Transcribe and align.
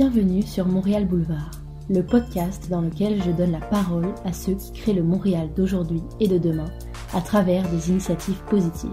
Bienvenue 0.00 0.40
sur 0.40 0.66
Montréal 0.66 1.04
Boulevard, 1.04 1.50
le 1.90 2.02
podcast 2.02 2.70
dans 2.70 2.80
lequel 2.80 3.22
je 3.22 3.32
donne 3.32 3.52
la 3.52 3.60
parole 3.60 4.08
à 4.24 4.32
ceux 4.32 4.54
qui 4.54 4.72
créent 4.72 4.94
le 4.94 5.02
Montréal 5.02 5.50
d'aujourd'hui 5.54 6.00
et 6.20 6.26
de 6.26 6.38
demain 6.38 6.70
à 7.12 7.20
travers 7.20 7.68
des 7.68 7.90
initiatives 7.90 8.42
positives. 8.48 8.88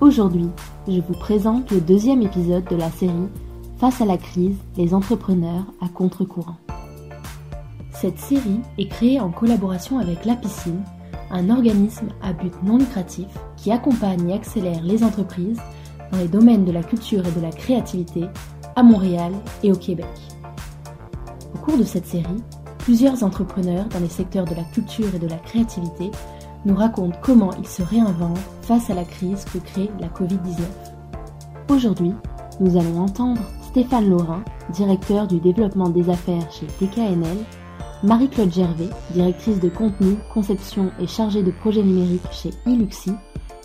Aujourd'hui, 0.00 0.48
je 0.88 1.02
vous 1.02 1.12
présente 1.12 1.70
le 1.70 1.82
deuxième 1.82 2.22
épisode 2.22 2.64
de 2.64 2.76
la 2.76 2.90
série 2.90 3.28
Face 3.76 4.00
à 4.00 4.06
la 4.06 4.16
crise, 4.16 4.56
les 4.78 4.94
entrepreneurs 4.94 5.66
à 5.82 5.88
contre-courant. 5.90 6.56
Cette 7.92 8.18
série 8.18 8.62
est 8.78 8.88
créée 8.88 9.20
en 9.20 9.30
collaboration 9.30 9.98
avec 9.98 10.24
La 10.24 10.36
Piscine, 10.36 10.80
un 11.30 11.50
organisme 11.50 12.08
à 12.22 12.32
but 12.32 12.54
non 12.62 12.78
lucratif 12.78 13.28
qui 13.58 13.70
accompagne 13.70 14.30
et 14.30 14.34
accélère 14.34 14.82
les 14.82 15.04
entreprises 15.04 15.60
dans 16.10 16.18
les 16.18 16.28
domaines 16.28 16.64
de 16.64 16.72
la 16.72 16.82
culture 16.82 17.26
et 17.26 17.32
de 17.32 17.42
la 17.42 17.50
créativité 17.50 18.24
à 18.76 18.82
Montréal 18.82 19.32
et 19.62 19.72
au 19.72 19.76
Québec. 19.76 20.06
Au 21.54 21.58
cours 21.58 21.78
de 21.78 21.84
cette 21.84 22.06
série, 22.06 22.42
plusieurs 22.78 23.24
entrepreneurs 23.24 23.86
dans 23.86 23.98
les 23.98 24.08
secteurs 24.08 24.44
de 24.44 24.54
la 24.54 24.64
culture 24.64 25.14
et 25.14 25.18
de 25.18 25.26
la 25.26 25.38
créativité 25.38 26.10
nous 26.66 26.76
racontent 26.76 27.18
comment 27.22 27.52
ils 27.58 27.66
se 27.66 27.82
réinventent 27.82 28.38
face 28.62 28.90
à 28.90 28.94
la 28.94 29.04
crise 29.04 29.44
que 29.46 29.58
crée 29.58 29.90
la 29.98 30.08
Covid-19. 30.08 30.60
Aujourd'hui, 31.68 32.12
nous 32.60 32.76
allons 32.76 33.00
entendre 33.00 33.40
Stéphane 33.62 34.08
Laurin, 34.08 34.44
directeur 34.72 35.26
du 35.26 35.40
développement 35.40 35.88
des 35.88 36.08
affaires 36.10 36.50
chez 36.52 36.66
TKNL, 36.66 37.38
Marie-Claude 38.02 38.52
Gervais, 38.52 38.90
directrice 39.12 39.58
de 39.58 39.68
contenu, 39.68 40.16
conception 40.32 40.90
et 41.00 41.06
chargée 41.06 41.42
de 41.42 41.50
projets 41.50 41.82
numériques 41.82 42.30
chez 42.30 42.50
Iluxi, 42.66 43.12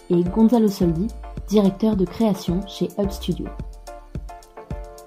et 0.09 0.23
Gonzalo 0.23 0.67
Soldi, 0.67 1.07
directeur 1.47 1.95
de 1.95 2.05
création 2.05 2.65
chez 2.67 2.89
Hub 2.97 3.09
Studio. 3.09 3.45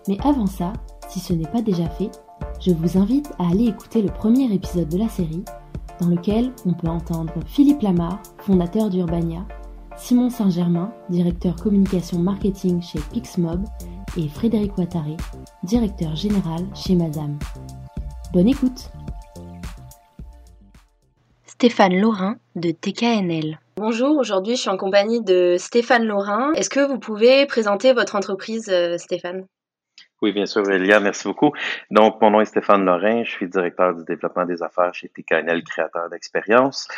Mais 0.08 0.18
avant 0.22 0.46
ça, 0.46 0.72
si 1.08 1.20
ce 1.20 1.32
n'est 1.32 1.48
pas 1.48 1.62
déjà 1.62 1.88
fait, 1.88 2.10
je 2.60 2.72
vous 2.72 2.98
invite 2.98 3.30
à 3.38 3.48
aller 3.50 3.66
écouter 3.66 4.02
le 4.02 4.08
premier 4.08 4.52
épisode 4.52 4.88
de 4.88 4.98
la 4.98 5.08
série, 5.08 5.44
dans 6.00 6.08
lequel 6.08 6.52
on 6.66 6.74
peut 6.74 6.88
entendre 6.88 7.32
Philippe 7.46 7.82
Lamar, 7.82 8.20
fondateur 8.38 8.90
d'Urbania, 8.90 9.46
Simon 9.96 10.28
Saint-Germain, 10.28 10.92
directeur 11.08 11.56
communication 11.56 12.18
marketing 12.18 12.82
chez 12.82 12.98
Pixmob, 13.12 13.64
et 14.16 14.28
Frédéric 14.28 14.76
Ouattaré, 14.78 15.16
directeur 15.62 16.14
général 16.14 16.66
chez 16.74 16.94
Madame. 16.94 17.38
Bonne 18.32 18.48
écoute 18.48 18.90
Stéphane 21.46 21.94
Laurin 21.96 22.36
de 22.56 22.70
TKNL. 22.70 23.58
Bonjour, 23.76 24.18
aujourd'hui 24.18 24.56
je 24.56 24.60
suis 24.60 24.70
en 24.70 24.76
compagnie 24.76 25.22
de 25.22 25.56
Stéphane 25.58 26.04
Laurin. 26.04 26.52
Est-ce 26.54 26.70
que 26.70 26.86
vous 26.86 26.98
pouvez 26.98 27.46
présenter 27.46 27.92
votre 27.92 28.16
entreprise, 28.16 28.68
euh, 28.68 28.98
Stéphane? 28.98 29.46
Oui, 30.24 30.32
bien 30.32 30.46
sûr, 30.46 30.66
Elia, 30.70 31.00
merci 31.00 31.28
beaucoup. 31.28 31.52
Donc, 31.90 32.18
mon 32.22 32.30
nom 32.30 32.40
est 32.40 32.46
Stéphane 32.46 32.82
Lorrain, 32.86 33.24
je 33.24 33.30
suis 33.30 33.46
directeur 33.46 33.94
du 33.94 34.04
développement 34.04 34.46
des 34.46 34.62
affaires 34.62 34.94
chez 34.94 35.10
TKNL, 35.10 35.62
créateur 35.64 36.08
d'expérience. 36.08 36.88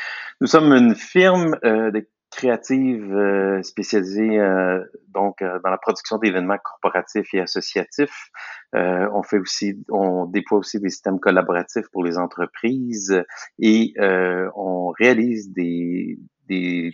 Nous 0.41 0.47
sommes 0.47 0.73
une 0.73 0.95
firme 0.95 1.57
euh, 1.65 1.91
de 1.91 2.07
créative 2.31 3.13
euh, 3.15 3.63
spécialisée 3.63 4.39
euh, 4.39 4.85
donc 5.09 5.43
euh, 5.43 5.59
dans 5.65 5.71
la 5.71 5.79
production 5.79 6.19
d'événements 6.19 6.59
corporatifs 6.63 7.33
et 7.35 7.41
associatifs. 7.41 8.31
on 8.75 9.23
fait 9.23 9.39
aussi, 9.39 9.85
on 9.91 10.27
déploie 10.27 10.59
aussi 10.59 10.79
des 10.79 10.91
systèmes 10.91 11.19
collaboratifs 11.19 11.89
pour 11.93 12.05
les 12.05 12.19
entreprises 12.19 13.25
et 13.59 13.95
on 14.55 14.91
réalise 14.99 15.51
des, 15.53 16.19
des, 16.48 16.92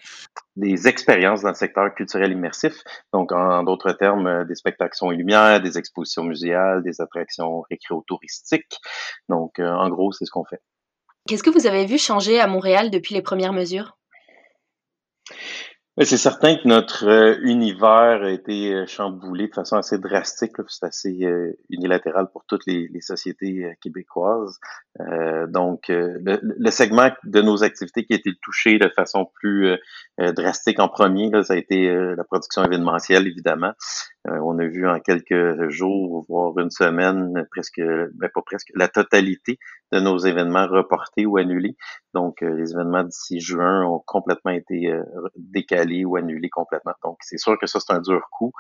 expériences 0.86 1.42
dans 1.42 1.50
le 1.50 1.54
secteur 1.54 1.94
culturel 1.94 2.32
immersif. 2.32 2.74
Donc, 3.12 3.32
en, 3.32 3.62
d'autres 3.62 3.92
termes, 3.92 4.44
des 4.44 4.54
spectacles 4.54 4.96
son 4.96 5.10
et 5.10 5.16
lumière, 5.16 5.60
des 5.60 5.78
expositions 5.78 6.24
muséales, 6.24 6.82
des 6.82 7.00
attractions 7.00 7.62
récréotouristiques. 7.70 8.78
Donc, 9.28 9.58
en 9.58 9.88
gros, 9.88 10.12
c'est 10.12 10.24
ce 10.24 10.30
qu'on 10.30 10.44
fait. 10.44 10.60
Qu'est-ce 11.28 11.42
que 11.42 11.50
vous 11.50 11.66
avez 11.66 11.86
vu 11.86 11.98
changer 11.98 12.40
à 12.40 12.46
Montréal 12.46 12.90
depuis 12.90 13.14
les 13.14 13.22
premières 13.22 13.52
mesures? 13.52 13.96
C'est 16.04 16.16
certain 16.16 16.56
que 16.56 16.66
notre 16.66 17.06
euh, 17.06 17.38
univers 17.42 18.22
a 18.22 18.30
été 18.30 18.72
euh, 18.72 18.86
chamboulé 18.86 19.46
de 19.46 19.54
façon 19.54 19.76
assez 19.76 19.98
drastique. 19.98 20.52
C'est 20.66 20.86
assez 20.86 21.18
euh, 21.22 21.52
unilatéral 21.70 22.28
pour 22.32 22.44
toutes 22.46 22.66
les, 22.66 22.88
sociétés 23.00 23.76
québécoises. 23.80 24.58
donc, 25.48 25.86
le, 25.88 26.70
segment 26.70 27.10
de 27.24 27.42
nos 27.42 27.64
activités 27.64 28.04
qui 28.04 28.12
a 28.14 28.16
été 28.16 28.30
touché 28.40 28.78
de 28.78 28.88
façon 28.88 29.28
plus 29.34 29.76
drastique 30.32 30.78
en 30.78 30.88
premier, 30.88 31.30
là, 31.30 31.42
ça 31.42 31.54
a 31.54 31.56
été 31.56 31.92
la 32.16 32.24
production 32.24 32.62
événementielle, 32.64 33.26
évidemment. 33.26 33.72
on 34.24 34.58
a 34.58 34.66
vu 34.66 34.88
en 34.88 35.00
quelques 35.00 35.68
jours, 35.68 36.24
voire 36.28 36.56
une 36.58 36.70
semaine, 36.70 37.46
presque, 37.50 37.80
ben 37.80 38.30
pas 38.32 38.42
presque, 38.42 38.68
la 38.74 38.88
totalité 38.88 39.58
de 39.90 40.00
nos 40.00 40.18
événements 40.18 40.66
reportés 40.66 41.26
ou 41.26 41.36
annulés. 41.38 41.76
Donc, 42.14 42.40
les 42.40 42.72
événements 42.72 43.04
d'ici 43.04 43.40
juin 43.40 43.84
ont 43.84 44.02
complètement 44.06 44.52
été 44.52 44.92
décalés 45.36 46.04
ou 46.04 46.16
annuler 46.16 46.50
complètement. 46.50 46.92
Donc, 47.02 47.18
c'est 47.20 47.38
sûr 47.38 47.58
que 47.58 47.66
ça, 47.66 47.80
c'est 47.80 47.92
un 47.92 48.00
dur 48.00 48.28
coup. 48.30 48.52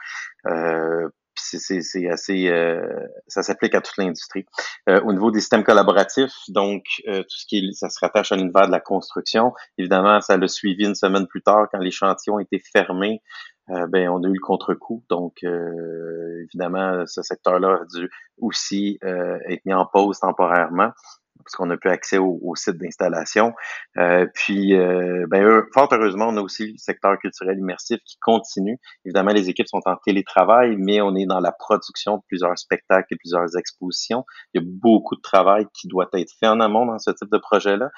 Euh, 0.46 1.08
c'est 1.34 2.08
assez, 2.08 2.48
euh, 2.48 2.80
ça 3.26 3.42
s'applique 3.42 3.74
à 3.74 3.80
toute 3.80 3.96
l'industrie. 3.96 4.44
Euh, 4.88 5.00
au 5.02 5.12
niveau 5.12 5.30
des 5.30 5.40
systèmes 5.40 5.64
collaboratifs, 5.64 6.34
donc 6.48 6.84
tout 7.06 7.24
ce 7.28 7.46
qui 7.46 7.72
ça 7.74 7.88
se 7.90 7.98
rattache 8.00 8.32
à 8.32 8.36
l'univers 8.36 8.66
de 8.66 8.72
la 8.72 8.80
construction. 8.80 9.52
Évidemment, 9.78 10.20
ça 10.20 10.36
l'a 10.36 10.48
suivi 10.48 10.84
une 10.84 10.94
semaine 10.94 11.26
plus 11.26 11.42
tard 11.42 11.68
quand 11.70 11.78
les 11.78 11.90
chantiers 11.90 12.32
ont 12.32 12.38
été 12.38 12.60
fermés. 12.72 13.22
ben, 13.68 14.08
on 14.08 14.22
a 14.22 14.28
eu 14.28 14.34
le 14.34 14.40
contre-coup. 14.40 15.04
Donc, 15.08 15.42
évidemment, 15.42 17.04
ce 17.06 17.22
secteur-là 17.22 17.80
a 17.82 17.84
dû 17.98 18.10
aussi 18.38 18.98
être 19.02 19.64
mis 19.64 19.74
en 19.74 19.86
pause 19.86 20.18
temporairement 20.18 20.92
parce 21.42 21.54
qu'on 21.56 21.66
n'a 21.66 21.76
plus 21.76 21.90
accès 21.90 22.18
au, 22.18 22.54
site 22.54 22.76
d'installation. 22.76 23.52
Euh, 23.98 24.26
puis, 24.34 24.74
euh, 24.74 25.26
ben, 25.28 25.62
fort 25.72 25.88
heureusement, 25.92 26.28
on 26.28 26.36
a 26.36 26.40
aussi 26.40 26.72
le 26.72 26.78
secteur 26.78 27.18
culturel 27.18 27.58
immersif 27.58 27.98
qui 28.04 28.16
continue. 28.20 28.78
Évidemment, 29.04 29.32
les 29.32 29.48
équipes 29.48 29.68
sont 29.68 29.80
en 29.86 29.96
télétravail, 30.04 30.76
mais 30.78 31.00
on 31.00 31.14
est 31.14 31.26
dans 31.26 31.40
la 31.40 31.52
production 31.52 32.16
de 32.16 32.22
plusieurs 32.28 32.56
spectacles 32.58 33.06
et 33.10 33.16
plusieurs 33.16 33.56
expositions. 33.56 34.24
Il 34.54 34.62
y 34.62 34.64
a 34.64 34.68
beaucoup 34.68 35.16
de 35.16 35.22
travail 35.22 35.66
qui 35.74 35.88
doit 35.88 36.08
être 36.14 36.32
fait 36.38 36.48
en 36.48 36.60
amont 36.60 36.86
dans 36.86 36.98
ce 36.98 37.10
type 37.10 37.30
de 37.30 37.38
projet-là. 37.38 37.90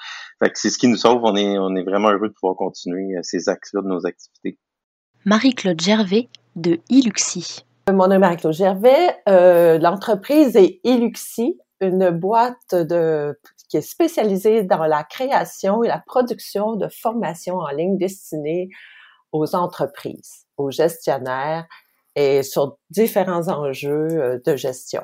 Fait 0.43 0.49
que 0.49 0.59
c'est 0.59 0.69
ce 0.69 0.77
qui 0.77 0.87
nous 0.87 0.97
sauve. 0.97 1.21
On 1.23 1.35
est, 1.35 1.57
on 1.57 1.75
est 1.75 1.83
vraiment 1.83 2.09
heureux 2.09 2.29
de 2.29 2.33
pouvoir 2.33 2.55
continuer 2.55 3.15
euh, 3.15 3.19
ces 3.23 3.49
axes-là 3.49 3.81
de 3.81 3.87
nos 3.87 4.05
activités. 4.05 4.57
Marie-Claude 5.25 5.81
Gervais 5.81 6.29
de 6.55 6.79
Iluxi. 6.89 7.65
Mon 7.91 8.07
nom 8.07 8.13
est 8.15 8.19
Marie-Claude 8.19 8.53
Gervais. 8.53 9.15
Euh, 9.29 9.77
L'entreprise 9.77 10.55
est 10.55 10.79
Iluxi 10.83 11.57
une 11.81 12.09
boîte 12.09 12.73
de, 12.73 13.39
qui 13.69 13.77
est 13.77 13.81
spécialisée 13.81 14.63
dans 14.63 14.85
la 14.85 15.03
création 15.03 15.83
et 15.83 15.87
la 15.87 16.01
production 16.05 16.75
de 16.75 16.87
formations 16.87 17.57
en 17.57 17.69
ligne 17.69 17.97
destinées 17.97 18.69
aux 19.31 19.55
entreprises, 19.55 20.45
aux 20.57 20.71
gestionnaires 20.71 21.65
et 22.15 22.43
sur 22.43 22.77
différents 22.89 23.49
enjeux 23.49 24.07
euh, 24.11 24.39
de 24.45 24.55
gestion. 24.55 25.03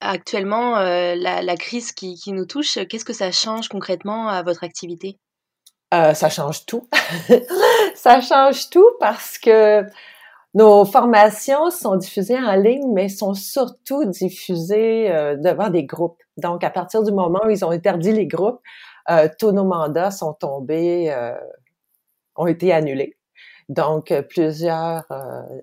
Actuellement, 0.00 0.78
euh, 0.78 1.14
la, 1.14 1.56
crise 1.56 1.92
qui, 1.92 2.14
qui 2.14 2.32
nous 2.32 2.46
touche, 2.46 2.78
qu'est-ce 2.88 3.04
que 3.04 3.12
ça 3.12 3.30
change 3.30 3.68
concrètement 3.68 4.28
à 4.28 4.42
votre 4.42 4.64
activité? 4.64 5.18
Euh, 5.92 6.14
ça 6.14 6.30
change 6.30 6.64
tout. 6.66 6.88
ça 7.94 8.20
change 8.20 8.70
tout 8.70 8.88
parce 8.98 9.38
que 9.38 9.84
nos 10.54 10.84
formations 10.84 11.70
sont 11.70 11.96
diffusées 11.96 12.38
en 12.38 12.54
ligne, 12.56 12.92
mais 12.92 13.08
sont 13.08 13.34
surtout 13.34 14.04
diffusées 14.04 15.10
euh, 15.10 15.36
devant 15.36 15.70
des 15.70 15.84
groupes. 15.84 16.20
Donc, 16.36 16.64
à 16.64 16.70
partir 16.70 17.02
du 17.02 17.12
moment 17.12 17.40
où 17.46 17.50
ils 17.50 17.64
ont 17.64 17.70
interdit 17.70 18.12
les 18.12 18.26
groupes, 18.26 18.60
euh, 19.10 19.28
tous 19.38 19.52
nos 19.52 19.64
mandats 19.64 20.10
sont 20.10 20.34
tombés, 20.34 21.12
euh, 21.12 21.34
ont 22.36 22.46
été 22.46 22.72
annulés. 22.72 23.16
Donc, 23.68 24.12
plusieurs 24.28 25.04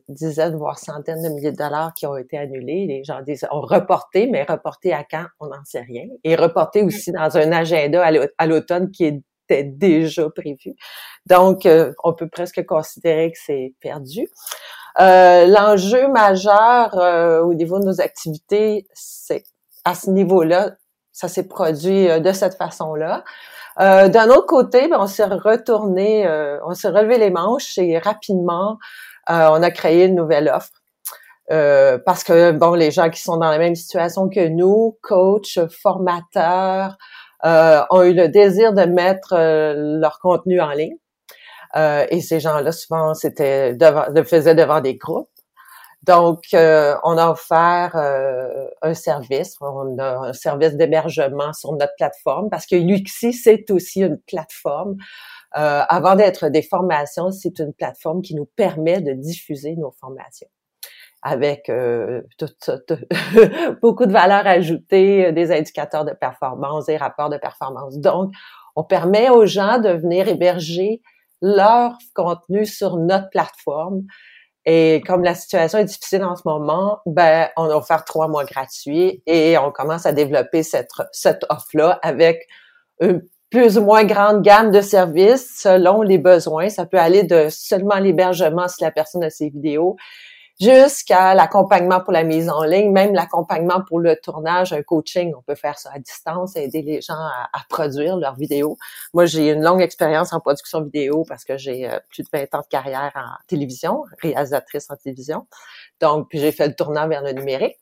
dizaines, 0.08 0.56
voire 0.56 0.80
centaines 0.80 1.22
de 1.22 1.28
milliers 1.28 1.52
de 1.52 1.58
dollars 1.58 1.94
qui 1.94 2.06
ont 2.08 2.16
été 2.16 2.38
annulés. 2.38 2.86
Les 2.88 3.04
gens 3.04 3.22
disent, 3.22 3.46
ont 3.52 3.60
reporté, 3.60 4.28
mais 4.32 4.44
reporté 4.44 4.94
à 4.94 5.04
quand, 5.04 5.26
on 5.42 5.48
n'en 5.48 5.66
sait 5.66 5.82
rien. 5.82 6.06
Et 6.24 6.38
reporté 6.38 6.84
aussi 6.84 7.12
dans 7.12 7.36
un 7.36 7.52
agenda 7.52 8.10
à 8.38 8.48
l'automne 8.48 8.92
qui 8.92 9.04
était 9.50 9.64
déjà 9.64 10.30
prévu. 10.30 10.76
Donc, 11.26 11.68
on 12.04 12.14
peut 12.14 12.30
presque 12.30 12.66
considérer 12.66 13.32
que 13.32 13.38
c'est 13.44 13.74
perdu. 13.82 14.28
Euh, 15.00 15.46
l'enjeu 15.46 16.08
majeur 16.08 16.98
euh, 16.98 17.42
au 17.42 17.54
niveau 17.54 17.80
de 17.80 17.86
nos 17.86 18.02
activités, 18.02 18.88
c'est 18.94 19.44
à 19.86 19.94
ce 19.94 20.10
niveau-là, 20.10 20.72
ça 21.12 21.28
s'est 21.28 21.48
produit 21.48 22.10
euh, 22.10 22.20
de 22.20 22.32
cette 22.32 22.56
façon-là. 22.56 23.24
D'un 23.80 24.30
autre 24.30 24.48
côté, 24.48 24.88
ben, 24.88 24.98
on 25.00 25.06
s'est 25.06 25.24
retourné, 25.24 26.28
on 26.66 26.74
s'est 26.74 26.90
relevé 26.90 27.20
les 27.20 27.30
manches 27.30 27.78
et 27.78 28.00
rapidement, 28.00 28.80
on 29.30 29.62
a 29.62 29.70
créé 29.70 30.06
une 30.06 30.16
nouvelle 30.16 30.50
offre. 30.50 30.82
parce 32.04 32.24
que 32.24 32.54
bon, 32.54 32.74
les 32.74 32.90
gens 32.90 33.12
qui 33.12 33.22
sont 33.22 33.38
dans 33.38 33.52
la 33.52 33.60
même 33.60 33.76
situation 33.76 34.30
que 34.30 34.48
nous, 34.48 34.98
coachs, 35.04 35.60
formateurs, 35.70 36.98
ont 37.44 38.04
eu 38.04 38.14
le 38.14 38.28
désir 38.28 38.74
de 38.74 38.84
mettre 38.84 39.36
leur 39.36 40.20
contenu 40.20 40.62
en 40.62 40.72
ligne. 40.72 40.98
Euh, 41.76 42.06
et 42.10 42.22
ces 42.22 42.40
gens-là, 42.40 42.72
souvent, 42.72 43.14
c'était 43.14 43.74
le 43.74 44.24
faisaient 44.24 44.56
devant 44.56 44.82
des 44.82 44.96
groupes. 44.96 45.30
Donc, 46.04 46.46
euh, 46.54 46.96
on 47.04 47.18
a 47.18 47.30
offert 47.30 47.92
euh, 47.96 48.68
un 48.82 48.94
service, 48.94 49.58
on 49.60 49.98
a 49.98 50.30
un 50.30 50.34
service 50.34 50.76
d'hébergement 50.76 51.52
sur 51.52 51.74
notre 51.74 51.94
plateforme 51.98 52.50
parce 52.50 52.66
que 52.66 52.76
l'UXI, 52.76 53.34
c'est 53.34 53.70
aussi 53.72 54.02
une 54.02 54.18
plateforme. 54.20 54.96
Euh, 55.58 55.82
avant 55.90 56.16
d'être 56.16 56.48
des 56.48 56.62
formations, 56.62 57.32
c'est 57.32 57.60
une 57.60 57.74
plateforme 57.74 58.22
qui 58.22 58.36
nous 58.36 58.46
permet 58.46 59.02
de 59.02 59.14
diffuser 59.14 59.76
nos 59.76 59.92
formations 59.92 60.48
avec 61.28 61.70
tout, 62.38 62.48
beaucoup 63.82 64.06
de 64.06 64.12
valeurs 64.12 64.48
ajoutées, 64.48 65.32
des 65.34 65.52
indicateurs 65.52 66.06
de 66.06 66.14
performance, 66.14 66.86
des 66.86 66.96
rapports 66.96 67.30
de 67.30 67.38
performance. 67.38 67.98
Donc, 68.00 68.32
on 68.78 68.84
permet 68.84 69.30
aux 69.30 69.46
gens 69.46 69.80
de 69.80 69.90
venir 69.90 70.30
héberger 70.30 71.02
leur 71.42 71.98
contenu 72.16 72.66
sur 72.66 72.96
notre 72.96 73.30
plateforme. 73.30 74.04
Et 74.66 75.02
comme 75.06 75.24
la 75.24 75.36
situation 75.36 75.80
est 75.80 75.86
difficile 75.86 76.24
en 76.24 76.36
ce 76.36 76.44
moment, 76.46 77.00
ben, 77.06 77.50
on 77.58 77.66
a 77.66 77.76
offert 77.76 78.06
trois 78.06 78.28
mois 78.28 78.46
gratuits 78.46 79.22
et 79.26 79.58
on 79.58 79.72
commence 79.72 80.06
à 80.06 80.14
développer 80.14 80.64
cette, 80.64 80.90
cette 81.12 81.46
offre-là 81.50 82.00
avec 82.04 82.48
une 83.02 83.22
plus 83.50 83.78
ou 83.78 83.82
moins 83.82 84.04
grande 84.04 84.42
gamme 84.42 84.72
de 84.72 84.82
services 84.82 85.60
selon 85.62 86.02
les 86.02 86.18
besoins. 86.18 86.70
Ça 86.70 86.86
peut 86.86 87.00
aller 87.00 87.24
de 87.24 87.48
seulement 87.50 87.96
l'hébergement 87.96 88.68
si 88.68 88.84
la 88.84 88.92
personne 88.92 89.24
a 89.24 89.30
ses 89.30 89.50
vidéos 89.50 89.96
jusqu'à 90.60 91.36
l'accompagnement 91.36 92.02
pour 92.02 92.12
la 92.12 92.24
mise 92.24 92.50
en 92.50 92.64
ligne, 92.64 92.92
même 92.92 93.14
l'accompagnement 93.14 93.82
pour 93.88 94.00
le 94.00 94.16
tournage, 94.16 94.74
un 94.74 94.82
coaching. 94.82 95.34
On 95.38 95.42
peut 95.42 95.56
faire 95.56 95.78
ça 95.78 95.92
à 95.94 96.00
distance, 96.00 96.56
aider 96.56 96.82
les 96.82 97.02
gens 97.02 97.14
à, 97.14 97.50
produire 97.70 98.18
leurs 98.18 98.36
vidéos. 98.36 98.78
Moi, 99.14 99.26
j'ai 99.26 99.52
une 99.52 99.64
longue 99.64 99.82
expérience 99.82 100.34
en 100.34 100.40
production 100.40 100.82
vidéo 100.82 101.24
parce 101.28 101.44
que 101.44 101.58
j'ai 101.58 101.90
euh, 101.90 102.00
plus 102.10 102.24
de 102.24 102.30
20 102.32 102.56
ans 102.56 102.62
de 102.62 102.68
carrière 102.70 103.12
en 103.16 103.44
télévision, 103.48 104.04
réalisatrice 104.22 104.90
en 104.90 104.96
télévision. 104.96 105.48
Donc, 106.02 106.28
j'ai 106.34 106.52
fait 106.52 106.68
le 106.68 106.76
tournant 106.76 107.08
vers 107.08 107.24
le 107.24 107.34
numérique. 107.34 107.78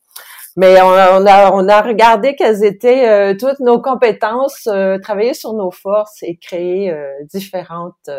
Mais 0.57 0.81
on 0.81 0.89
a, 0.89 1.51
on 1.51 1.67
a, 1.67 1.81
regardé 1.81 2.35
quelles 2.35 2.63
étaient 2.63 3.09
euh, 3.09 3.35
toutes 3.37 3.59
nos 3.59 3.81
compétences, 3.81 4.67
euh, 4.67 4.97
travailler 4.99 5.33
sur 5.33 5.51
nos 5.51 5.69
forces 5.69 6.23
et 6.23 6.37
créer 6.37 6.95
différentes 7.25 8.09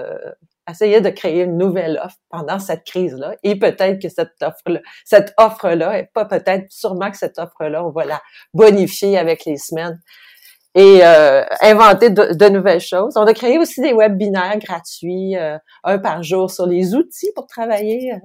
essayer 0.71 1.01
de 1.01 1.11
créer 1.11 1.43
une 1.43 1.59
nouvelle 1.59 2.01
offre 2.03 2.19
pendant 2.31 2.59
cette 2.59 2.85
crise-là. 2.85 3.37
Et 3.43 3.59
peut-être 3.59 4.01
que 4.01 4.09
cette 4.09 4.35
offre-là, 4.43 4.81
cette 5.05 5.33
offre-là, 5.37 5.99
et 5.99 6.09
pas 6.13 6.25
peut-être, 6.25 6.71
sûrement 6.71 7.11
que 7.11 7.17
cette 7.17 7.39
offre-là, 7.39 7.85
on 7.85 7.91
va 7.91 8.05
la 8.05 8.23
bonifier 8.53 9.19
avec 9.19 9.45
les 9.45 9.57
semaines 9.57 10.01
et 10.77 11.01
euh, 11.03 11.43
inventer 11.63 12.11
de, 12.11 12.49
nouvelles 12.51 12.81
choses. 12.81 13.17
On 13.17 13.25
a 13.25 13.33
créé 13.33 13.59
aussi 13.59 13.81
des 13.81 13.95
webinaires 13.95 14.59
gratuits, 14.59 15.35
euh, 15.37 15.57
un 15.85 15.99
par 15.99 16.23
jour, 16.23 16.51
sur 16.51 16.67
les 16.67 16.95
outils 16.95 17.31
pour 17.35 17.47
travailler, 17.47 18.13
euh, 18.13 18.19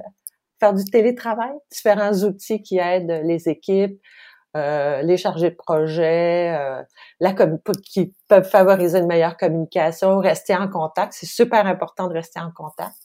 faire 0.59 0.73
du 0.73 0.83
télétravail, 0.83 1.53
différents 1.71 2.13
outils 2.23 2.61
qui 2.61 2.77
aident 2.77 3.21
les 3.23 3.47
équipes, 3.47 3.97
euh, 4.57 5.01
les 5.01 5.15
chargés 5.15 5.51
de 5.51 5.55
projet, 5.55 6.53
euh, 6.57 6.83
la 7.21 7.33
qui 7.83 8.13
peuvent 8.27 8.49
favoriser 8.49 8.99
une 8.99 9.07
meilleure 9.07 9.37
communication, 9.37 10.19
rester 10.19 10.55
en 10.55 10.67
contact. 10.67 11.13
C'est 11.13 11.25
super 11.25 11.65
important 11.65 12.07
de 12.07 12.13
rester 12.13 12.39
en 12.41 12.51
contact. 12.51 12.95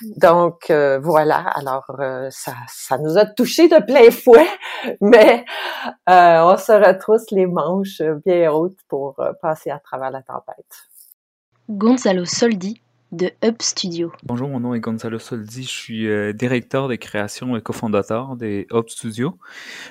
Mm. 0.00 0.12
Donc 0.18 0.70
euh, 0.70 1.00
voilà, 1.02 1.38
alors 1.38 1.90
ça, 2.30 2.52
ça 2.68 2.98
nous 2.98 3.18
a 3.18 3.26
touché 3.26 3.68
de 3.68 3.84
plein 3.84 4.10
fouet, 4.12 4.48
mais 5.00 5.44
on 6.06 6.56
se 6.56 6.72
retrousse 6.72 7.30
les 7.32 7.46
manches 7.46 8.02
bien 8.24 8.52
hautes 8.52 8.78
pour 8.88 9.16
passer 9.42 9.70
à 9.70 9.80
travers 9.80 10.12
la 10.12 10.22
tempête. 10.22 10.88
Gonzalo 11.68 12.24
Soldi 12.24 12.80
de 13.12 13.30
Hub 13.44 13.56
Studio. 13.60 14.12
Bonjour, 14.24 14.48
mon 14.48 14.60
nom 14.60 14.74
est 14.74 14.80
Gonzalo 14.80 15.18
Soldi, 15.18 15.62
je 15.62 15.68
suis 15.68 16.08
euh, 16.08 16.32
directeur 16.32 16.88
de 16.88 16.96
création 16.96 17.56
et 17.56 17.62
cofondateur 17.62 18.36
des 18.36 18.66
Hub 18.72 18.88
Studio. 18.88 19.38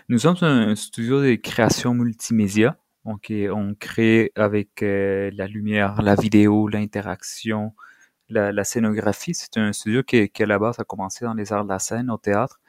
Nous 0.10 0.20
sommes 0.20 0.36
un 0.42 0.76
studio 0.76 1.22
de 1.22 1.36
création 1.36 1.94
multimédia. 1.94 2.78
Donc, 3.06 3.32
on 3.32 3.76
crée 3.80 4.32
avec 4.36 4.82
euh, 4.82 5.30
la 5.36 5.48
lumière, 5.48 6.02
la 6.02 6.16
vidéo, 6.16 6.68
l'interaction, 6.68 7.74
la, 8.30 8.64
scénographie. 8.64 9.36
C'est 9.36 9.58
un 9.58 9.72
studio 9.74 10.02
qui, 10.04 10.28
qui, 10.30 10.44
à 10.44 10.48
la 10.48 10.58
base, 10.58 10.80
a 10.80 10.84
commencé 10.84 11.24
dans 11.24 11.36
les 11.36 11.54
arts 11.54 11.66
de 11.66 11.70
la 11.70 11.80
scène, 11.80 12.10
au 12.10 12.18
théâtre, 12.18 12.60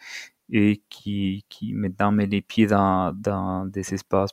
et 0.51 0.83
qui, 0.91 1.45
maintenant 1.73 2.13
met 2.13 2.27
les 2.27 2.43
pieds 2.43 2.67
dans, 2.67 3.13
dans 3.15 3.65
des 3.65 3.95
espaces 3.95 4.33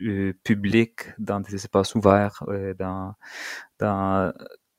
euh, 0.00 0.32
publics, 0.44 1.10
dans 1.18 1.40
des 1.40 1.54
espaces 1.54 1.94
ouverts, 1.94 2.42
dans, 2.78 3.14
dans 3.78 4.32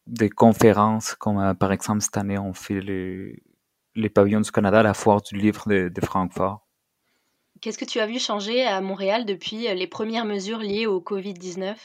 des 0.07 0.30
conférences, 0.30 1.16
comme 1.16 1.40
euh, 1.40 1.54
par 1.54 1.72
exemple 1.72 2.02
cette 2.02 2.18
année, 2.18 2.38
on 2.38 2.54
fait 2.54 2.81
les, 2.81 3.42
les 3.96 4.10
pavillons 4.10 4.42
du 4.42 4.52
Canada, 4.52 4.84
la 4.84 4.94
foire 4.94 5.22
du 5.22 5.36
livre 5.36 5.68
de, 5.68 5.90
de 5.90 6.06
Francfort. 6.06 6.66
Qu'est-ce 7.62 7.78
que 7.78 7.86
tu 7.86 8.00
as 8.00 8.06
vu 8.06 8.19
changer 8.19 8.63
à 8.63 8.81
Montréal 8.81 9.25
depuis 9.25 9.68
euh, 9.68 9.74
les 9.74 9.88
premières 9.88 10.25
mesures 10.25 10.60
liées 10.60 10.86
au 10.86 11.00
Covid-19 11.00 11.75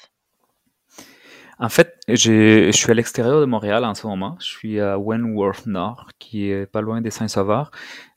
en 1.63 1.69
fait, 1.69 2.01
je 2.09 2.71
suis 2.73 2.91
à 2.91 2.95
l'extérieur 2.95 3.39
de 3.39 3.45
Montréal 3.45 3.85
en 3.85 3.95
ce 3.95 4.07
moment. 4.07 4.35
Je 4.41 4.47
suis 4.47 4.81
à 4.81 4.99
Wentworth 4.99 5.67
Nord, 5.67 6.09
qui 6.19 6.49
est 6.49 6.65
pas 6.65 6.81
loin 6.81 7.03
des 7.03 7.11
Saint-Sauveur. 7.11 7.71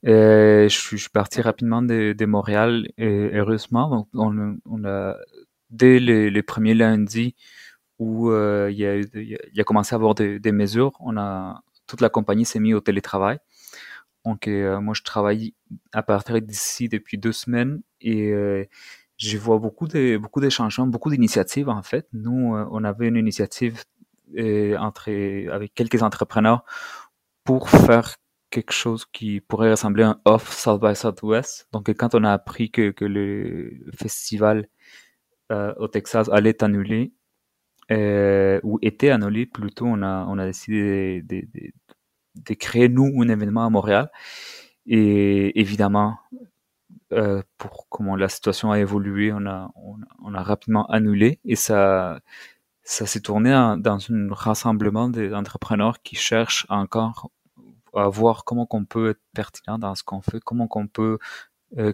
Euh, 0.07 0.69
je, 0.69 0.79
suis, 0.79 0.95
je 0.95 1.01
suis 1.01 1.09
parti 1.09 1.41
rapidement 1.41 1.81
de, 1.81 2.15
de 2.17 2.25
Montréal, 2.25 2.87
et, 2.97 3.31
heureusement. 3.33 3.89
Donc, 3.89 4.07
on, 4.13 4.55
on 4.65 4.85
a, 4.85 5.17
dès 5.71 5.99
les, 5.99 6.29
les 6.29 6.41
premiers 6.41 6.73
lundis, 6.73 7.35
où 7.99 8.29
euh, 8.31 8.69
il, 8.71 8.77
y 8.77 8.85
a, 8.85 8.95
il, 8.97 9.59
a, 9.59 9.63
commencé 9.63 9.95
à 9.95 9.97
avoir 9.97 10.15
des, 10.15 10.39
des, 10.39 10.51
mesures. 10.51 10.93
On 10.99 11.17
a, 11.17 11.61
toute 11.87 12.01
la 12.01 12.09
compagnie 12.09 12.45
s'est 12.45 12.59
mise 12.59 12.73
au 12.75 12.81
télétravail. 12.81 13.39
Donc, 14.25 14.47
euh, 14.47 14.79
moi, 14.79 14.93
je 14.93 15.03
travaille 15.03 15.53
à 15.91 16.03
partir 16.03 16.41
d'ici 16.41 16.87
depuis 16.89 17.17
deux 17.17 17.33
semaines 17.33 17.81
et 18.01 18.31
euh, 18.31 18.65
je 19.17 19.37
vois 19.37 19.59
beaucoup 19.59 19.87
de, 19.87 20.17
beaucoup 20.17 20.39
de 20.39 20.49
changements, 20.49 20.87
beaucoup 20.87 21.09
d'initiatives, 21.09 21.69
en 21.69 21.83
fait. 21.83 22.07
Nous, 22.13 22.55
euh, 22.55 22.65
on 22.71 22.83
avait 22.83 23.07
une 23.07 23.17
initiative 23.17 23.83
entre, 24.79 25.09
avec 25.51 25.73
quelques 25.75 26.01
entrepreneurs 26.01 26.63
pour 27.43 27.69
faire 27.69 28.15
quelque 28.49 28.71
chose 28.71 29.05
qui 29.05 29.41
pourrait 29.41 29.71
ressembler 29.71 30.03
à 30.03 30.09
un 30.11 30.21
off 30.25 30.51
South 30.51 30.81
by 30.81 30.95
Southwest. 30.95 31.67
Donc, 31.73 31.89
quand 31.89 32.15
on 32.15 32.23
a 32.23 32.31
appris 32.31 32.71
que, 32.71 32.91
que 32.91 33.05
le 33.05 33.71
festival 33.95 34.67
au 35.77 35.87
Texas 35.87 36.29
allait 36.31 36.49
être 36.49 36.63
annulé, 36.63 37.13
euh, 37.91 38.59
ou 38.63 38.79
était 38.81 39.09
annulé 39.09 39.45
plutôt, 39.45 39.85
on 39.85 40.01
a, 40.01 40.25
on 40.27 40.37
a 40.39 40.45
décidé 40.45 41.21
de, 41.23 42.53
créer 42.55 42.89
nous 42.89 43.21
un 43.21 43.29
événement 43.29 43.65
à 43.65 43.69
Montréal. 43.69 44.09
Et 44.85 45.59
évidemment, 45.59 46.17
euh, 47.13 47.41
pour 47.57 47.87
comment 47.89 48.15
la 48.15 48.29
situation 48.29 48.71
a 48.71 48.79
évolué, 48.79 49.31
on 49.33 49.45
a, 49.45 49.71
on, 50.23 50.33
a 50.33 50.43
rapidement 50.43 50.85
annulé 50.87 51.39
et 51.45 51.55
ça, 51.55 52.19
ça 52.83 53.05
s'est 53.05 53.21
tourné 53.21 53.51
dans 53.79 53.99
un 54.11 54.27
rassemblement 54.33 55.09
d'entrepreneurs 55.09 56.01
qui 56.01 56.15
cherchent 56.15 56.65
encore 56.69 57.31
à 57.95 58.07
voir 58.09 58.43
comment 58.45 58.65
qu'on 58.65 58.85
peut 58.85 59.11
être 59.11 59.21
pertinent 59.33 59.77
dans 59.77 59.95
ce 59.95 60.03
qu'on 60.03 60.21
fait, 60.21 60.39
comment 60.43 60.67
qu'on 60.67 60.87
peut 60.87 61.19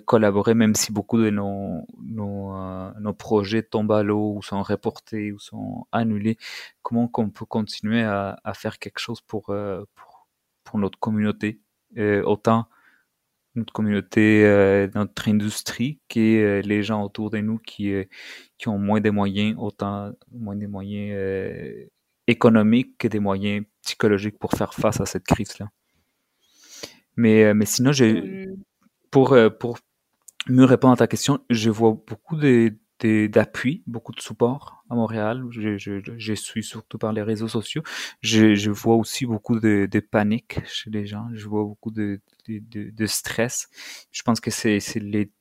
collaborer, 0.06 0.56
même 0.56 0.76
si 0.76 0.92
beaucoup 0.92 1.18
de 1.18 1.30
nos, 1.30 1.86
nos, 2.02 2.54
euh, 2.56 2.92
nos, 3.00 3.14
projets 3.14 3.64
tombent 3.64 3.94
à 3.94 4.04
l'eau 4.04 4.34
ou 4.36 4.42
sont 4.42 4.62
reportés 4.62 5.32
ou 5.32 5.40
sont 5.40 5.88
annulés, 5.92 6.38
comment 6.82 7.08
qu'on 7.08 7.30
peut 7.30 7.46
continuer 7.46 8.04
à, 8.04 8.40
à, 8.44 8.54
faire 8.54 8.80
quelque 8.80 9.00
chose 9.00 9.22
pour, 9.22 9.52
euh, 9.52 9.86
pour, 9.96 10.28
pour, 10.64 10.80
notre 10.80 11.00
communauté, 11.00 11.62
autant 11.98 12.68
notre 13.56 13.74
communauté, 13.74 14.90
notre 14.96 15.28
industrie, 15.28 16.00
que 16.08 16.62
les 16.64 16.84
gens 16.84 17.04
autour 17.04 17.30
de 17.30 17.40
nous 17.40 17.58
qui, 17.58 17.94
qui 18.58 18.68
ont 18.68 18.78
moins 18.78 19.02
de 19.02 19.10
moyens, 19.10 19.56
autant 19.58 20.12
moins 20.32 20.56
de 20.56 20.68
moyens 20.68 21.90
économiques 22.28 22.98
que 22.98 23.08
des 23.08 23.20
moyens 23.20 23.66
psychologiques 23.82 24.38
pour 24.40 24.52
faire 24.52 24.74
face 24.74 25.02
à 25.02 25.06
cette 25.06 25.26
crise-là. 25.26 25.70
Mais, 27.18 27.54
mais 27.54 27.66
sinon, 27.66 27.92
j'ai 27.92 28.50
pour, 29.12 29.34
euh, 29.34 29.50
pour 29.50 29.80
mieux 30.48 30.66
répondre 30.66 30.94
à 30.94 30.98
ta 30.98 31.08
question, 31.08 31.40
je 31.50 31.70
vois 31.70 31.92
beaucoup 31.92 32.38
d'appui, 32.38 33.84
beaucoup 33.88 34.12
de 34.14 34.22
support 34.22 34.84
à 34.90 34.96
Montréal. 34.96 35.44
Je, 35.52 35.78
je, 35.78 36.00
je, 36.18 36.34
suis 36.34 36.64
surtout 36.64 36.98
par 36.98 37.14
les 37.14 37.22
réseaux 37.22 37.48
sociaux. 37.48 37.84
Je, 38.22 38.56
je 38.56 38.72
vois 38.72 38.96
aussi 38.96 39.26
beaucoup 39.26 39.60
de, 39.60 39.88
de, 39.90 40.00
panique 40.00 40.60
chez 40.66 40.90
les 40.90 41.06
gens. 41.06 41.28
Je 41.34 41.48
vois 41.48 41.64
beaucoup 41.64 41.92
de, 41.92 42.20
de, 42.48 42.90
de 42.92 43.06
stress. 43.06 43.70
Je 44.12 44.22
pense 44.24 44.40
que 44.40 44.52
c'est 44.52 44.80
les, 44.96 45.32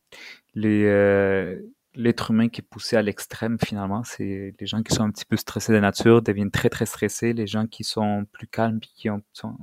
les, 0.55 0.85
euh, 0.85 1.61
l'être 1.95 2.31
humain 2.31 2.49
qui 2.49 2.61
est 2.61 2.69
poussé 2.69 2.97
à 2.97 3.03
l'extrême 3.03 3.59
finalement. 3.65 4.05
C'est 4.05 4.55
les 4.59 4.67
gens 4.67 4.83
qui 4.83 4.95
sont 4.95 5.03
un 5.03 5.11
petit 5.11 5.25
peu 5.25 5.37
stressés 5.37 5.73
de 5.73 5.81
nature 5.81 6.23
deviennent 6.23 6.51
très 6.51 6.69
très 6.71 6.87
stressés. 6.87 7.33
Les 7.33 7.47
gens 7.47 7.67
qui 7.67 7.85
sont 7.85 8.27
plus 8.33 8.47
calmes, 8.47 8.81
qui 8.81 9.11
ont, 9.11 9.23
sont, 9.33 9.57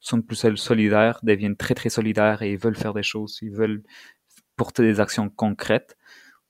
sont 0.00 0.22
plus 0.22 0.56
solidaires, 0.56 1.20
deviennent 1.22 1.56
très 1.56 1.74
très 1.74 1.88
solidaires 1.88 2.42
et 2.42 2.56
veulent 2.56 2.76
faire 2.76 2.94
des 2.94 3.02
choses, 3.02 3.38
ils 3.42 3.52
veulent 3.52 3.82
porter 4.56 4.82
des 4.82 5.00
actions 5.00 5.28
concrètes. 5.28 5.96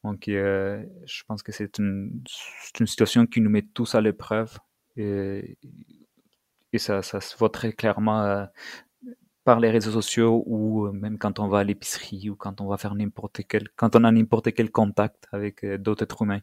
Donc, 0.03 0.29
euh, 0.29 0.85
je 1.07 1.23
pense 1.27 1.43
que 1.43 1.53
c'est 1.53 1.79
une, 1.79 2.23
situation 2.87 3.27
qui 3.27 3.41
nous 3.41 3.51
met 3.51 3.63
tous 3.63 3.95
à 3.95 4.01
l'épreuve 4.01 4.59
et, 4.97 5.59
ça, 6.77 7.03
ça, 7.03 7.21
se 7.21 7.37
voit 7.39 7.51
très 7.51 7.73
clairement 7.73 8.23
euh, 8.23 8.45
par 9.45 9.61
les 9.61 9.71
réseaux 9.71 9.93
sociaux 9.93 10.43
ou 10.47 10.91
même 10.93 11.19
quand 11.19 11.39
on 11.39 11.49
va 11.49 11.61
à 11.61 11.65
l'épicerie 11.65 12.29
ou 12.29 12.37
quand 12.37 12.61
on 12.61 12.67
va 12.67 12.77
faire 12.77 12.95
n'importe 12.95 13.43
quel, 13.49 13.69
quand 13.77 13.97
on 13.97 14.05
a 14.05 14.11
n'importe 14.11 14.53
quel 14.53 14.71
contact 14.71 15.29
avec 15.33 15.65
d'autres 15.65 16.03
êtres 16.03 16.23
humains. 16.23 16.41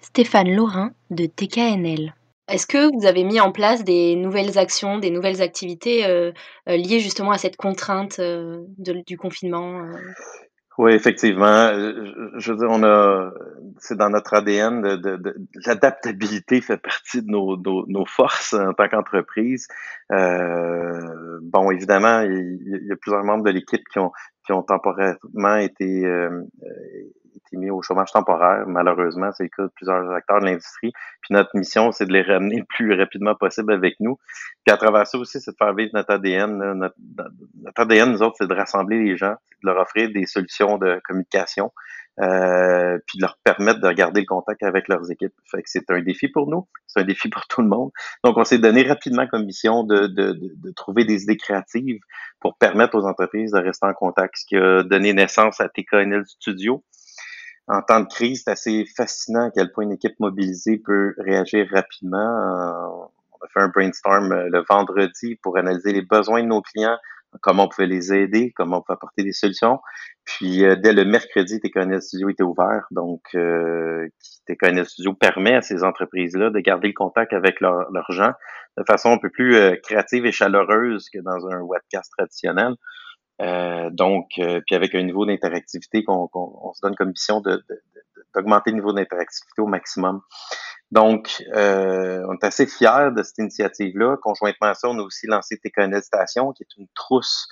Stéphane 0.00 0.54
Laurin 0.54 0.92
de 1.10 1.26
TKNL. 1.26 2.14
Est-ce 2.50 2.66
que 2.66 2.92
vous 2.96 3.06
avez 3.06 3.24
mis 3.24 3.40
en 3.40 3.52
place 3.52 3.84
des 3.84 4.16
nouvelles 4.16 4.58
actions, 4.58 4.98
des 4.98 5.10
nouvelles 5.10 5.40
activités 5.40 6.04
euh, 6.06 6.32
euh, 6.68 6.76
liées 6.76 6.98
justement 7.00 7.30
à 7.30 7.38
cette 7.38 7.56
contrainte 7.56 8.18
euh, 8.18 8.64
du 8.78 9.16
confinement 9.16 9.86
Oui, 10.76 10.92
effectivement. 10.92 11.70
Je 12.36 12.52
veux 12.52 12.58
dire, 12.58 12.68
on 12.70 12.82
a, 12.82 13.30
c'est 13.78 13.96
dans 13.96 14.10
notre 14.10 14.34
ADN 14.34 14.82
l'adaptabilité 15.64 16.60
fait 16.60 16.78
partie 16.78 17.22
de 17.22 17.30
nos, 17.30 18.06
forces 18.06 18.54
en 18.54 18.72
tant 18.72 18.88
qu'entreprise. 18.88 19.68
bon, 20.10 21.70
évidemment, 21.70 22.22
il, 22.22 22.86
y 22.88 22.92
a 22.92 22.96
plusieurs 22.96 23.22
membres 23.24 23.44
de 23.44 23.50
l'équipe 23.50 23.82
qui 23.92 23.98
ont 24.00 24.10
qui 24.46 24.52
ont 24.52 24.62
temporairement 24.62 25.56
été 25.56 26.04
été 27.50 27.56
mis 27.56 27.70
au 27.70 27.82
chômage 27.82 28.12
temporaire. 28.12 28.64
Malheureusement, 28.66 29.30
c'est 29.32 29.44
le 29.44 29.48
cas 29.48 29.64
de 29.64 29.72
plusieurs 29.74 30.10
acteurs 30.12 30.40
de 30.40 30.46
l'industrie. 30.46 30.92
Puis 31.20 31.34
notre 31.34 31.50
mission, 31.54 31.92
c'est 31.92 32.06
de 32.06 32.12
les 32.12 32.22
ramener 32.22 32.58
le 32.58 32.64
plus 32.64 32.98
rapidement 32.98 33.34
possible 33.34 33.72
avec 33.72 33.96
nous. 34.00 34.18
Puis 34.64 34.72
à 34.72 34.76
travers 34.76 35.06
ça 35.06 35.18
aussi, 35.18 35.40
c'est 35.40 35.52
de 35.52 35.56
faire 35.56 35.74
vivre 35.74 35.90
notre 35.94 36.12
ADN. 36.12 36.56
Notre, 36.74 36.94
ADN, 37.76 38.12
nous 38.12 38.22
autres, 38.22 38.36
c'est 38.38 38.48
de 38.48 38.54
rassembler 38.54 38.98
les 39.02 39.16
gens, 39.16 39.34
de 39.62 39.70
leur 39.70 39.78
offrir 39.78 40.10
des 40.10 40.26
solutions 40.26 40.78
de 40.78 41.00
communication, 41.04 41.72
euh, 42.20 42.98
puis 43.06 43.18
de 43.18 43.22
leur 43.22 43.38
permettre 43.42 43.80
de 43.80 43.90
garder 43.92 44.20
le 44.20 44.26
contact 44.26 44.62
avec 44.62 44.88
leurs 44.88 45.10
équipes. 45.10 45.32
Fait 45.50 45.62
que 45.62 45.70
c'est 45.70 45.90
un 45.90 46.00
défi 46.00 46.28
pour 46.28 46.48
nous, 46.48 46.68
c'est 46.86 47.00
un 47.00 47.04
défi 47.04 47.28
pour 47.28 47.46
tout 47.46 47.62
le 47.62 47.68
monde. 47.68 47.90
Donc, 48.24 48.36
on 48.36 48.44
s'est 48.44 48.58
donné 48.58 48.82
rapidement 48.82 49.26
comme 49.26 49.44
mission 49.44 49.84
de, 49.84 50.06
de, 50.06 50.32
de, 50.32 50.52
de, 50.54 50.72
trouver 50.72 51.04
des 51.04 51.22
idées 51.22 51.36
créatives 51.36 52.00
pour 52.40 52.56
permettre 52.58 52.96
aux 52.96 53.06
entreprises 53.06 53.52
de 53.52 53.58
rester 53.58 53.86
en 53.86 53.94
contact, 53.94 54.34
ce 54.36 54.46
qui 54.46 54.56
a 54.56 54.82
donné 54.82 55.12
naissance 55.12 55.60
à 55.60 55.68
TKNL 55.68 56.26
Studio, 56.26 56.84
en 57.70 57.82
temps 57.82 58.00
de 58.00 58.08
crise, 58.08 58.42
c'est 58.44 58.50
assez 58.50 58.84
fascinant 58.96 59.46
à 59.46 59.50
quel 59.50 59.70
point 59.70 59.84
une 59.84 59.92
équipe 59.92 60.18
mobilisée 60.18 60.78
peut 60.78 61.14
réagir 61.18 61.68
rapidement. 61.70 62.18
Euh, 62.18 63.06
on 63.32 63.44
a 63.44 63.48
fait 63.48 63.60
un 63.60 63.68
brainstorm 63.68 64.32
euh, 64.32 64.48
le 64.50 64.64
vendredi 64.68 65.36
pour 65.36 65.56
analyser 65.56 65.92
les 65.92 66.02
besoins 66.02 66.42
de 66.42 66.48
nos 66.48 66.62
clients, 66.62 66.98
comment 67.42 67.64
on 67.64 67.68
pouvait 67.68 67.86
les 67.86 68.12
aider, 68.12 68.52
comment 68.56 68.78
on 68.78 68.82
pouvait 68.82 68.94
apporter 68.94 69.22
des 69.22 69.32
solutions. 69.32 69.78
Puis 70.24 70.64
euh, 70.64 70.74
dès 70.74 70.92
le 70.92 71.04
mercredi, 71.04 71.60
TKNL 71.60 72.02
Studio 72.02 72.28
était 72.28 72.42
ouvert. 72.42 72.86
Donc, 72.90 73.22
euh, 73.36 74.08
Studio 74.84 75.14
permet 75.14 75.54
à 75.54 75.62
ces 75.62 75.84
entreprises-là 75.84 76.50
de 76.50 76.58
garder 76.58 76.88
le 76.88 76.94
contact 76.94 77.32
avec 77.32 77.60
leurs 77.60 78.10
gens 78.10 78.32
de 78.76 78.84
façon 78.84 79.12
un 79.12 79.18
peu 79.18 79.30
plus 79.30 79.56
créative 79.82 80.26
et 80.26 80.32
chaleureuse 80.32 81.08
que 81.08 81.20
dans 81.20 81.46
un 81.48 81.60
webcast 81.60 82.10
traditionnel. 82.16 82.74
Euh, 83.40 83.90
donc, 83.90 84.32
euh, 84.38 84.60
puis 84.66 84.76
avec 84.76 84.94
un 84.94 85.02
niveau 85.02 85.24
d'interactivité 85.24 86.04
qu'on 86.04 86.28
se 86.74 86.80
donne 86.82 86.94
comme 86.94 87.08
mission 87.08 87.42
d'augmenter 88.34 88.70
le 88.70 88.76
niveau 88.76 88.92
d'interactivité 88.92 89.62
au 89.62 89.66
maximum. 89.66 90.20
Donc, 90.90 91.44
euh, 91.54 92.24
on 92.28 92.34
est 92.34 92.44
assez 92.44 92.66
fiers 92.66 93.10
de 93.16 93.22
cette 93.22 93.38
initiative-là. 93.38 94.16
Conjointement 94.22 94.68
à 94.68 94.74
ça, 94.74 94.88
on 94.88 94.98
a 94.98 95.02
aussi 95.02 95.26
lancé 95.26 95.58
TKNL 95.58 96.02
Station, 96.02 96.52
qui 96.52 96.64
est 96.64 96.76
une 96.76 96.88
trousse 96.94 97.48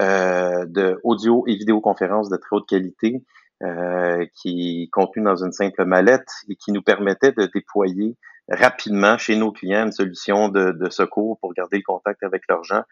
euh, 0.00 0.66
de 0.66 1.00
audio 1.04 1.44
et 1.46 1.54
vidéoconférences 1.54 2.28
de 2.28 2.36
très 2.36 2.56
haute 2.56 2.68
qualité, 2.68 3.22
euh, 3.62 4.26
qui 4.34 4.82
est 4.82 4.90
contenue 4.90 5.24
dans 5.24 5.44
une 5.44 5.52
simple 5.52 5.84
mallette 5.84 6.28
et 6.48 6.56
qui 6.56 6.72
nous 6.72 6.82
permettait 6.82 7.32
de 7.32 7.46
déployer 7.46 8.16
rapidement 8.48 9.16
chez 9.18 9.36
nos 9.36 9.52
clients 9.52 9.84
une 9.86 9.92
solution 9.92 10.48
de, 10.48 10.72
de 10.72 10.90
secours 10.90 11.38
pour 11.40 11.54
garder 11.54 11.76
le 11.76 11.84
contact 11.84 12.24
avec 12.24 12.42
leurs 12.48 12.64
gens 12.64 12.82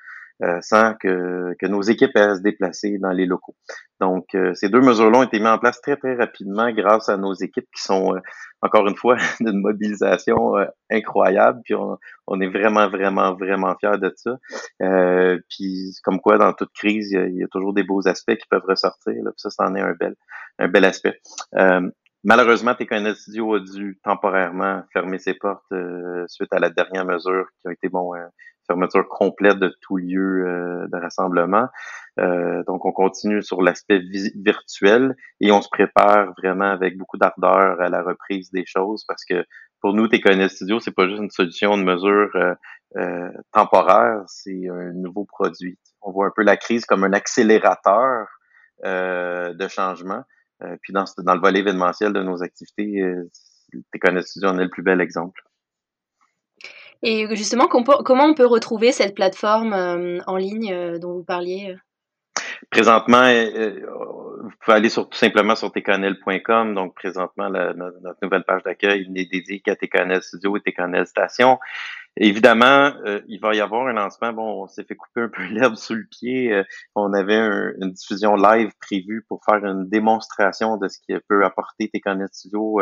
euh, 0.42 0.58
sans 0.60 0.94
que, 0.94 1.54
nos 1.62 1.82
équipes 1.82 2.14
aient 2.14 2.20
à 2.20 2.36
se 2.36 2.40
déplacer 2.42 2.98
dans 2.98 3.10
les 3.10 3.26
locaux. 3.26 3.56
Donc, 4.00 4.26
euh, 4.36 4.54
ces 4.54 4.68
deux 4.68 4.80
mesures-là 4.80 5.18
ont 5.18 5.22
été 5.24 5.40
mises 5.40 5.48
en 5.48 5.58
place 5.58 5.80
très, 5.80 5.96
très 5.96 6.14
rapidement 6.14 6.70
grâce 6.70 7.08
à 7.08 7.16
nos 7.16 7.34
équipes 7.34 7.66
qui 7.74 7.82
sont, 7.82 8.14
euh, 8.14 8.20
encore 8.62 8.86
une 8.86 8.94
fois, 8.94 9.16
d'une 9.40 9.60
mobilisation 9.60 10.54
incroyable. 10.90 11.60
Puis 11.64 11.74
on, 11.74 12.40
est 12.40 12.46
vraiment, 12.46 12.88
vraiment, 12.88 13.34
vraiment 13.34 13.74
fiers 13.80 13.98
de 13.98 14.12
ça. 14.14 14.38
puis 15.48 15.92
comme 16.04 16.20
quoi, 16.20 16.38
dans 16.38 16.52
toute 16.52 16.72
crise, 16.72 17.10
il 17.10 17.36
y, 17.36 17.42
a, 17.42 17.48
toujours 17.48 17.74
des 17.74 17.82
beaux 17.82 18.06
aspects 18.06 18.36
qui 18.36 18.46
peuvent 18.48 18.66
ressortir. 18.66 19.14
Là, 19.24 19.32
ça, 19.36 19.50
c'en 19.50 19.74
est 19.74 19.80
un 19.80 19.94
bel, 19.98 20.14
un 20.60 20.68
bel 20.68 20.84
aspect. 20.84 21.20
Malheureusement, 22.24 22.74
TKNL 22.74 23.16
Studio 23.16 23.54
a 23.54 23.60
dû 23.60 23.98
temporairement 24.02 24.82
fermer 24.92 25.18
ses 25.18 25.34
portes 25.34 25.72
suite 26.26 26.52
à 26.52 26.58
la 26.58 26.70
dernière 26.70 27.04
mesure 27.04 27.46
qui 27.62 27.68
a 27.68 27.72
été 27.72 27.88
bon 27.88 28.12
fermeture 28.68 29.08
complète 29.08 29.58
de 29.58 29.74
tout 29.80 29.96
lieu 29.96 30.46
euh, 30.46 30.86
de 30.88 30.96
rassemblement. 30.96 31.68
Euh, 32.20 32.62
donc, 32.64 32.84
on 32.84 32.92
continue 32.92 33.42
sur 33.42 33.62
l'aspect 33.62 34.00
virtuel 34.36 35.16
et 35.40 35.50
on 35.50 35.62
se 35.62 35.68
prépare 35.68 36.32
vraiment 36.38 36.70
avec 36.70 36.96
beaucoup 36.96 37.16
d'ardeur 37.16 37.80
à 37.80 37.88
la 37.88 38.02
reprise 38.02 38.50
des 38.50 38.64
choses 38.66 39.04
parce 39.08 39.24
que 39.24 39.44
pour 39.80 39.94
nous, 39.94 40.08
TKNS 40.08 40.48
Studio, 40.48 40.80
c'est 40.80 40.94
pas 40.94 41.08
juste 41.08 41.22
une 41.22 41.30
solution 41.30 41.76
de 41.78 41.84
mesure 41.84 42.30
euh, 42.96 43.30
temporaire, 43.52 44.22
c'est 44.26 44.68
un 44.68 44.92
nouveau 44.92 45.24
produit. 45.24 45.78
On 46.02 46.10
voit 46.10 46.26
un 46.26 46.32
peu 46.34 46.42
la 46.42 46.56
crise 46.56 46.84
comme 46.84 47.04
un 47.04 47.12
accélérateur 47.12 48.26
de 48.84 49.68
changement. 49.68 50.22
Puis 50.82 50.92
dans, 50.92 51.04
dans 51.18 51.34
le 51.34 51.40
volet 51.40 51.60
événementiel 51.60 52.12
de 52.12 52.22
nos 52.22 52.42
activités, 52.42 53.02
TKNS 53.92 54.22
Studio 54.22 54.48
en 54.48 54.58
est 54.58 54.64
le 54.64 54.70
plus 54.70 54.82
bel 54.82 55.00
exemple. 55.00 55.42
Et 57.02 57.26
justement, 57.36 57.68
comment 57.68 58.24
on 58.24 58.34
peut 58.34 58.46
retrouver 58.46 58.92
cette 58.92 59.14
plateforme 59.14 59.72
euh, 59.72 60.18
en 60.26 60.36
ligne 60.36 60.72
euh, 60.72 60.98
dont 60.98 61.14
vous 61.14 61.24
parliez 61.24 61.70
euh? 61.70 61.76
Présentement, 62.70 63.22
vous 64.42 64.50
pouvez 64.60 64.76
aller 64.76 64.88
sur, 64.88 65.08
tout 65.08 65.16
simplement 65.16 65.54
sur 65.54 65.70
tcanel.com. 65.70 66.74
Donc, 66.74 66.94
présentement, 66.96 67.48
notre, 67.48 68.18
nouvelle 68.20 68.42
page 68.42 68.64
d'accueil 68.64 69.08
n'est 69.10 69.26
dédiée 69.26 69.60
qu'à 69.60 69.76
TKNL 69.76 70.22
Studio 70.22 70.56
et 70.56 70.60
TKNL 70.60 71.06
Station. 71.06 71.60
Évidemment, 72.20 72.92
euh, 73.06 73.20
il 73.28 73.38
va 73.40 73.54
y 73.54 73.60
avoir 73.60 73.86
un 73.86 73.92
lancement. 73.92 74.32
Bon, 74.32 74.64
on 74.64 74.66
s'est 74.66 74.82
fait 74.82 74.96
couper 74.96 75.20
un 75.20 75.28
peu 75.28 75.42
l'herbe 75.52 75.76
sous 75.76 75.94
le 75.94 76.04
pied. 76.10 76.52
Euh, 76.52 76.64
on 76.96 77.12
avait 77.12 77.36
une 77.36 77.92
diffusion 77.92 78.34
live 78.34 78.72
prévue 78.80 79.24
pour 79.28 79.44
faire 79.44 79.64
une 79.64 79.88
démonstration 79.88 80.78
de 80.78 80.88
ce 80.88 80.98
qui 80.98 81.14
peut 81.28 81.44
apporter 81.44 81.88
TKNet 81.88 82.26
Studio, 82.32 82.80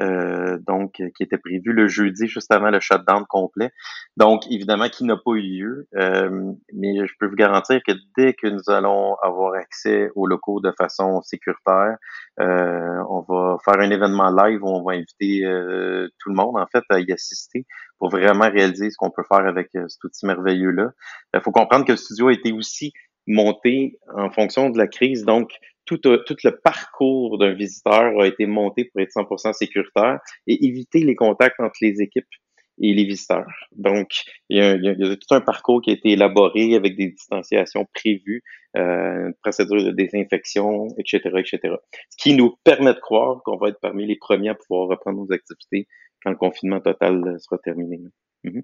euh, 0.00 0.58
donc 0.66 0.92
qui 1.14 1.22
était 1.22 1.36
prévu 1.36 1.72
le 1.74 1.88
jeudi 1.88 2.26
juste 2.26 2.50
avant 2.52 2.70
le 2.70 2.80
shutdown 2.80 3.26
complet. 3.28 3.70
Donc, 4.16 4.46
évidemment, 4.50 4.88
qui 4.88 5.04
n'a 5.04 5.16
pas 5.16 5.32
eu 5.32 5.42
lieu. 5.42 5.88
mais 5.92 7.06
je 7.06 7.12
peux 7.18 7.26
vous 7.26 7.36
garantir 7.36 7.80
que 7.86 7.92
dès 8.16 8.32
que 8.32 8.46
nous 8.46 8.62
allons 8.68 9.14
avoir 9.22 9.54
accès 9.54 10.08
aux 10.14 10.26
locaux 10.26 10.60
de 10.60 10.72
façon 10.78 11.20
sécuritaire, 11.20 11.98
on 12.38 13.24
va 13.28 13.58
faire 13.62 13.78
un 13.78 13.90
événement 13.90 14.30
live 14.30 14.62
où 14.62 14.68
on 14.68 14.82
va 14.82 14.94
inviter 14.94 15.42
tout 16.18 16.30
le 16.30 16.34
monde 16.34 16.56
en 16.56 16.66
fait 16.66 16.84
à 16.88 16.98
y 17.00 17.12
assister 17.12 17.66
pour 18.00 18.10
vraiment 18.10 18.50
réaliser 18.50 18.90
ce 18.90 18.96
qu'on 18.96 19.10
peut 19.10 19.22
faire 19.28 19.46
avec 19.46 19.68
euh, 19.76 19.86
cet 19.86 20.02
outil 20.02 20.26
merveilleux-là. 20.26 20.90
Il 21.34 21.36
euh, 21.36 21.40
faut 21.40 21.52
comprendre 21.52 21.84
que 21.84 21.92
le 21.92 21.98
studio 21.98 22.28
a 22.28 22.32
été 22.32 22.50
aussi 22.50 22.92
monté 23.26 23.98
en 24.16 24.30
fonction 24.30 24.70
de 24.70 24.78
la 24.78 24.88
crise, 24.88 25.24
donc 25.24 25.52
tout, 25.84 26.00
euh, 26.08 26.22
tout 26.26 26.36
le 26.42 26.50
parcours 26.50 27.38
d'un 27.38 27.52
visiteur 27.52 28.18
a 28.20 28.26
été 28.26 28.46
monté 28.46 28.86
pour 28.86 29.02
être 29.02 29.12
100% 29.12 29.52
sécuritaire 29.52 30.18
et 30.46 30.64
éviter 30.64 31.00
les 31.00 31.14
contacts 31.14 31.60
entre 31.60 31.76
les 31.82 32.00
équipes 32.00 32.26
et 32.82 32.94
les 32.94 33.04
visiteurs. 33.04 33.46
Donc, 33.72 34.08
il 34.48 34.56
y, 34.56 34.60
a, 34.62 34.74
il 34.74 34.82
y 34.82 34.88
a, 34.88 35.16
tout 35.16 35.34
un 35.34 35.42
parcours 35.42 35.82
qui 35.82 35.90
a 35.90 35.92
été 35.92 36.12
élaboré 36.12 36.74
avec 36.74 36.96
des 36.96 37.08
distanciations 37.08 37.86
prévues, 37.92 38.42
euh, 38.76 39.26
une 39.26 39.34
procédure 39.42 39.84
de 39.84 39.90
désinfection, 39.90 40.88
etc., 40.96 41.20
etc. 41.36 41.74
Ce 42.08 42.16
qui 42.16 42.34
nous 42.34 42.56
permet 42.64 42.94
de 42.94 43.00
croire 43.00 43.42
qu'on 43.44 43.58
va 43.58 43.68
être 43.68 43.80
parmi 43.82 44.06
les 44.06 44.16
premiers 44.16 44.50
à 44.50 44.54
pouvoir 44.54 44.88
reprendre 44.88 45.18
nos 45.18 45.32
activités 45.32 45.88
quand 46.22 46.30
le 46.30 46.36
confinement 46.36 46.80
total 46.80 47.22
euh, 47.26 47.38
sera 47.38 47.58
terminé. 47.58 48.00
Mhm. 48.44 48.62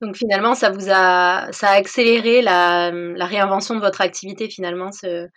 Donc 0.00 0.16
finalement, 0.16 0.54
ça 0.54 0.70
vous 0.70 0.88
a, 0.90 1.52
ça 1.52 1.68
a 1.68 1.74
accéléré 1.74 2.40
la, 2.40 2.90
la 2.90 3.26
réinvention 3.26 3.74
de 3.74 3.80
votre 3.80 4.00
activité 4.00 4.48
finalement. 4.48 4.92
Ce, 4.92 5.28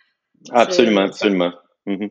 absolument, 0.50 1.02
absolument. 1.02 1.52
Mhm. 1.86 2.08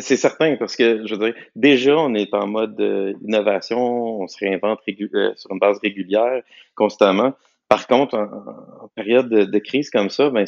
C'est 0.00 0.16
certain 0.16 0.56
parce 0.56 0.76
que 0.76 1.06
je 1.06 1.14
dire, 1.14 1.34
déjà 1.56 1.96
on 1.98 2.14
est 2.14 2.32
en 2.32 2.46
mode 2.46 2.80
euh, 2.80 3.12
innovation, 3.22 4.22
on 4.22 4.26
se 4.26 4.38
réinvente 4.38 4.80
euh, 4.88 5.32
sur 5.36 5.52
une 5.52 5.58
base 5.58 5.78
régulière 5.82 6.42
constamment. 6.74 7.34
Par 7.68 7.86
contre, 7.86 8.16
en, 8.16 8.88
période 8.94 9.28
de, 9.28 9.44
de, 9.44 9.58
crise 9.58 9.90
comme 9.90 10.08
ça, 10.08 10.30
ben, 10.30 10.46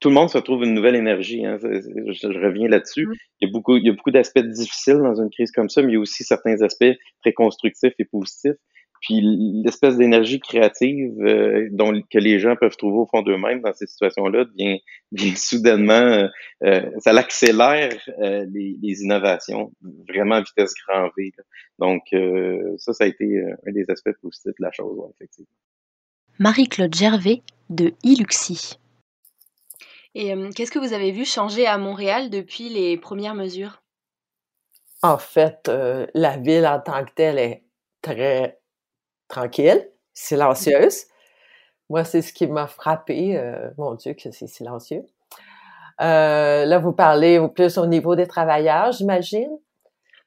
tout 0.00 0.08
le 0.08 0.14
monde 0.14 0.30
se 0.30 0.38
trouve 0.38 0.64
une 0.64 0.74
nouvelle 0.74 0.96
énergie. 0.96 1.44
Hein. 1.44 1.58
Je, 1.60 2.26
reviens 2.26 2.68
là-dessus. 2.68 3.06
Mm. 3.06 3.14
Il 3.40 3.46
y 3.46 3.50
a 3.50 3.52
beaucoup, 3.52 3.76
il 3.76 3.84
y 3.84 3.90
a 3.90 3.92
beaucoup 3.92 4.10
d'aspects 4.10 4.40
difficiles 4.40 4.98
dans 4.98 5.20
une 5.20 5.30
crise 5.30 5.52
comme 5.52 5.68
ça, 5.68 5.82
mais 5.82 5.92
il 5.92 5.94
y 5.94 5.98
a 5.98 6.00
aussi 6.00 6.24
certains 6.24 6.62
aspects 6.62 6.96
très 7.22 7.32
constructifs 7.32 7.92
et 7.98 8.04
positifs. 8.04 8.56
Puis 9.00 9.20
l'espèce 9.64 9.96
d'énergie 9.96 10.40
créative 10.40 11.14
euh, 11.22 11.68
dont 11.70 12.02
que 12.10 12.18
les 12.18 12.38
gens 12.38 12.54
peuvent 12.54 12.76
trouver 12.76 12.98
au 12.98 13.06
fond 13.06 13.22
d'eux-mêmes 13.22 13.62
dans 13.62 13.72
ces 13.72 13.86
situations-là 13.86 14.44
vient, 14.56 14.76
vient 15.12 15.34
soudainement, 15.36 15.92
euh, 15.92 16.28
euh, 16.64 16.90
ça 16.98 17.14
l'accélère 17.14 17.96
les, 18.18 18.76
les, 18.82 19.02
innovations 19.02 19.72
vraiment 20.06 20.36
à 20.36 20.42
vitesse 20.42 20.74
grand 20.86 21.08
V. 21.16 21.32
Donc 21.78 22.02
ça, 22.76 22.92
ça 22.92 23.04
a 23.04 23.06
été 23.06 23.42
un 23.66 23.72
des 23.72 23.88
aspects 23.88 24.12
positifs 24.20 24.52
de 24.58 24.64
la 24.64 24.70
chose, 24.70 24.98
effectivement. 25.14 25.48
Marie-Claude 26.38 26.94
Gervais 26.94 27.40
de 27.70 27.92
Iluxi. 28.02 28.79
Et 30.14 30.34
qu'est-ce 30.54 30.72
que 30.72 30.78
vous 30.78 30.92
avez 30.92 31.12
vu 31.12 31.24
changer 31.24 31.66
à 31.66 31.78
Montréal 31.78 32.30
depuis 32.30 32.68
les 32.68 32.96
premières 32.96 33.34
mesures? 33.34 33.80
En 35.02 35.18
fait, 35.18 35.68
euh, 35.68 36.06
la 36.14 36.36
ville 36.36 36.66
en 36.66 36.80
tant 36.80 37.04
que 37.04 37.12
telle 37.14 37.38
est 37.38 37.64
très 38.02 38.60
tranquille, 39.28 39.88
silencieuse. 40.12 41.04
Moi, 41.88 42.04
c'est 42.04 42.22
ce 42.22 42.32
qui 42.32 42.46
m'a 42.46 42.66
frappé. 42.66 43.38
Euh, 43.38 43.70
mon 43.78 43.94
Dieu, 43.94 44.14
que 44.14 44.30
c'est 44.30 44.46
silencieux. 44.46 45.04
Euh, 46.00 46.64
là, 46.66 46.78
vous 46.78 46.92
parlez 46.92 47.40
plus 47.54 47.78
au 47.78 47.86
niveau 47.86 48.14
des 48.14 48.26
travailleurs, 48.26 48.92
j'imagine? 48.92 49.50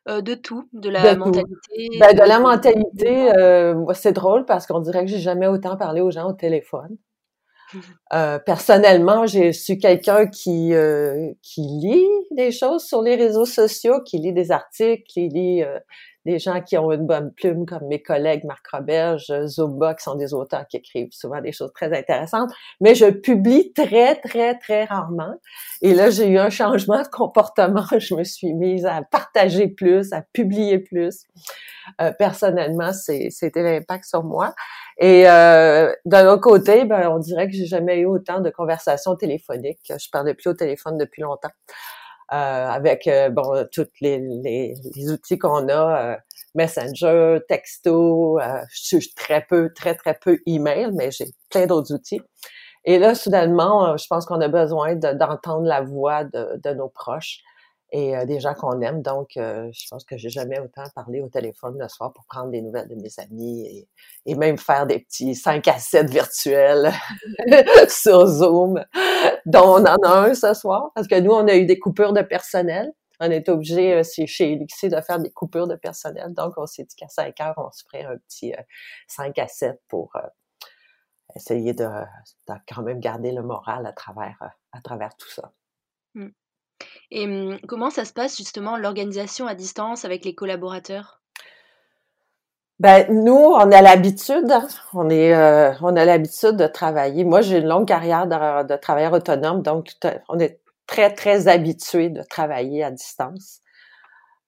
de 0.05 0.33
tout, 0.33 0.67
de 0.73 0.89
la 0.89 1.15
mentalité. 1.15 1.87
Ben, 1.97 2.13
de 2.13 2.27
la 2.27 2.37
mentalité, 2.41 3.31
c'est 3.93 4.11
drôle 4.11 4.43
parce 4.43 4.67
qu'on 4.67 4.81
dirait 4.81 5.05
que 5.05 5.09
j'ai 5.09 5.19
jamais 5.19 5.47
autant 5.47 5.77
parlé 5.77 6.01
aux 6.01 6.11
gens 6.11 6.27
au 6.27 6.33
téléphone. 6.33 6.97
Euh, 8.13 8.39
personnellement, 8.39 9.25
je 9.25 9.51
suis 9.51 9.77
quelqu'un 9.79 10.27
qui 10.27 10.73
euh, 10.73 11.31
qui 11.41 11.61
lit 11.61 12.07
des 12.31 12.51
choses 12.51 12.83
sur 12.85 13.01
les 13.01 13.15
réseaux 13.15 13.45
sociaux, 13.45 14.01
qui 14.03 14.17
lit 14.19 14.33
des 14.33 14.51
articles, 14.51 15.03
qui 15.07 15.29
lit 15.29 15.63
euh, 15.63 15.79
des 16.25 16.39
gens 16.39 16.61
qui 16.61 16.77
ont 16.77 16.91
une 16.91 17.05
bonne 17.05 17.31
plume, 17.31 17.65
comme 17.65 17.87
mes 17.87 18.01
collègues 18.01 18.45
Marc 18.45 18.67
Roberge, 18.67 19.31
Zumba, 19.45 19.93
qui 19.93 20.03
sont 20.03 20.15
des 20.15 20.33
auteurs 20.33 20.67
qui 20.67 20.77
écrivent 20.77 21.11
souvent 21.11 21.41
des 21.41 21.51
choses 21.51 21.71
très 21.73 21.97
intéressantes. 21.97 22.51
Mais 22.81 22.95
je 22.95 23.05
publie 23.05 23.73
très, 23.73 24.15
très, 24.15 24.57
très 24.57 24.85
rarement. 24.85 25.35
Et 25.81 25.93
là, 25.93 26.09
j'ai 26.09 26.27
eu 26.27 26.37
un 26.37 26.49
changement 26.49 27.01
de 27.01 27.07
comportement. 27.07 27.85
Je 27.97 28.15
me 28.15 28.23
suis 28.23 28.53
mise 28.53 28.85
à 28.85 29.01
partager 29.01 29.67
plus, 29.67 30.13
à 30.13 30.21
publier 30.21 30.79
plus. 30.79 31.25
personnellement, 32.17 32.91
c'était 32.93 33.63
l'impact 33.63 34.05
sur 34.05 34.23
moi. 34.23 34.53
Et 34.99 35.27
euh, 35.27 35.91
d'un 36.05 36.27
autre 36.27 36.41
côté, 36.41 36.85
ben, 36.85 37.09
on 37.09 37.19
dirait 37.19 37.47
que 37.47 37.53
j'ai 37.53 37.65
jamais 37.65 37.99
eu 37.99 38.05
autant 38.05 38.41
de 38.41 38.49
conversations 38.49 39.15
téléphoniques. 39.15 39.79
Je 39.89 40.09
parlais 40.11 40.33
plus 40.33 40.49
au 40.49 40.53
téléphone 40.53 40.97
depuis 40.97 41.21
longtemps. 41.21 41.51
Euh, 42.33 42.67
avec 42.67 43.05
euh, 43.05 43.29
bon 43.29 43.63
tous 43.71 43.85
les, 44.01 44.17
les, 44.17 44.73
les 44.95 45.11
outils 45.11 45.37
qu'on 45.37 45.69
a, 45.69 46.13
euh, 46.13 46.17
Messenger, 46.55 47.39
texto, 47.47 48.39
je 48.71 48.97
suis 48.97 49.13
très 49.15 49.45
peu, 49.47 49.71
très 49.75 49.93
très 49.93 50.15
peu 50.15 50.39
email, 50.47 50.91
mais 50.93 51.11
j'ai 51.11 51.25
plein 51.51 51.67
d'autres 51.67 51.93
outils. 51.93 52.21
Et 52.85 52.97
là, 52.97 53.13
soudainement, 53.13 53.97
je 53.97 54.05
pense 54.07 54.25
qu'on 54.25 54.41
a 54.41 54.47
besoin 54.47 54.95
d'entendre 54.95 55.65
la 55.65 55.81
voix 55.81 56.23
de, 56.23 56.59
de, 56.63 56.73
nos 56.73 56.89
proches 56.89 57.39
et 57.93 58.17
euh, 58.17 58.25
des 58.25 58.39
gens 58.39 58.55
qu'on 58.55 58.81
aime. 58.81 59.01
Donc, 59.03 59.37
euh, 59.37 59.69
je 59.71 59.87
pense 59.87 60.03
que 60.03 60.17
j'ai 60.17 60.29
jamais 60.29 60.59
autant 60.59 60.83
parlé 60.95 61.21
au 61.21 61.29
téléphone 61.29 61.77
le 61.79 61.87
soir 61.87 62.11
pour 62.11 62.25
prendre 62.25 62.49
des 62.49 62.61
nouvelles 62.61 62.89
de 62.89 62.95
mes 62.95 63.11
amis 63.19 63.65
et, 63.67 63.87
et 64.25 64.35
même 64.35 64.57
faire 64.57 64.87
des 64.87 64.99
petits 64.99 65.35
5 65.35 65.67
à 65.67 65.77
7 65.77 66.09
virtuels 66.09 66.91
sur 67.87 68.25
Zoom, 68.25 68.83
dont 69.45 69.75
on 69.75 69.85
en 69.85 69.95
a 69.95 70.27
un 70.27 70.33
ce 70.33 70.55
soir, 70.55 70.91
parce 70.95 71.07
que 71.07 71.19
nous, 71.19 71.31
on 71.31 71.47
a 71.47 71.55
eu 71.55 71.65
des 71.65 71.79
coupures 71.79 72.13
de 72.13 72.23
personnel. 72.23 72.91
On 73.19 73.29
est 73.29 73.47
obligé, 73.47 73.93
euh, 73.93 74.03
chez 74.03 74.53
Elixir, 74.53 74.89
de 74.89 74.99
faire 74.99 75.19
des 75.19 75.31
coupures 75.31 75.67
de 75.67 75.75
personnel. 75.75 76.33
Donc, 76.33 76.55
on 76.57 76.65
s'est 76.65 76.83
dit 76.83 76.95
qu'à 76.95 77.07
5 77.07 77.39
heures, 77.41 77.53
on 77.57 77.71
se 77.71 77.83
ferait 77.83 78.05
un 78.05 78.17
petit 78.17 78.53
5 79.07 79.37
à 79.37 79.47
7 79.47 79.79
pour 79.87 80.13
essayer 81.35 81.73
de, 81.73 81.85
de, 81.85 82.53
quand 82.67 82.81
même 82.81 82.99
garder 82.99 83.31
le 83.31 83.43
moral 83.43 83.85
à 83.85 83.93
travers, 83.93 84.39
à 84.71 84.81
travers 84.81 85.15
tout 85.15 85.29
ça. 85.29 85.51
Mmh. 86.15 86.29
Et 87.15 87.27
mmh, 87.27 87.59
comment 87.67 87.91
ça 87.91 88.05
se 88.05 88.11
passe 88.11 88.35
justement 88.35 88.75
l'organisation 88.75 89.45
à 89.45 89.53
distance 89.53 90.03
avec 90.03 90.25
les 90.25 90.33
collaborateurs? 90.33 91.21
Ben, 92.79 93.05
nous, 93.09 93.35
on 93.35 93.71
a 93.71 93.81
l'habitude, 93.83 94.51
on 94.95 95.09
est, 95.11 95.33
euh, 95.33 95.71
on 95.81 95.95
a 95.95 96.05
l'habitude 96.05 96.55
de 96.55 96.65
travailler. 96.65 97.23
Moi, 97.23 97.41
j'ai 97.41 97.59
une 97.59 97.67
longue 97.67 97.87
carrière 97.87 98.25
de, 98.25 98.67
de 98.67 98.75
travailleur 98.75 99.13
autonome, 99.13 99.61
donc 99.61 99.91
on 100.27 100.39
est 100.39 100.59
très, 100.87 101.13
très 101.13 101.47
habitué 101.47 102.09
de 102.09 102.23
travailler 102.23 102.83
à 102.83 102.89
distance. 102.89 103.59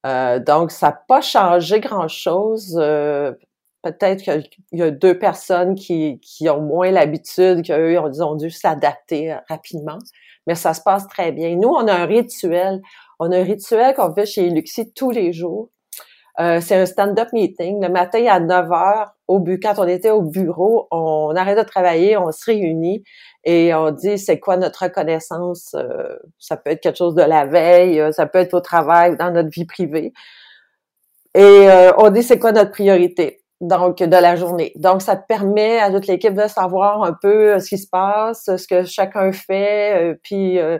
Euh, 0.07 0.39
donc, 0.39 0.71
ça 0.71 0.87
n'a 0.87 1.03
pas 1.07 1.21
changé 1.21 1.79
grand-chose. 1.79 2.79
Euh, 2.81 3.31
peut-être 3.83 4.23
qu'il 4.23 4.49
y 4.71 4.81
a 4.81 4.89
deux 4.89 5.19
personnes 5.19 5.75
qui, 5.75 6.19
qui 6.19 6.49
ont 6.49 6.61
moins 6.61 6.89
l'habitude, 6.89 7.63
qu'eux 7.63 7.99
ont, 7.99 8.21
ont 8.21 8.35
dû 8.35 8.49
s'adapter 8.49 9.37
rapidement 9.49 9.99
mais 10.47 10.55
ça 10.55 10.73
se 10.73 10.81
passe 10.81 11.07
très 11.07 11.31
bien. 11.31 11.55
Nous, 11.55 11.69
on 11.69 11.87
a 11.87 11.93
un 11.93 12.05
rituel. 12.05 12.81
On 13.19 13.31
a 13.31 13.37
un 13.37 13.43
rituel 13.43 13.95
qu'on 13.95 14.13
fait 14.13 14.25
chez 14.25 14.49
Luxi 14.49 14.91
tous 14.93 15.11
les 15.11 15.33
jours. 15.33 15.69
Euh, 16.39 16.59
c'est 16.61 16.75
un 16.75 16.85
stand-up 16.85 17.29
meeting. 17.33 17.81
Le 17.81 17.89
matin 17.89 18.25
à 18.27 18.39
9 18.39 18.67
h 18.67 19.07
au 19.27 19.39
but, 19.39 19.61
quand 19.61 19.75
on 19.77 19.87
était 19.87 20.09
au 20.09 20.21
bureau, 20.21 20.87
on 20.91 21.33
arrête 21.35 21.57
de 21.57 21.63
travailler, 21.63 22.17
on 22.17 22.31
se 22.31 22.45
réunit 22.45 23.03
et 23.45 23.73
on 23.73 23.91
dit 23.91 24.17
c'est 24.17 24.39
quoi 24.39 24.57
notre 24.57 24.83
reconnaissance? 24.83 25.73
Euh, 25.75 26.17
ça 26.37 26.57
peut 26.57 26.71
être 26.71 26.81
quelque 26.81 26.97
chose 26.97 27.15
de 27.15 27.23
la 27.23 27.45
veille, 27.45 28.01
euh, 28.01 28.11
ça 28.11 28.25
peut 28.25 28.39
être 28.39 28.53
au 28.53 28.59
travail, 28.59 29.15
dans 29.17 29.31
notre 29.31 29.49
vie 29.49 29.65
privée. 29.65 30.13
Et 31.35 31.67
on 31.97 32.09
dit 32.11 32.23
c'est 32.23 32.39
quoi 32.39 32.53
notre 32.53 32.71
priorité? 32.71 33.44
Donc 33.61 33.97
de 33.99 34.15
la 34.15 34.35
journée. 34.35 34.73
Donc, 34.75 35.01
ça 35.01 35.15
permet 35.15 35.79
à 35.79 35.91
toute 35.91 36.07
l'équipe 36.07 36.33
de 36.33 36.47
savoir 36.47 37.03
un 37.03 37.13
peu 37.13 37.53
euh, 37.53 37.59
ce 37.59 37.69
qui 37.69 37.77
se 37.77 37.87
passe, 37.87 38.45
ce 38.45 38.67
que 38.67 38.83
chacun 38.83 39.31
fait, 39.31 40.11
euh, 40.11 40.15
puis 40.23 40.59
euh, 40.59 40.79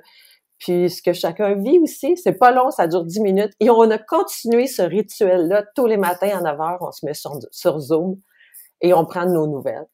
puis 0.57 0.89
ce 0.89 1.01
que 1.01 1.13
chacun 1.13 1.55
vit 1.55 1.79
aussi. 1.79 2.17
C'est 2.17 2.37
pas 2.37 2.51
long, 2.51 2.71
ça 2.71 2.87
dure 2.87 3.03
10 3.03 3.19
minutes. 3.21 3.53
Et 3.59 3.69
on 3.69 3.89
a 3.91 3.97
continué 3.97 4.67
ce 4.67 4.81
rituel-là 4.81 5.63
tous 5.75 5.85
les 5.85 5.97
matins 5.97 6.37
à 6.37 6.41
9 6.41 6.61
heures. 6.61 6.77
On 6.81 6.91
se 6.91 7.05
met 7.05 7.13
sur, 7.13 7.79
Zoom 7.79 8.19
et 8.81 8.93
on 8.93 9.05
prend 9.05 9.25
nos 9.25 9.47
nouvelles. 9.47 9.85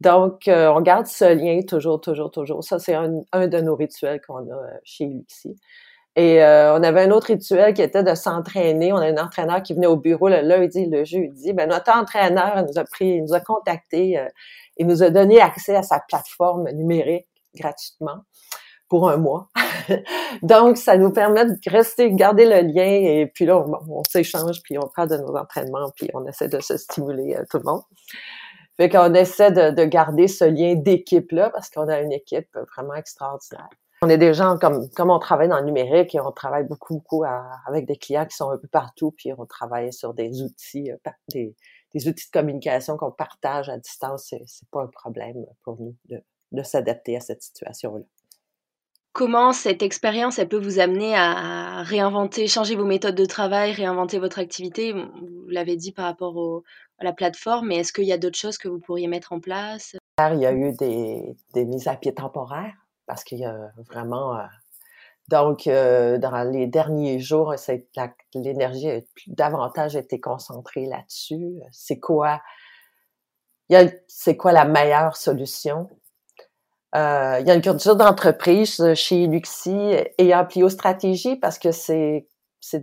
Donc, 0.00 0.44
on 0.48 0.80
garde 0.80 1.06
ce 1.06 1.34
lien 1.34 1.60
toujours, 1.68 2.00
toujours, 2.00 2.30
toujours. 2.30 2.64
Ça, 2.64 2.78
c'est 2.78 2.94
un, 2.94 3.20
un, 3.32 3.46
de 3.46 3.60
nos 3.60 3.76
rituels 3.76 4.22
qu'on 4.26 4.50
a 4.50 4.58
chez 4.82 5.04
Luxi. 5.04 5.54
Et 6.16 6.42
euh, 6.42 6.76
on 6.76 6.82
avait 6.82 7.02
un 7.02 7.10
autre 7.12 7.28
rituel 7.28 7.72
qui 7.72 7.82
était 7.82 8.02
de 8.02 8.14
s'entraîner. 8.14 8.92
On 8.92 8.96
a 8.96 9.06
un 9.06 9.16
entraîneur 9.16 9.62
qui 9.62 9.74
venait 9.74 9.86
au 9.86 9.96
bureau 9.96 10.28
le 10.28 10.40
lundi, 10.40 10.86
le 10.86 11.04
jeudi. 11.04 11.52
Ben, 11.52 11.68
notre 11.68 11.96
entraîneur 11.96 12.64
nous 12.66 12.78
a 12.78 12.84
pris, 12.84 13.08
il 13.08 13.22
nous 13.22 13.34
a 13.34 13.40
contactés, 13.40 14.18
euh, 14.18 14.26
il 14.76 14.86
nous 14.86 15.02
a 15.02 15.10
donné 15.10 15.40
accès 15.40 15.76
à 15.76 15.82
sa 15.82 16.00
plateforme 16.00 16.68
numérique 16.72 17.28
gratuitement 17.54 18.24
pour 18.88 19.08
un 19.08 19.18
mois. 19.18 19.48
Donc, 20.42 20.78
ça 20.78 20.96
nous 20.96 21.12
permet 21.12 21.44
de 21.44 21.56
rester, 21.68 22.12
garder 22.12 22.44
le 22.44 22.66
lien 22.66 22.90
et 22.90 23.30
puis 23.32 23.46
là, 23.46 23.64
on, 23.88 24.02
s'échange, 24.02 24.62
puis 24.64 24.78
on 24.78 24.88
parle 24.94 25.10
de 25.10 25.16
nos 25.16 25.36
entraînements, 25.36 25.92
puis 25.94 26.08
on 26.12 26.26
essaie 26.26 26.48
de 26.48 26.58
se 26.58 26.76
stimuler 26.76 27.36
euh, 27.36 27.44
tout 27.48 27.58
le 27.58 27.64
monde. 27.64 27.82
Fait 28.76 28.88
qu'on 28.88 29.14
essaie 29.14 29.52
de, 29.52 29.70
de 29.70 29.84
garder 29.84 30.26
ce 30.26 30.44
lien 30.44 30.74
d'équipe-là 30.74 31.50
parce 31.50 31.70
qu'on 31.70 31.86
a 31.86 32.00
une 32.00 32.12
équipe 32.12 32.48
vraiment 32.74 32.94
extraordinaire. 32.94 33.68
On 34.02 34.08
est 34.08 34.16
des 34.16 34.32
gens 34.32 34.56
comme 34.56 34.88
comme 34.90 35.10
on 35.10 35.18
travaille 35.18 35.48
dans 35.48 35.58
le 35.58 35.66
numérique 35.66 36.14
et 36.14 36.20
on 36.20 36.32
travaille 36.32 36.64
beaucoup 36.64 36.94
beaucoup 36.94 37.22
avec 37.66 37.86
des 37.86 37.96
clients 37.96 38.24
qui 38.24 38.34
sont 38.34 38.48
un 38.48 38.56
peu 38.56 38.68
partout, 38.68 39.10
puis 39.10 39.30
on 39.36 39.44
travaille 39.44 39.92
sur 39.92 40.14
des 40.14 40.40
outils, 40.40 40.90
euh, 40.90 41.10
des, 41.28 41.54
des 41.92 42.08
outils 42.08 42.26
de 42.26 42.30
communication 42.32 42.96
qu'on 42.96 43.10
partage 43.10 43.68
à 43.68 43.76
distance. 43.76 44.28
C'est, 44.30 44.42
c'est 44.46 44.68
pas 44.70 44.80
un 44.80 44.86
problème 44.86 45.44
pour 45.64 45.78
nous 45.78 45.94
de, 46.08 46.22
de 46.52 46.62
s'adapter 46.62 47.14
à 47.16 47.20
cette 47.20 47.42
situation-là. 47.42 48.04
Comment 49.12 49.52
cette 49.52 49.82
expérience, 49.82 50.38
elle 50.38 50.48
peut 50.48 50.56
vous 50.56 50.78
amener 50.78 51.14
à 51.14 51.82
réinventer, 51.82 52.46
changer 52.46 52.76
vos 52.76 52.86
méthodes 52.86 53.16
de 53.16 53.24
travail, 53.26 53.72
réinventer 53.72 54.18
votre 54.18 54.38
activité? 54.38 54.92
Vous 54.92 55.48
l'avez 55.48 55.76
dit 55.76 55.92
par 55.92 56.06
rapport 56.06 56.36
au, 56.36 56.62
à 56.98 57.04
la 57.04 57.12
plateforme, 57.12 57.66
mais 57.66 57.78
est-ce 57.78 57.92
qu'il 57.92 58.04
y 58.04 58.12
a 58.12 58.18
d'autres 58.18 58.38
choses 58.38 58.56
que 58.56 58.68
vous 58.68 58.78
pourriez 58.78 59.08
mettre 59.08 59.32
en 59.32 59.40
place? 59.40 59.96
Il 60.20 60.38
y 60.38 60.46
a 60.46 60.52
eu 60.52 60.72
des, 60.72 61.36
des 61.54 61.64
mises 61.64 61.88
à 61.88 61.96
pied 61.96 62.14
temporaires 62.14 62.76
parce 63.10 63.24
qu'il 63.24 63.38
y 63.38 63.44
a 63.44 63.72
vraiment... 63.88 64.36
Euh, 64.36 64.44
donc, 65.28 65.66
euh, 65.66 66.18
dans 66.18 66.48
les 66.48 66.68
derniers 66.68 67.18
jours, 67.18 67.54
l'énergie 68.34 68.88
a 68.88 69.00
davantage 69.26 69.96
été 69.96 70.20
concentrée 70.20 70.86
là-dessus. 70.86 71.60
C'est 71.72 71.98
quoi, 71.98 72.40
c'est 74.06 74.36
quoi 74.36 74.52
la 74.52 74.64
meilleure 74.64 75.16
solution? 75.16 75.88
Euh, 76.96 77.38
il 77.40 77.46
y 77.46 77.50
a 77.50 77.54
une 77.54 77.62
culture 77.62 77.96
d'entreprise 77.96 78.94
chez 78.94 79.26
Luxi 79.26 79.94
et 80.18 80.34
Amplio 80.34 80.68
Stratégie 80.68 81.36
parce 81.36 81.58
que 81.58 81.70
c'est 81.70 82.26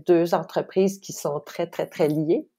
deux 0.07 0.33
entreprises 0.33 0.99
qui 0.99 1.11
sont 1.11 1.41
très, 1.41 1.67
très, 1.67 1.87
très 1.87 2.07
liées. 2.07 2.49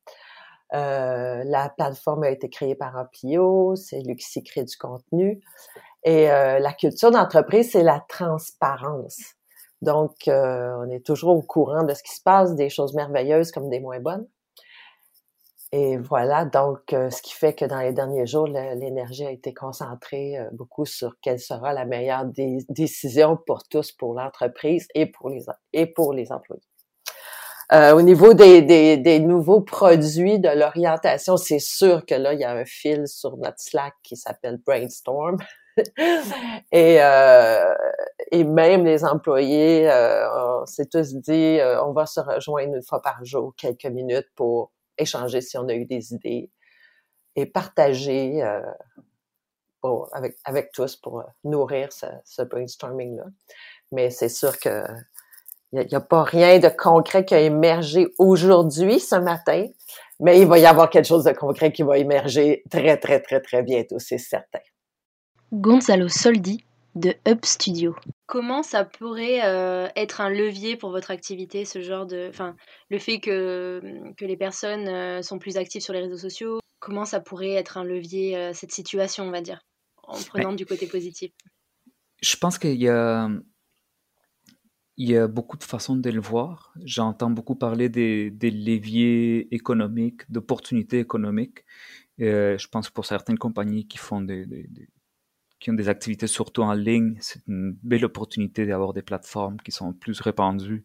la 0.72 1.72
plateforme 1.76 2.24
a 2.24 2.30
été 2.30 2.50
créée 2.50 2.74
par 2.74 2.96
Amplio, 2.96 3.74
c'est 3.76 4.00
Luxi 4.00 4.42
crée 4.42 4.64
du 4.64 4.76
contenu. 4.76 5.40
Et 6.08 6.30
euh, 6.30 6.58
la 6.58 6.72
culture 6.72 7.10
d'entreprise, 7.10 7.72
c'est 7.72 7.82
la 7.82 8.02
transparence. 8.08 9.18
Donc, 9.82 10.26
euh, 10.26 10.74
on 10.78 10.88
est 10.88 11.04
toujours 11.04 11.36
au 11.36 11.42
courant 11.42 11.82
de 11.82 11.92
ce 11.92 12.02
qui 12.02 12.14
se 12.14 12.22
passe, 12.22 12.54
des 12.54 12.70
choses 12.70 12.94
merveilleuses 12.94 13.52
comme 13.52 13.68
des 13.68 13.78
moins 13.78 14.00
bonnes. 14.00 14.26
Et 15.70 15.98
voilà, 15.98 16.46
donc, 16.46 16.94
euh, 16.94 17.10
ce 17.10 17.20
qui 17.20 17.34
fait 17.34 17.52
que 17.52 17.66
dans 17.66 17.80
les 17.80 17.92
derniers 17.92 18.26
jours, 18.26 18.46
l'énergie 18.46 19.26
a 19.26 19.30
été 19.30 19.52
concentrée 19.52 20.38
beaucoup 20.52 20.86
sur 20.86 21.12
quelle 21.20 21.38
sera 21.38 21.74
la 21.74 21.84
meilleure 21.84 22.24
décision 22.70 23.38
pour 23.46 23.64
tous, 23.68 23.92
pour 23.92 24.14
l'entreprise 24.14 24.88
et 24.94 25.04
pour 25.04 25.28
les 25.28 25.44
et 25.74 25.84
pour 25.84 26.14
les 26.14 26.32
employés. 26.32 26.62
Au 27.70 28.00
niveau 28.00 28.32
des, 28.32 28.62
des, 28.62 29.20
nouveaux 29.20 29.60
produits 29.60 30.38
de 30.38 30.48
l'orientation, 30.48 31.36
c'est 31.36 31.58
sûr 31.58 32.06
que 32.06 32.14
là, 32.14 32.32
il 32.32 32.40
y 32.40 32.44
a 32.44 32.52
un 32.52 32.64
fil 32.64 33.06
sur 33.06 33.36
notre 33.36 33.60
Slack 33.60 33.92
qui 34.02 34.16
s'appelle 34.16 34.56
Brainstorm. 34.64 35.36
Et, 36.72 37.02
euh, 37.02 37.74
et 38.30 38.44
même 38.44 38.84
les 38.84 39.04
employés, 39.04 39.90
euh, 39.90 40.60
on 40.62 40.66
s'est 40.66 40.86
tous 40.86 41.14
dit, 41.14 41.60
euh, 41.60 41.82
on 41.84 41.92
va 41.92 42.06
se 42.06 42.20
rejoindre 42.20 42.74
une 42.74 42.82
fois 42.82 43.00
par 43.00 43.24
jour, 43.24 43.54
quelques 43.56 43.86
minutes 43.86 44.28
pour 44.34 44.72
échanger 44.96 45.40
si 45.40 45.56
on 45.56 45.68
a 45.68 45.74
eu 45.74 45.84
des 45.84 46.12
idées 46.12 46.50
et 47.36 47.46
partager 47.46 48.42
euh, 48.42 48.60
avec, 50.12 50.36
avec 50.44 50.72
tous 50.72 50.96
pour 50.96 51.22
nourrir 51.44 51.92
ce, 51.92 52.06
ce 52.24 52.42
brainstorming-là. 52.42 53.24
Mais 53.92 54.10
c'est 54.10 54.28
sûr 54.28 54.58
que 54.58 54.82
il 55.72 55.86
n'y 55.86 55.94
a, 55.94 56.00
pas 56.00 56.22
rien 56.22 56.58
de 56.58 56.68
concret 56.68 57.26
qui 57.26 57.34
a 57.34 57.40
émergé 57.40 58.08
aujourd'hui, 58.18 59.00
ce 59.00 59.16
matin, 59.16 59.66
mais 60.18 60.40
il 60.40 60.46
va 60.46 60.58
y 60.58 60.64
avoir 60.64 60.88
quelque 60.88 61.06
chose 61.06 61.24
de 61.24 61.32
concret 61.32 61.72
qui 61.72 61.82
va 61.82 61.98
émerger 61.98 62.62
très, 62.70 62.96
très, 62.96 63.20
très, 63.20 63.40
très 63.40 63.62
bientôt, 63.62 63.98
c'est 63.98 64.18
certain. 64.18 64.60
Gonzalo 65.52 66.08
Soldi 66.08 66.64
de 66.94 67.14
Up 67.26 67.44
Studio. 67.44 67.94
Comment 68.26 68.62
ça 68.62 68.84
pourrait 68.84 69.44
euh, 69.44 69.88
être 69.96 70.20
un 70.20 70.30
levier 70.30 70.76
pour 70.76 70.90
votre 70.90 71.10
activité, 71.10 71.64
ce 71.64 71.80
genre 71.80 72.06
de, 72.06 72.26
enfin, 72.28 72.56
le 72.90 72.98
fait 72.98 73.20
que, 73.20 73.80
que 74.16 74.24
les 74.24 74.36
personnes 74.36 74.88
euh, 74.88 75.22
sont 75.22 75.38
plus 75.38 75.56
actives 75.56 75.82
sur 75.82 75.94
les 75.94 76.00
réseaux 76.00 76.18
sociaux, 76.18 76.60
comment 76.80 77.04
ça 77.04 77.20
pourrait 77.20 77.52
être 77.52 77.78
un 77.78 77.84
levier 77.84 78.36
euh, 78.36 78.52
cette 78.52 78.72
situation, 78.72 79.24
on 79.24 79.30
va 79.30 79.40
dire, 79.40 79.60
en 80.02 80.18
prenant 80.18 80.52
du 80.52 80.66
côté 80.66 80.86
positif? 80.86 81.30
Je 82.20 82.36
pense 82.36 82.58
qu'il 82.58 82.80
y 82.80 82.88
a 82.88 83.30
il 84.98 85.08
y 85.08 85.16
a 85.16 85.28
beaucoup 85.28 85.56
de 85.56 85.62
façons 85.62 85.94
de 85.94 86.10
le 86.10 86.20
voir. 86.20 86.74
J'entends 86.84 87.30
beaucoup 87.30 87.54
parler 87.54 87.88
des, 87.88 88.32
des 88.32 88.50
leviers 88.50 89.54
économiques, 89.54 90.28
d'opportunités 90.28 90.98
économiques. 90.98 91.64
Euh, 92.20 92.58
je 92.58 92.66
pense 92.66 92.90
pour 92.90 93.06
certaines 93.06 93.38
compagnies 93.38 93.86
qui 93.86 93.96
font 93.96 94.20
des, 94.20 94.44
des, 94.44 94.68
qui 95.60 95.70
ont 95.70 95.74
des 95.74 95.88
activités 95.88 96.26
surtout 96.26 96.62
en 96.62 96.72
ligne, 96.72 97.16
c'est 97.20 97.40
une 97.48 97.76
belle 97.82 98.04
opportunité 98.04 98.66
d'avoir 98.66 98.92
des 98.92 99.02
plateformes 99.02 99.56
qui 99.58 99.72
sont 99.72 99.92
plus 99.92 100.20
répandues. 100.20 100.84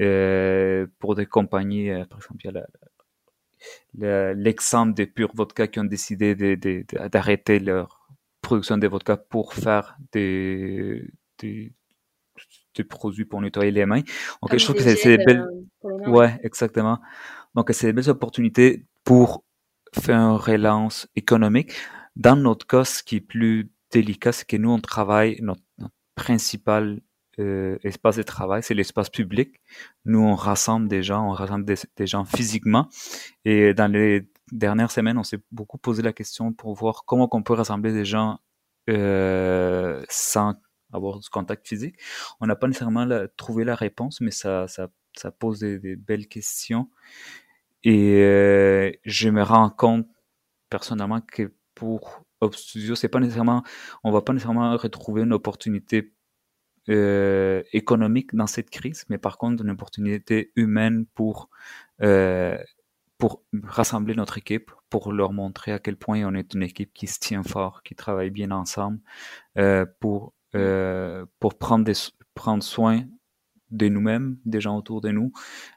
Euh, 0.00 0.86
pour 0.98 1.14
des 1.14 1.26
compagnies, 1.26 1.90
euh, 1.90 2.04
par 2.04 2.18
exemple, 2.18 2.40
il 2.44 4.02
y 4.02 4.06
a 4.06 4.34
l'exemple 4.34 4.94
des 4.94 5.06
Pure 5.06 5.32
Vodka 5.34 5.66
qui 5.68 5.78
ont 5.78 5.84
décidé 5.84 6.34
d'arrêter 7.12 7.60
leur 7.60 8.08
production 8.40 8.78
de 8.78 8.86
vodka 8.86 9.16
pour 9.16 9.54
faire 9.54 9.96
des, 10.12 11.04
des 11.38 11.72
de 12.74 12.82
produits 12.82 13.24
pour 13.24 13.40
nettoyer 13.40 13.70
les 13.70 13.86
mains. 13.86 14.02
Donc, 14.42 14.56
je 14.56 14.64
trouve 14.64 14.76
que 14.76 14.82
c'est 14.82 15.16
des 15.16 15.24
belles. 15.24 15.44
Euh, 15.84 16.08
ouais, 16.08 16.38
exactement. 16.42 17.00
Donc, 17.54 17.70
c'est 17.72 17.88
des 17.88 17.92
belles 17.92 18.10
opportunités 18.10 18.86
pour 19.04 19.44
faire 19.92 20.18
une 20.18 20.36
relance 20.36 21.08
économique. 21.16 21.72
Dans 22.14 22.36
notre 22.36 22.66
cas, 22.66 22.84
ce 22.84 23.02
qui 23.02 23.16
est 23.16 23.20
plus 23.20 23.70
délicat, 23.90 24.32
c'est 24.32 24.46
que 24.46 24.56
nous, 24.56 24.70
on 24.70 24.80
travaille, 24.80 25.38
notre, 25.40 25.62
principal 26.14 27.00
euh, 27.38 27.78
espace 27.84 28.16
de 28.16 28.22
travail, 28.24 28.62
c'est 28.62 28.74
l'espace 28.74 29.08
public. 29.08 29.60
Nous, 30.04 30.18
on 30.18 30.34
rassemble 30.34 30.88
des 30.88 31.02
gens, 31.02 31.28
on 31.28 31.32
rassemble 31.32 31.64
des, 31.64 32.06
gens 32.06 32.24
physiquement. 32.24 32.88
Et 33.44 33.74
dans 33.74 33.90
les 33.90 34.28
dernières 34.50 34.90
semaines, 34.90 35.18
on 35.18 35.22
s'est 35.22 35.38
beaucoup 35.52 35.78
posé 35.78 36.02
la 36.02 36.12
question 36.12 36.52
pour 36.52 36.74
voir 36.74 37.04
comment 37.06 37.28
on 37.30 37.42
peut 37.42 37.52
rassembler 37.52 37.92
des 37.92 38.04
gens 38.04 38.40
euh, 38.90 40.02
sans 40.08 40.54
avoir 40.92 41.20
du 41.20 41.28
contact 41.28 41.68
physique. 41.68 41.96
On 42.40 42.46
n'a 42.46 42.56
pas 42.56 42.66
nécessairement 42.66 43.06
trouvé 43.36 43.64
la 43.64 43.76
réponse, 43.76 44.20
mais 44.20 44.30
ça, 44.32 44.66
ça, 44.66 44.90
pose 45.30 45.60
des, 45.60 45.96
belles 45.96 46.26
questions. 46.26 46.90
Et 47.84 48.22
euh, 48.24 48.90
je 49.04 49.28
me 49.28 49.42
rends 49.42 49.70
compte 49.70 50.08
personnellement 50.70 51.20
que 51.20 51.54
pour 51.74 52.24
Up 52.42 52.54
Studio, 52.54 52.94
c'est 52.94 53.08
pas 53.08 53.20
nécessairement, 53.20 53.62
on 54.04 54.12
va 54.12 54.22
pas 54.22 54.32
nécessairement 54.32 54.76
retrouver 54.76 55.22
une 55.22 55.32
opportunité 55.32 56.14
euh, 56.88 57.62
économique 57.72 58.34
dans 58.34 58.46
cette 58.46 58.70
crise, 58.70 59.04
mais 59.08 59.18
par 59.18 59.38
contre 59.38 59.62
une 59.62 59.70
opportunité 59.70 60.52
humaine 60.56 61.06
pour 61.14 61.50
euh, 62.02 62.58
pour 63.18 63.42
rassembler 63.64 64.14
notre 64.14 64.38
équipe, 64.38 64.70
pour 64.90 65.12
leur 65.12 65.32
montrer 65.32 65.72
à 65.72 65.80
quel 65.80 65.96
point 65.96 66.24
on 66.24 66.34
est 66.34 66.54
une 66.54 66.62
équipe 66.62 66.92
qui 66.94 67.08
se 67.08 67.18
tient 67.18 67.42
fort, 67.42 67.82
qui 67.82 67.94
travaille 67.96 68.30
bien 68.30 68.52
ensemble, 68.52 69.00
euh, 69.58 69.84
pour 70.00 70.34
euh, 70.54 71.26
pour 71.40 71.58
prendre, 71.58 71.84
des, 71.84 71.94
prendre 72.34 72.62
soin 72.62 73.04
de 73.70 73.88
nous-mêmes, 73.88 74.38
des 74.46 74.60
gens 74.60 74.78
autour 74.78 75.00
de 75.02 75.10
nous. 75.10 75.32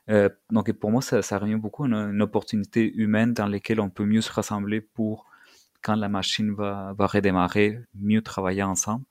Euh, 0.10 0.30
donc 0.52 0.72
pour 0.74 0.92
moi, 0.92 1.02
ça, 1.02 1.22
ça 1.22 1.40
revient 1.40 1.56
beaucoup 1.56 1.84
à 1.84 1.88
une, 1.88 2.22
opportunité 2.22 2.94
humaine 2.94 3.34
dans 3.34 3.48
laquelle 3.48 3.82
on 3.82 3.90
peut 3.90 4.06
mieux 4.06 4.22
se 4.22 4.32
rassembler 4.32 4.80
pour, 4.82 5.31
quand 5.82 5.96
la 5.96 6.10
machine 6.10 6.54
va, 6.54 6.94
va 6.98 7.08
redémarrer, 7.08 7.80
mieux 7.94 8.22
travailler 8.22 8.64
ensemble. 8.64 9.06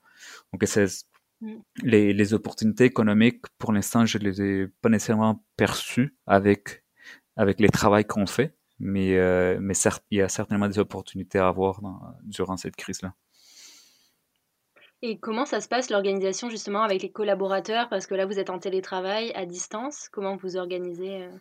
Donc 0.51 0.63
c'est 0.65 1.05
mm. 1.41 1.55
les, 1.83 2.13
les 2.13 2.33
opportunités 2.33 2.85
économiques, 2.85 3.45
pour 3.57 3.73
l'instant, 3.73 4.05
je 4.05 4.17
les 4.17 4.41
ai 4.41 4.67
pas 4.81 4.89
nécessairement 4.89 5.43
perçues 5.57 6.15
avec, 6.25 6.83
avec 7.35 7.59
les 7.59 7.69
travaux 7.69 8.03
qu'on 8.03 8.25
fait, 8.25 8.55
mais, 8.79 9.17
euh, 9.17 9.57
mais 9.61 9.73
certes, 9.73 10.03
il 10.11 10.19
y 10.19 10.21
a 10.21 10.29
certainement 10.29 10.67
des 10.67 10.79
opportunités 10.79 11.39
à 11.39 11.47
avoir 11.47 11.81
dans, 11.81 11.99
durant 12.23 12.57
cette 12.57 12.75
crise-là. 12.75 13.13
Et 15.03 15.19
comment 15.19 15.45
ça 15.45 15.61
se 15.61 15.67
passe 15.67 15.89
l'organisation 15.89 16.49
justement 16.49 16.83
avec 16.83 17.01
les 17.01 17.11
collaborateurs? 17.11 17.89
Parce 17.89 18.05
que 18.05 18.13
là, 18.13 18.27
vous 18.27 18.37
êtes 18.37 18.51
en 18.51 18.59
télétravail 18.59 19.31
à 19.33 19.47
distance. 19.47 20.09
Comment 20.11 20.35
vous 20.35 20.57
organisez 20.57 21.23
euh? 21.23 21.31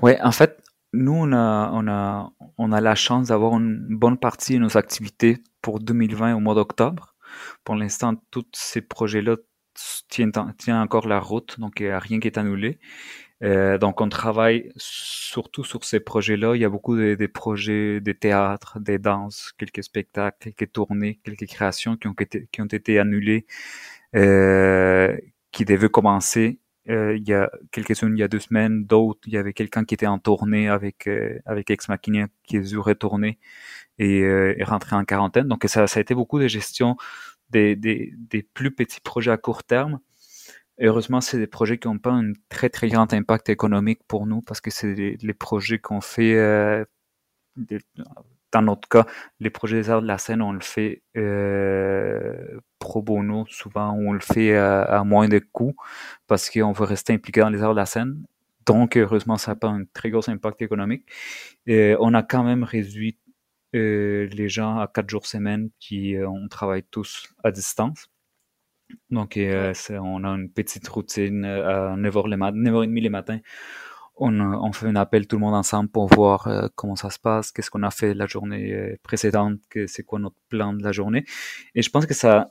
Oui, 0.00 0.12
en 0.22 0.30
fait, 0.30 0.62
nous, 0.96 1.12
on 1.14 1.32
a, 1.32 1.70
on 1.72 1.86
a, 1.88 2.32
on 2.58 2.72
a 2.72 2.80
la 2.80 2.94
chance 2.94 3.28
d'avoir 3.28 3.54
une 3.58 3.86
bonne 3.88 4.18
partie 4.18 4.54
de 4.54 4.58
nos 4.58 4.76
activités 4.76 5.38
pour 5.62 5.80
2020 5.80 6.34
au 6.34 6.40
mois 6.40 6.54
d'octobre. 6.54 7.14
Pour 7.64 7.74
l'instant, 7.76 8.14
tous 8.30 8.46
ces 8.52 8.80
projets-là 8.80 9.36
tiennent, 10.08 10.32
tiennent 10.58 10.76
encore 10.76 11.06
la 11.06 11.20
route, 11.20 11.60
donc 11.60 11.80
il 11.80 11.86
n'y 11.86 11.92
a 11.92 11.98
rien 11.98 12.20
qui 12.20 12.28
est 12.28 12.38
annulé. 12.38 12.78
Euh, 13.42 13.76
donc, 13.78 14.00
on 14.00 14.08
travaille 14.08 14.72
surtout 14.76 15.64
sur 15.64 15.84
ces 15.84 16.00
projets-là. 16.00 16.54
Il 16.56 16.62
y 16.62 16.64
a 16.64 16.70
beaucoup 16.70 16.96
de, 16.96 17.14
de, 17.14 17.26
projets 17.26 18.00
de 18.00 18.12
théâtre, 18.12 18.80
des 18.80 18.98
danses, 18.98 19.52
quelques 19.58 19.84
spectacles, 19.84 20.52
quelques 20.52 20.72
tournées, 20.72 21.20
quelques 21.22 21.46
créations 21.46 21.96
qui 21.96 22.08
ont 22.08 22.14
été, 22.14 22.48
qui 22.50 22.62
ont 22.62 22.66
été 22.66 22.98
annulées, 22.98 23.46
euh, 24.14 25.16
qui 25.52 25.64
devaient 25.66 25.90
commencer. 25.90 26.60
Euh, 26.88 27.16
il 27.16 27.28
y 27.28 27.34
a 27.34 27.50
quelques-unes 27.72 28.16
il 28.16 28.20
y 28.20 28.22
a 28.22 28.28
deux 28.28 28.38
semaines, 28.38 28.84
d'autres, 28.84 29.20
il 29.26 29.32
y 29.32 29.38
avait 29.38 29.52
quelqu'un 29.52 29.84
qui 29.84 29.94
était 29.94 30.06
en 30.06 30.18
tournée 30.18 30.68
avec 30.68 31.08
euh, 31.08 31.38
avec 31.44 31.70
Ex 31.70 31.88
Machina 31.88 32.28
qui 32.44 32.56
est 32.56 32.60
dû 32.60 32.78
retourner 32.78 33.38
et 33.98 34.22
euh, 34.22 34.54
rentré 34.62 34.96
en 34.96 35.04
quarantaine. 35.04 35.48
Donc 35.48 35.64
ça, 35.66 35.86
ça 35.86 35.98
a 35.98 36.02
été 36.02 36.14
beaucoup 36.14 36.38
de 36.38 36.48
gestion 36.48 36.96
des, 37.50 37.76
des, 37.76 38.12
des 38.16 38.42
plus 38.42 38.72
petits 38.72 39.00
projets 39.00 39.32
à 39.32 39.36
court 39.36 39.64
terme 39.64 40.00
heureusement, 40.80 41.20
c'est 41.20 41.38
des 41.38 41.46
projets 41.46 41.78
qui 41.78 41.88
n'ont 41.88 41.98
pas 41.98 42.12
un 42.12 42.32
très 42.48 42.68
très 42.68 42.88
grand 42.88 43.12
impact 43.12 43.48
économique 43.48 44.00
pour 44.06 44.26
nous 44.26 44.42
parce 44.42 44.60
que 44.60 44.70
c'est 44.70 44.94
les, 44.94 45.34
projets 45.34 45.78
qu'on 45.78 46.00
fait. 46.00 46.34
Euh, 46.34 46.84
dans 48.52 48.62
notre 48.62 48.88
cas, 48.88 49.06
les 49.40 49.50
projets 49.50 49.76
des 49.76 49.90
arts 49.90 50.02
de 50.02 50.06
la 50.06 50.18
scène, 50.18 50.42
on 50.42 50.52
le 50.52 50.60
fait 50.60 51.02
euh, 51.16 52.58
pro 52.78 53.02
bono 53.02 53.44
souvent, 53.48 53.92
on 53.92 54.12
le 54.12 54.20
fait 54.20 54.56
à, 54.56 55.02
moins 55.04 55.28
de 55.28 55.38
coûts 55.38 55.76
parce 56.26 56.50
qu'on 56.50 56.72
veut 56.72 56.84
rester 56.84 57.12
impliqué 57.12 57.40
dans 57.40 57.50
les 57.50 57.62
arts 57.62 57.74
de 57.74 57.80
la 57.80 57.86
scène. 57.86 58.24
Donc, 58.66 58.96
heureusement, 58.96 59.36
ça 59.36 59.52
n'a 59.52 59.56
pas 59.56 59.68
un 59.68 59.84
très 59.92 60.10
gros 60.10 60.28
impact 60.28 60.62
économique. 60.62 61.04
Et 61.66 61.94
on 62.00 62.14
a 62.14 62.22
quand 62.22 62.42
même 62.44 62.64
réduit 62.64 63.18
euh, 63.74 64.26
les 64.32 64.48
gens 64.48 64.78
à 64.78 64.88
quatre 64.88 65.10
jours 65.10 65.26
semaine 65.26 65.70
qui 65.80 66.16
on 66.26 66.48
travaille 66.48 66.84
tous 66.84 67.28
à 67.44 67.50
distance. 67.52 68.08
Donc, 69.10 69.36
euh, 69.36 69.72
on 69.90 70.24
a 70.24 70.28
une 70.28 70.50
petite 70.50 70.86
routine 70.88 71.44
euh, 71.44 71.92
à 71.92 71.96
9h 71.96 72.28
le 72.28 72.36
9h30 72.36 73.02
le 73.02 73.10
matin. 73.10 73.38
On, 74.18 74.40
on, 74.40 74.72
fait 74.72 74.86
un 74.86 74.96
appel 74.96 75.26
tout 75.26 75.36
le 75.36 75.40
monde 75.40 75.54
ensemble 75.54 75.90
pour 75.90 76.06
voir 76.06 76.46
euh, 76.46 76.68
comment 76.74 76.96
ça 76.96 77.10
se 77.10 77.18
passe, 77.18 77.52
qu'est-ce 77.52 77.70
qu'on 77.70 77.82
a 77.82 77.90
fait 77.90 78.14
la 78.14 78.26
journée 78.26 78.96
précédente, 79.02 79.60
c'est 79.86 80.04
quoi 80.04 80.18
notre 80.18 80.36
plan 80.48 80.72
de 80.72 80.82
la 80.82 80.92
journée. 80.92 81.24
Et 81.74 81.82
je 81.82 81.90
pense 81.90 82.06
que 82.06 82.14
ça, 82.14 82.46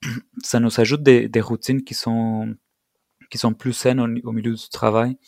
ça 0.42 0.60
nous 0.60 0.80
ajoute 0.80 1.02
des, 1.02 1.40
routines 1.40 1.84
qui 1.84 1.92
sont, 1.92 2.54
qui 3.30 3.36
sont 3.36 3.52
plus 3.52 3.74
saines 3.74 4.00
au, 4.00 4.32
milieu 4.32 4.54
du 4.54 4.68
travail. 4.70 5.18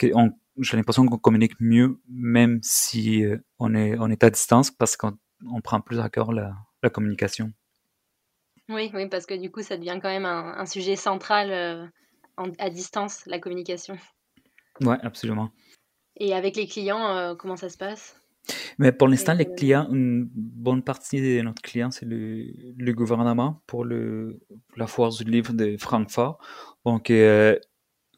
J'ai 0.00 0.76
l'impression 0.76 1.06
qu'on 1.06 1.18
communique 1.18 1.60
mieux, 1.60 2.00
même 2.08 2.58
si 2.62 3.24
on, 3.60 3.74
est, 3.74 3.96
on 4.00 4.10
est 4.10 4.24
à 4.24 4.30
distance, 4.30 4.72
parce 4.72 4.96
qu'on 4.96 5.16
on 5.44 5.60
prend 5.60 5.80
plus 5.80 6.00
à 6.00 6.08
cœur 6.08 6.32
la, 6.32 6.54
communication. 6.90 7.52
Oui, 8.68 8.92
oui, 8.94 9.08
parce 9.08 9.26
que 9.26 9.34
du 9.34 9.50
coup, 9.50 9.62
ça 9.62 9.76
devient 9.76 9.98
quand 10.00 10.08
même 10.08 10.24
un, 10.24 10.66
sujet 10.66 10.94
central 10.94 11.50
euh, 11.50 11.86
à 12.58 12.70
distance, 12.70 13.24
la 13.26 13.40
communication. 13.40 13.98
Oui, 14.80 14.96
absolument. 15.02 15.50
Et 16.18 16.34
avec 16.34 16.56
les 16.56 16.66
clients, 16.66 17.14
euh, 17.16 17.34
comment 17.34 17.56
ça 17.56 17.68
se 17.68 17.76
passe? 17.76 18.20
Mais 18.78 18.92
pour 18.92 19.08
l'instant, 19.08 19.34
les 19.34 19.52
clients, 19.52 19.88
une 19.90 20.28
bonne 20.32 20.82
partie 20.82 21.20
de 21.20 21.42
notre 21.42 21.62
clients, 21.62 21.90
c'est 21.90 22.06
le, 22.06 22.92
gouvernement 22.92 23.62
pour 23.66 23.84
le, 23.84 24.40
la 24.76 24.86
foire 24.86 25.10
du 25.10 25.24
livre 25.24 25.52
de 25.52 25.76
Francfort. 25.76 26.38
Donc, 26.84 27.10
euh, 27.10 27.58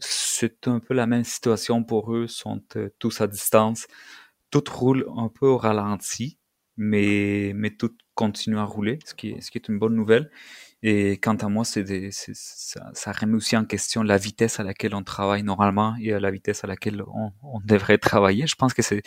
c'est 0.00 0.68
un 0.68 0.80
peu 0.80 0.94
la 0.94 1.06
même 1.06 1.24
situation 1.24 1.82
pour 1.82 2.14
eux, 2.14 2.26
sont 2.26 2.62
euh, 2.76 2.90
tous 2.98 3.20
à 3.20 3.26
distance. 3.26 3.86
Tout 4.50 4.64
roule 4.70 5.06
un 5.16 5.28
peu 5.28 5.46
au 5.46 5.56
ralenti, 5.56 6.38
mais, 6.76 7.52
mais 7.54 7.70
tout 7.70 7.96
continue 8.14 8.58
à 8.58 8.64
rouler, 8.64 8.98
ce 9.04 9.14
qui 9.14 9.30
est, 9.30 9.40
ce 9.40 9.50
qui 9.50 9.58
est 9.58 9.68
une 9.68 9.78
bonne 9.78 9.94
nouvelle. 9.94 10.30
Et 10.82 11.18
quant 11.18 11.34
à 11.34 11.48
moi, 11.48 11.64
c'est 11.64 12.12
ça, 12.12 12.90
ça, 12.94 13.12
remet 13.12 13.34
aussi 13.34 13.56
en 13.56 13.64
question 13.64 14.04
la 14.04 14.16
vitesse 14.16 14.60
à 14.60 14.62
laquelle 14.62 14.94
on 14.94 15.02
travaille 15.02 15.42
normalement 15.42 15.96
et 16.00 16.12
à 16.12 16.20
la 16.20 16.30
vitesse 16.30 16.62
à 16.62 16.68
laquelle 16.68 17.02
on, 17.02 17.32
on 17.42 17.60
devrait 17.64 17.98
travailler. 17.98 18.46
Je 18.46 18.54
pense 18.54 18.74
que 18.74 18.82
c'est, 18.82 19.02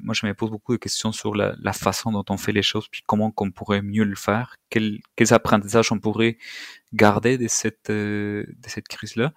moi, 0.00 0.12
je 0.12 0.26
me 0.26 0.34
pose 0.34 0.50
beaucoup 0.50 0.72
de 0.72 0.78
questions 0.78 1.12
sur 1.12 1.36
la, 1.36 1.54
la, 1.60 1.72
façon 1.72 2.10
dont 2.10 2.24
on 2.30 2.36
fait 2.36 2.50
les 2.50 2.62
choses, 2.62 2.88
puis 2.88 3.02
comment 3.06 3.30
qu'on 3.30 3.52
pourrait 3.52 3.82
mieux 3.82 4.02
le 4.02 4.16
faire, 4.16 4.56
quels, 4.70 4.98
quels 5.14 5.32
apprentissages 5.32 5.92
on 5.92 6.00
pourrait 6.00 6.36
garder 6.92 7.38
de 7.38 7.46
cette, 7.46 7.90
euh, 7.90 8.44
de 8.48 8.68
cette 8.68 8.88
crise-là? 8.88 9.32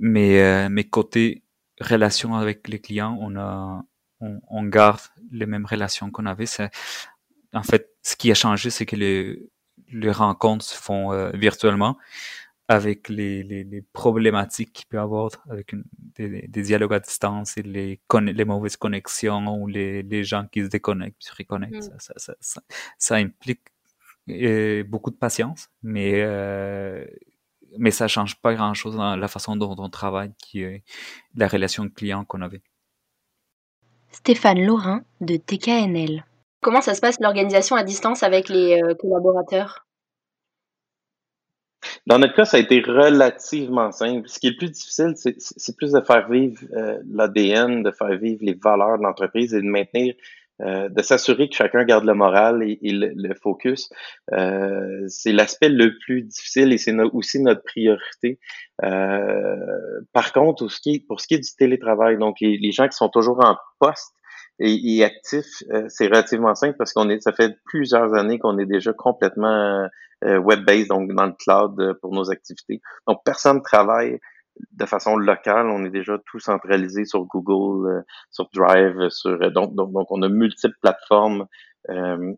Mais, 0.00 0.40
euh, 0.42 0.68
mais 0.70 0.84
côté 0.84 1.44
relation 1.80 2.34
avec 2.34 2.66
les 2.66 2.80
clients, 2.80 3.16
on 3.20 3.36
a, 3.36 3.84
on, 4.20 4.40
on 4.48 4.64
garde 4.64 5.00
les 5.30 5.46
mêmes 5.46 5.66
relations 5.66 6.10
qu'on 6.10 6.26
avait. 6.26 6.46
En 7.52 7.62
fait, 7.62 7.90
ce 8.02 8.16
qui 8.16 8.30
a 8.32 8.34
changé, 8.34 8.70
c'est 8.70 8.86
que 8.86 8.96
les, 8.96 9.38
les 9.92 10.10
rencontres 10.10 10.64
se 10.64 10.76
font 10.76 11.12
euh, 11.12 11.30
virtuellement 11.34 11.96
avec 12.68 13.08
les, 13.08 13.42
les, 13.42 13.62
les 13.62 13.82
problématiques 13.82 14.72
qu'il 14.72 14.86
peut 14.86 14.96
y 14.96 15.00
avoir 15.00 15.30
avec 15.48 15.72
une, 15.72 15.84
des, 16.16 16.48
des, 16.48 16.62
dialogues 16.62 16.94
à 16.94 17.00
distance 17.00 17.56
et 17.56 17.62
les, 17.62 18.00
les 18.12 18.44
mauvaises 18.44 18.76
connexions 18.76 19.54
ou 19.54 19.68
les, 19.68 20.02
les 20.02 20.24
gens 20.24 20.46
qui 20.50 20.64
se 20.64 20.68
déconnectent, 20.68 21.22
se 21.22 21.32
reconnectent. 21.36 21.76
Mm. 21.76 21.98
Ça, 21.98 22.14
ça, 22.16 22.34
ça, 22.40 22.62
ça, 22.98 23.14
implique 23.16 23.60
euh, 24.28 24.82
beaucoup 24.82 25.10
de 25.10 25.16
patience, 25.16 25.68
mais, 25.82 26.22
euh, 26.22 27.04
mais 27.78 27.92
ça 27.92 28.08
change 28.08 28.40
pas 28.40 28.54
grand-chose 28.54 28.96
dans 28.96 29.14
la 29.14 29.28
façon 29.28 29.54
dont 29.54 29.76
on 29.78 29.88
travaille, 29.88 30.32
qui 30.38 30.62
est 30.62 30.82
la 31.36 31.46
relation 31.46 31.88
client 31.88 32.24
qu'on 32.24 32.42
avait. 32.42 32.62
Stéphane 34.10 34.64
Laurin 34.64 35.04
de 35.20 35.36
TKNL. 35.36 36.24
Comment 36.60 36.80
ça 36.80 36.94
se 36.94 37.00
passe 37.00 37.20
l'organisation 37.20 37.76
à 37.76 37.82
distance 37.82 38.22
avec 38.22 38.48
les 38.48 38.80
euh, 38.82 38.94
collaborateurs? 38.94 39.86
Dans 42.06 42.18
notre 42.18 42.34
cas, 42.34 42.44
ça 42.44 42.56
a 42.56 42.60
été 42.60 42.80
relativement 42.80 43.92
simple. 43.92 44.28
Ce 44.28 44.38
qui 44.38 44.48
est 44.48 44.50
le 44.50 44.56
plus 44.56 44.70
difficile, 44.70 45.14
c'est 45.16 45.76
plus 45.76 45.92
de 45.92 46.00
faire 46.00 46.28
vivre 46.28 46.58
euh, 46.74 46.98
l'ADN, 47.08 47.82
de 47.82 47.90
faire 47.90 48.16
vivre 48.16 48.40
les 48.42 48.54
valeurs 48.54 48.98
de 48.98 49.02
l'entreprise 49.02 49.54
et 49.54 49.60
de 49.60 49.66
maintenir, 49.66 50.14
euh, 50.62 50.88
de 50.88 51.02
s'assurer 51.02 51.48
que 51.48 51.54
chacun 51.54 51.84
garde 51.84 52.04
le 52.04 52.14
moral 52.14 52.62
et, 52.62 52.78
le, 52.82 53.34
focus. 53.34 53.90
c'est 54.28 55.32
l'aspect 55.32 55.68
le 55.68 55.96
plus 55.98 56.22
difficile 56.22 56.72
et 56.72 56.78
c'est 56.78 56.96
aussi 57.12 57.40
notre 57.40 57.62
priorité. 57.62 58.40
par 58.80 60.32
contre, 60.32 60.64
pour 60.64 60.72
ce, 60.72 60.80
qui 60.80 60.94
est, 60.96 61.06
pour 61.06 61.20
ce 61.20 61.28
qui 61.28 61.34
est 61.34 61.38
du 61.38 61.54
télétravail, 61.56 62.18
donc 62.18 62.38
les 62.40 62.72
gens 62.72 62.88
qui 62.88 62.96
sont 62.96 63.10
toujours 63.10 63.44
en 63.44 63.56
poste, 63.78 64.15
et, 64.58 65.04
actif, 65.04 65.62
euh, 65.70 65.84
c'est 65.88 66.06
relativement 66.06 66.54
simple 66.54 66.76
parce 66.78 66.92
qu'on 66.92 67.10
est, 67.10 67.20
ça 67.20 67.32
fait 67.32 67.58
plusieurs 67.66 68.14
années 68.14 68.38
qu'on 68.38 68.58
est 68.58 68.66
déjà 68.66 68.92
complètement 68.94 69.86
euh, 70.24 70.38
web-based, 70.38 70.88
donc 70.88 71.12
dans 71.12 71.26
le 71.26 71.32
cloud 71.32 71.78
euh, 71.78 71.94
pour 72.00 72.14
nos 72.14 72.30
activités. 72.30 72.80
Donc, 73.06 73.20
personne 73.24 73.58
ne 73.58 73.62
travaille 73.62 74.18
de 74.72 74.86
façon 74.86 75.18
locale. 75.18 75.66
On 75.66 75.84
est 75.84 75.90
déjà 75.90 76.16
tout 76.24 76.38
centralisé 76.38 77.04
sur 77.04 77.24
Google, 77.26 78.04
sur 78.30 78.48
Drive, 78.54 79.10
sur 79.10 79.38
donc, 79.52 79.74
donc, 79.74 79.92
donc 79.92 80.06
on 80.10 80.22
a 80.22 80.28
multiples 80.30 80.78
plateformes 80.80 81.46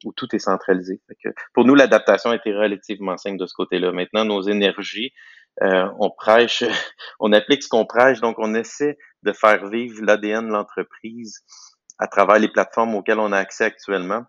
où 0.05 0.13
tout 0.15 0.35
est 0.35 0.41
centralisé. 0.41 1.01
que 1.23 1.29
pour 1.55 1.65
nous, 1.65 1.77
l'adaptation 1.77 2.33
été 2.33 2.53
relativement 2.53 3.17
simple 3.17 3.39
de 3.39 3.47
ce 3.47 3.55
côté-là. 3.55 3.93
Maintenant, 3.93 4.25
nos 4.25 4.43
énergies, 4.43 5.13
on 5.61 6.11
prêche, 6.11 6.65
on 7.21 7.33
applique 7.33 7.63
ce 7.63 7.69
qu'on 7.69 7.87
prêche, 7.87 8.21
donc 8.21 8.35
on 8.39 8.53
essaie 8.53 8.99
de 9.23 9.33
faire 9.33 9.69
vivre 9.69 10.05
l'ADN 10.05 10.49
de 10.49 10.53
l'entreprise 10.53 11.45
à 11.99 12.07
travers 12.07 12.39
les 12.39 12.49
plateformes 12.49 12.95
auxquelles 12.95 13.19
on 13.19 13.33
a 13.33 13.39
accès 13.39 13.65
actuellement. 13.65 14.25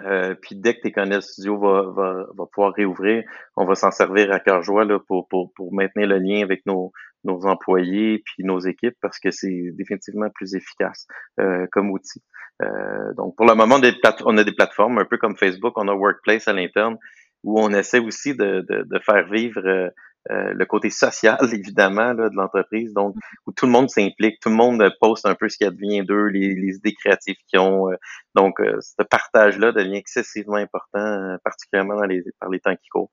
Euh, 0.00 0.34
puis 0.40 0.56
dès 0.56 0.74
que 0.74 0.88
TKNL 0.88 1.20
Studio 1.20 1.58
va, 1.58 1.82
va, 1.94 2.26
va, 2.34 2.44
pouvoir 2.52 2.72
réouvrir, 2.72 3.24
on 3.56 3.66
va 3.66 3.74
s'en 3.74 3.90
servir 3.90 4.32
à 4.32 4.40
cœur 4.40 4.62
joie 4.62 4.86
là, 4.86 4.98
pour, 5.06 5.28
pour, 5.28 5.52
pour 5.54 5.74
maintenir 5.74 6.08
le 6.08 6.18
lien 6.18 6.42
avec 6.42 6.64
nos, 6.64 6.92
nos 7.24 7.44
employés 7.44 8.22
puis 8.24 8.44
nos 8.44 8.58
équipes 8.58 8.96
parce 9.02 9.18
que 9.18 9.30
c'est 9.30 9.70
définitivement 9.72 10.30
plus 10.34 10.54
efficace 10.54 11.06
euh, 11.40 11.66
comme 11.72 11.90
outil. 11.90 12.22
Euh, 12.62 13.12
donc 13.16 13.36
pour 13.36 13.44
le 13.44 13.54
moment, 13.54 13.76
on 14.24 14.38
a 14.38 14.44
des 14.44 14.52
plateformes 14.54 14.98
un 14.98 15.04
peu 15.04 15.18
comme 15.18 15.36
Facebook, 15.36 15.74
on 15.76 15.88
a 15.88 15.94
Workplace 15.94 16.48
à 16.48 16.54
l'interne 16.54 16.96
où 17.44 17.60
on 17.60 17.70
essaie 17.70 17.98
aussi 17.98 18.34
de, 18.34 18.64
de, 18.68 18.84
de 18.84 18.98
faire 19.00 19.28
vivre 19.28 19.90
euh, 20.30 20.42
euh, 20.42 20.52
le 20.54 20.66
côté 20.66 20.90
social, 20.90 21.38
évidemment, 21.52 22.12
là, 22.12 22.28
de 22.28 22.34
l'entreprise, 22.34 22.92
donc 22.92 23.14
où 23.46 23.52
tout 23.52 23.66
le 23.66 23.72
monde 23.72 23.90
s'implique, 23.90 24.40
tout 24.40 24.48
le 24.48 24.54
monde 24.54 24.82
euh, 24.82 24.90
poste 25.00 25.26
un 25.26 25.34
peu 25.34 25.48
ce 25.48 25.56
qui 25.56 25.64
advient 25.64 26.04
d'eux, 26.04 26.26
les, 26.26 26.76
idées 26.76 26.94
créatives 26.94 27.36
qu'ils 27.46 27.60
ont. 27.60 27.90
Euh, 27.90 27.96
donc, 28.34 28.56
ce 28.58 29.02
partage-là 29.02 29.72
devient 29.72 29.96
excessivement 29.96 30.56
important, 30.56 31.36
particulièrement 31.44 31.96
dans 31.96 32.06
les, 32.06 32.22
par 32.40 32.48
les 32.48 32.60
temps 32.60 32.74
qui 32.76 32.88
courent. 32.88 33.10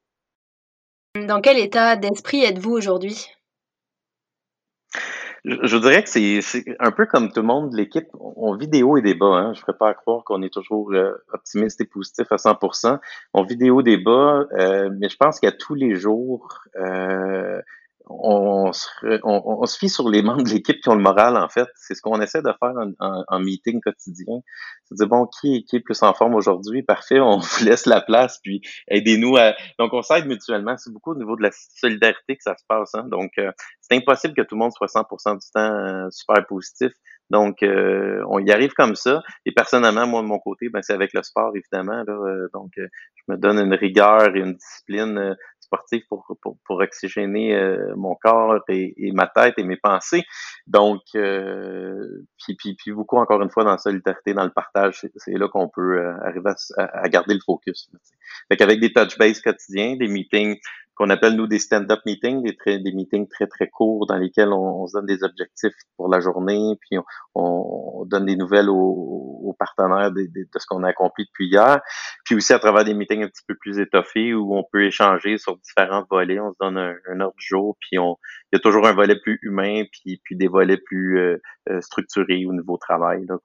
Dans 1.15 1.41
quel 1.41 1.58
état 1.58 1.95
d'esprit 1.95 2.43
êtes-vous 2.43 2.72
aujourd'hui? 2.72 3.28
Je, 5.45 5.78
dirais 5.78 6.04
que 6.04 6.10
c'est 6.10 6.65
un 6.80 6.91
peu 6.91 7.06
comme 7.06 7.32
tout 7.32 7.41
le 7.41 7.47
monde, 7.47 7.73
l'équipe, 7.73 8.08
on 8.19 8.56
vit 8.56 8.67
des 8.67 8.84
hauts 8.84 8.97
et 8.97 9.02
des 9.02 9.13
bas. 9.13 9.28
Hein. 9.28 9.54
Je 9.54 9.60
ne 9.60 9.62
ferais 9.62 9.78
pas 9.78 9.93
croire 9.93 10.23
qu'on 10.23 10.41
est 10.41 10.54
toujours 10.54 10.91
euh, 10.93 11.13
optimiste 11.32 11.80
et 11.82 11.86
positif 11.86 12.28
à 12.32 12.36
100%. 12.36 12.99
On 13.34 13.43
vit 13.43 13.56
des 13.56 13.69
hauts 13.69 13.82
et 13.82 13.84
des 13.84 13.97
bas, 13.97 14.45
euh, 14.58 14.89
mais 14.99 15.10
je 15.10 15.17
pense 15.17 15.39
qu'à 15.39 15.52
tous 15.52 15.75
les 15.75 15.95
jours, 15.95 16.63
euh, 16.75 17.62
on 18.10 18.74
se, 18.74 18.88
on, 19.24 19.41
on, 19.62 19.65
se 19.65 19.78
fie 19.78 19.89
sur 19.89 20.10
les 20.10 20.22
membres 20.24 20.43
de 20.43 20.50
l'équipe 20.50 20.82
qui 20.82 20.89
ont 20.89 20.95
le 20.95 21.02
moral, 21.02 21.38
en 21.38 21.48
fait. 21.48 21.67
C'est 21.76 21.93
ce 21.93 22.02
qu'on 22.02 22.19
essaie 22.22 22.41
de 22.41 22.52
faire 22.60 22.74
en, 23.00 23.39
meeting 23.39 23.80
quotidien. 23.82 24.39
C'est 24.86 24.95
dire, 24.95 25.08
bon, 25.08 25.28
qui, 25.28 25.63
qui 25.65 25.78
est 25.78 25.80
plus 25.80 26.02
en 26.02 26.13
forme 26.13 26.34
aujourd'hui? 26.34 26.82
Parfait, 26.82 27.19
on 27.19 27.38
vous 27.38 27.63
laisse 27.63 27.86
la 27.86 28.02
place, 28.02 28.39
puis 28.43 28.62
aidez-nous 28.88 29.38
à... 29.38 29.54
Donc, 29.78 29.93
on 29.93 30.02
s'aide 30.02 30.26
mutuellement. 30.26 30.76
C'est 30.78 30.91
beaucoup 30.91 31.12
au 31.12 31.17
niveau 31.17 31.36
de 31.36 31.43
la 31.43 31.52
solidarité 31.52 32.36
que 32.36 32.43
ça 32.43 32.56
se 32.58 32.63
passe. 32.67 32.95
Hein? 32.95 33.06
Donc, 33.10 33.32
euh, 33.38 33.52
c'est 33.82 33.95
impossible 33.95 34.34
que 34.34 34.41
tout 34.41 34.56
le 34.56 34.60
monde 34.60 34.74
soit 34.74 34.88
100% 34.88 35.39
du 35.39 35.52
temps 35.54 35.60
euh, 35.62 36.10
super 36.10 36.45
positif. 36.48 36.91
Donc, 37.30 37.62
euh, 37.62 38.24
on 38.28 38.39
y 38.39 38.52
arrive 38.52 38.74
comme 38.74 38.95
ça. 38.95 39.22
Et 39.45 39.52
personnellement, 39.52 40.08
moi, 40.08 40.24
de 40.24 40.28
mon 40.28 40.39
côté, 40.39 40.69
ben, 40.69 40.82
c'est 40.82 40.93
avec 40.93 41.13
le 41.13 41.22
sport, 41.22 41.52
évidemment. 41.56 42.04
Là, 42.08 42.48
donc, 42.54 42.72
je 42.76 43.24
me 43.28 43.38
donne 43.38 43.60
une 43.60 43.76
rigueur 43.76 44.36
et 44.36 44.39
une 44.39 44.56
discipline 44.56 45.36
sportif 45.69 46.03
pour, 46.10 46.25
pour, 46.41 46.58
pour 46.65 46.77
oxygéner 46.79 47.55
euh, 47.55 47.93
mon 47.95 48.15
corps 48.15 48.60
et, 48.67 48.93
et, 48.97 49.12
ma 49.12 49.27
tête 49.27 49.53
et 49.58 49.63
mes 49.63 49.77
pensées. 49.77 50.23
Donc, 50.65 51.01
euh, 51.15 52.25
puis, 52.43 52.55
puis, 52.55 52.75
puis, 52.75 52.91
beaucoup, 52.91 53.17
encore 53.17 53.41
une 53.41 53.51
fois, 53.51 53.63
dans 53.63 53.71
la 53.71 53.77
solidarité, 53.77 54.34
dans 54.34 54.43
le 54.43 54.51
partage, 54.51 55.05
c'est 55.15 55.38
là 55.38 55.47
qu'on 55.47 55.69
peut 55.69 55.99
euh, 55.99 56.13
arriver 56.23 56.51
à, 56.77 56.84
à, 57.03 57.10
garder 57.10 57.36
le 57.36 57.41
focus. 57.45 57.89
Fait 58.49 58.58
qu'avec 58.58 58.79
des 58.79 58.91
touch 58.91 59.17
base 59.17 59.41
quotidiens, 59.41 59.95
des 59.95 60.08
meetings 60.08 60.60
qu'on 61.00 61.10
appelle 61.10 61.36
nous 61.36 61.48
des 61.48 61.60
stand-up 61.60 62.02
meetings, 62.06 62.44
des, 62.44 62.58
très, 62.58 62.78
des 62.78 62.92
meetings 62.92 63.30
très 63.30 63.48
très 63.48 63.70
courts 63.70 64.06
dans 64.06 64.18
lesquels 64.18 64.50
on, 64.50 64.84
on, 64.84 64.88
se 64.88 64.98
donne 64.98 65.06
des 65.06 65.24
objectifs 65.24 65.74
pour 65.96 66.10
la 66.10 66.20
journée, 66.20 66.76
puis 66.82 66.98
on, 66.98 67.04
on 67.36 68.06
donne 68.06 68.26
des 68.26 68.36
nouvelles 68.36 68.70
aux, 68.70 68.76
aux 68.76 69.56
partenaires 69.58 70.12
de, 70.12 70.24
de, 70.24 70.42
de 70.42 70.60
ce 70.60 70.66
qu'on 70.68 70.84
a 70.84 70.90
accompli 70.90 71.24
depuis 71.24 71.48
hier, 71.48 71.80
puis 72.26 72.36
aussi 72.36 72.52
à 72.52 72.60
travers 72.60 72.84
des 72.84 72.94
meetings 72.94 73.24
un 73.24 73.30
petit 73.30 73.44
peu 73.48 73.56
plus 73.56 73.80
étoffés 73.80 74.34
où 74.34 74.58
on 74.58 74.66
peut 74.74 74.84
échanger 74.84 75.38
sur 75.38 75.58
différents 75.58 76.04
volets, 76.12 76.42
on 76.42 76.52
se 76.52 76.58
donne 76.60 76.78
un, 76.78 76.96
un 77.10 77.22
ordre 77.22 77.36
du 77.38 77.48
jour, 77.48 77.78
puis 77.80 77.98
on, 77.98 78.18
il 78.52 78.56
y 78.56 78.58
a 78.58 78.60
toujours 78.60 78.86
un 78.86 78.94
volet 78.94 79.18
plus 79.18 79.40
humain, 79.42 79.84
puis, 79.94 80.20
puis 80.26 80.36
des 80.36 80.50
volets 80.50 80.78
plus 80.78 81.18
euh, 81.18 81.42
euh 81.70 81.80
structurés 81.80 82.46
au 82.46 82.52
niveau 82.52 82.78
travail. 82.78 83.26
Donc, 83.26 83.40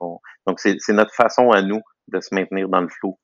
donc 0.49 0.59
c'est 0.59 0.77
notre 0.89 1.15
façon 1.15 1.53
à 1.53 1.63
nous 1.63 1.83
de 2.09 2.21
se 2.21 2.35
maintenir 2.35 2.69
dans 2.69 2.81
le 2.81 2.89
flot 2.89 3.17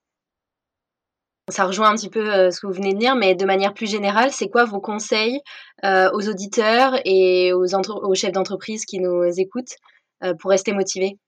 ça 1.49 1.65
rejoint 1.65 1.91
un 1.91 1.97
petit 1.97 2.09
peu 2.09 2.33
euh, 2.33 2.51
ce 2.51 2.61
que 2.61 2.67
vous 2.67 2.73
venez 2.73 2.95
de 2.95 2.99
dire, 2.99 3.17
mais 3.17 3.35
de 3.35 3.45
manière 3.45 3.75
plus 3.75 3.91
générale, 3.91 4.31
c'est 4.33 4.49
quoi 4.49 4.65
vos 4.65 4.81
conseils 4.81 5.41
euh, 5.85 6.11
aux 6.13 6.29
auditeurs 6.29 6.95
et 7.05 7.53
aux, 7.53 8.15
chefs 8.15 8.33
d'entreprise 8.33 8.85
qui 8.85 9.01
nous 9.01 9.25
écoutent 9.39 9.75
euh, 10.23 10.35
pour 10.35 10.51
rester 10.51 10.73
motivés? 10.73 11.19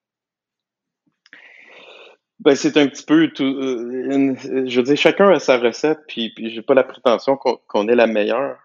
Ben, 2.40 2.56
c'est 2.56 2.76
un 2.76 2.88
petit 2.88 3.04
peu 3.04 3.28
tout. 3.28 3.44
je 3.44 4.76
veux 4.76 4.82
dire, 4.82 4.96
chacun 4.96 5.28
a 5.30 5.38
sa 5.38 5.58
recette, 5.58 6.00
puis, 6.08 6.30
puis 6.34 6.50
j'ai 6.50 6.62
pas 6.62 6.74
la 6.74 6.82
prétention 6.82 7.36
qu'on 7.36 7.88
ait 7.88 7.94
la 7.94 8.08
meilleure. 8.08 8.58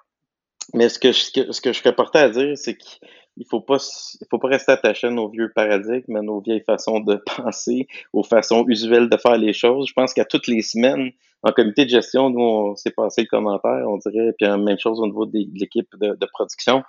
Mais 0.73 0.89
ce 0.89 0.99
que 0.99 1.12
je, 1.12 1.51
ce 1.51 1.62
que 1.62 2.17
à 2.17 2.29
dire, 2.29 2.57
c'est 2.57 2.75
qu'il 2.75 3.45
faut 3.49 3.62
pas, 3.62 3.77
il 4.19 4.27
faut 4.29 4.39
pas 4.39 4.47
rester 4.47 4.71
attaché 4.71 5.07
à 5.07 5.12
nos 5.12 5.29
vieux 5.29 5.51
paradigmes, 5.53 6.15
à 6.15 6.21
nos 6.21 6.41
vieilles 6.41 6.63
façons 6.65 6.99
de 6.99 7.15
penser, 7.38 7.88
aux 8.13 8.23
façons 8.23 8.65
usuelles 8.67 9.10
de 9.10 9.17
faire 9.17 9.38
les 9.38 9.53
choses. 9.53 9.88
Je 9.88 9.93
pense 9.93 10.13
qu'à 10.13 10.25
toutes 10.25 10.47
les 10.47 10.63
semaines, 10.63 11.12
en 11.43 11.52
comité 11.52 11.86
de 11.86 11.89
gestion, 11.89 12.30
nous, 12.30 12.39
on 12.39 12.76
s'est 12.76 12.91
passé 12.91 13.21
le 13.21 13.28
commentaire, 13.28 13.86
on 13.88 13.97
dirait, 13.97 14.34
puis 14.38 14.47
même 14.47 14.80
chose 14.80 15.00
au 15.00 15.06
niveau 15.06 15.26
de, 15.26 15.39
l'équipe 15.54 15.89
de, 16.00 16.26
production. 16.34 16.84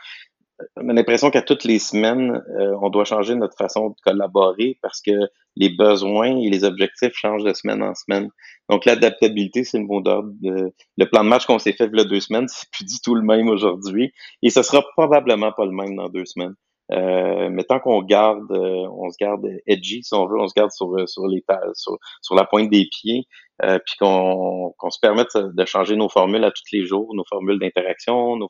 On 0.77 0.89
a 0.89 0.93
l'impression 0.93 1.31
qu'à 1.31 1.43
toutes 1.43 1.63
les 1.63 1.79
semaines, 1.79 2.43
euh, 2.59 2.77
on 2.83 2.91
doit 2.91 3.05
changer 3.05 3.37
notre 3.37 3.57
façon 3.57 3.91
de 3.91 3.95
collaborer 4.03 4.77
parce 4.83 5.01
que 5.01 5.13
les 5.55 5.69
besoins 5.69 6.37
et 6.37 6.51
les 6.51 6.65
objectifs 6.65 7.13
changent 7.15 7.45
de 7.45 7.53
semaine 7.53 7.81
en 7.81 7.95
semaine. 7.95 8.29
Donc, 8.69 8.85
l'adaptabilité, 8.85 9.63
c'est 9.63 9.79
le 9.79 9.85
mot 9.85 10.01
d'ordre. 10.01 10.33
Le 10.43 11.05
plan 11.05 11.23
de 11.23 11.29
match 11.29 11.47
qu'on 11.47 11.61
s'est 11.61 11.75
fait 11.75 11.89
il 11.93 11.97
y 11.97 12.01
a 12.01 12.05
deux 12.05 12.21
semaines, 12.21 12.49
c'est 12.49 12.69
plus 12.73 12.85
du 12.85 12.99
tout 13.05 13.15
le 13.15 13.23
même 13.23 13.49
aujourd'hui. 13.49 14.13
Et 14.43 14.51
ce 14.51 14.63
sera 14.63 14.83
probablement 14.97 15.53
pas 15.53 15.65
le 15.65 15.73
même 15.73 15.95
dans 15.95 16.09
deux 16.09 16.25
semaines. 16.25 16.55
Euh, 16.92 17.51
mais 17.51 17.64
tant 17.64 17.81
qu'on 17.81 18.03
garde, 18.03 18.51
euh, 18.51 18.88
on 18.90 19.11
se 19.11 19.16
garde 19.20 19.46
edgy 19.66 20.03
si 20.03 20.14
on 20.14 20.27
veut, 20.27 20.40
on 20.40 20.48
se 20.48 20.55
garde 20.55 20.70
sur 20.70 20.88
sur 21.07 21.27
les 21.27 21.44
sur, 21.74 21.98
sur 22.22 22.35
la 22.35 22.44
pointe 22.44 22.70
des 22.70 22.88
pieds, 22.90 23.24
euh, 23.62 23.79
puis 23.85 23.96
qu'on 23.98 24.74
qu'on 24.79 24.90
se 24.90 24.98
permette 25.01 25.37
de 25.37 25.64
changer 25.66 25.96
nos 25.96 26.09
formules 26.09 26.44
à 26.44 26.51
tous 26.51 26.64
les 26.72 26.87
jours, 26.87 27.14
nos 27.14 27.24
formules 27.29 27.59
d'interaction, 27.59 28.37
nos, 28.37 28.48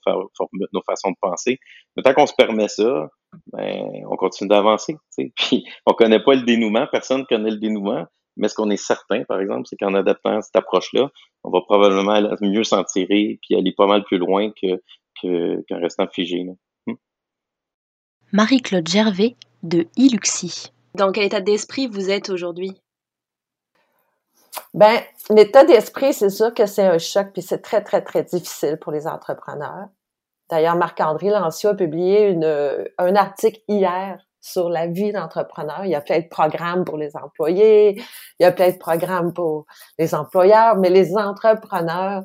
nos 0.72 0.82
façons 0.86 1.10
de 1.10 1.16
penser. 1.20 1.58
Mais 1.96 2.02
tant 2.02 2.14
qu'on 2.14 2.26
se 2.26 2.34
permet 2.34 2.68
ça, 2.68 3.08
ben 3.52 4.04
on 4.08 4.16
continue 4.16 4.48
d'avancer. 4.48 4.96
Puis 5.36 5.64
on 5.86 5.94
connaît 5.94 6.22
pas 6.22 6.34
le 6.34 6.42
dénouement, 6.42 6.86
personne 6.90 7.26
connaît 7.26 7.50
le 7.50 7.58
dénouement. 7.58 8.06
Mais 8.36 8.46
ce 8.46 8.54
qu'on 8.54 8.70
est 8.70 8.76
certain, 8.76 9.24
par 9.24 9.40
exemple, 9.40 9.62
c'est 9.64 9.76
qu'en 9.76 9.94
adaptant 9.94 10.40
cette 10.42 10.54
approche-là, 10.54 11.10
on 11.42 11.50
va 11.50 11.60
probablement 11.62 12.20
mieux 12.40 12.62
s'en 12.62 12.84
tirer 12.84 13.40
puis 13.42 13.56
aller 13.56 13.72
pas 13.76 13.86
mal 13.88 14.04
plus 14.04 14.18
loin 14.18 14.52
que 14.52 14.80
qu'en 15.20 15.80
restant 15.80 16.06
figé. 16.06 16.44
Là. 16.44 16.52
Marie-Claude 18.32 18.86
Gervais 18.86 19.36
de 19.62 19.86
Iluxi. 19.96 20.70
Dans 20.94 21.12
quel 21.12 21.24
état 21.24 21.40
d'esprit 21.40 21.86
vous 21.86 22.10
êtes 22.10 22.28
aujourd'hui? 22.28 22.78
Ben, 24.74 25.00
l'état 25.30 25.64
d'esprit, 25.64 26.12
c'est 26.12 26.28
sûr 26.28 26.52
que 26.52 26.66
c'est 26.66 26.84
un 26.84 26.98
choc, 26.98 27.28
puis 27.32 27.40
c'est 27.40 27.62
très, 27.62 27.82
très, 27.82 28.02
très 28.02 28.24
difficile 28.24 28.76
pour 28.76 28.92
les 28.92 29.06
entrepreneurs. 29.06 29.88
D'ailleurs, 30.50 30.76
Marc-André 30.76 31.30
Lancio 31.30 31.70
a 31.70 31.74
publié 31.74 32.28
une, 32.28 32.84
un 32.98 33.16
article 33.16 33.60
hier 33.66 34.18
sur 34.48 34.68
la 34.70 34.86
vie 34.86 35.12
d'entrepreneur. 35.12 35.84
Il 35.84 35.90
y 35.90 35.94
a 35.94 36.00
plein 36.00 36.20
de 36.20 36.28
programmes 36.28 36.84
pour 36.84 36.96
les 36.96 37.16
employés, 37.16 38.00
il 38.38 38.42
y 38.42 38.44
a 38.44 38.52
plein 38.52 38.70
de 38.70 38.78
programmes 38.78 39.32
pour 39.32 39.66
les 39.98 40.14
employeurs, 40.14 40.76
mais 40.76 40.90
les 40.90 41.16
entrepreneurs, 41.16 42.24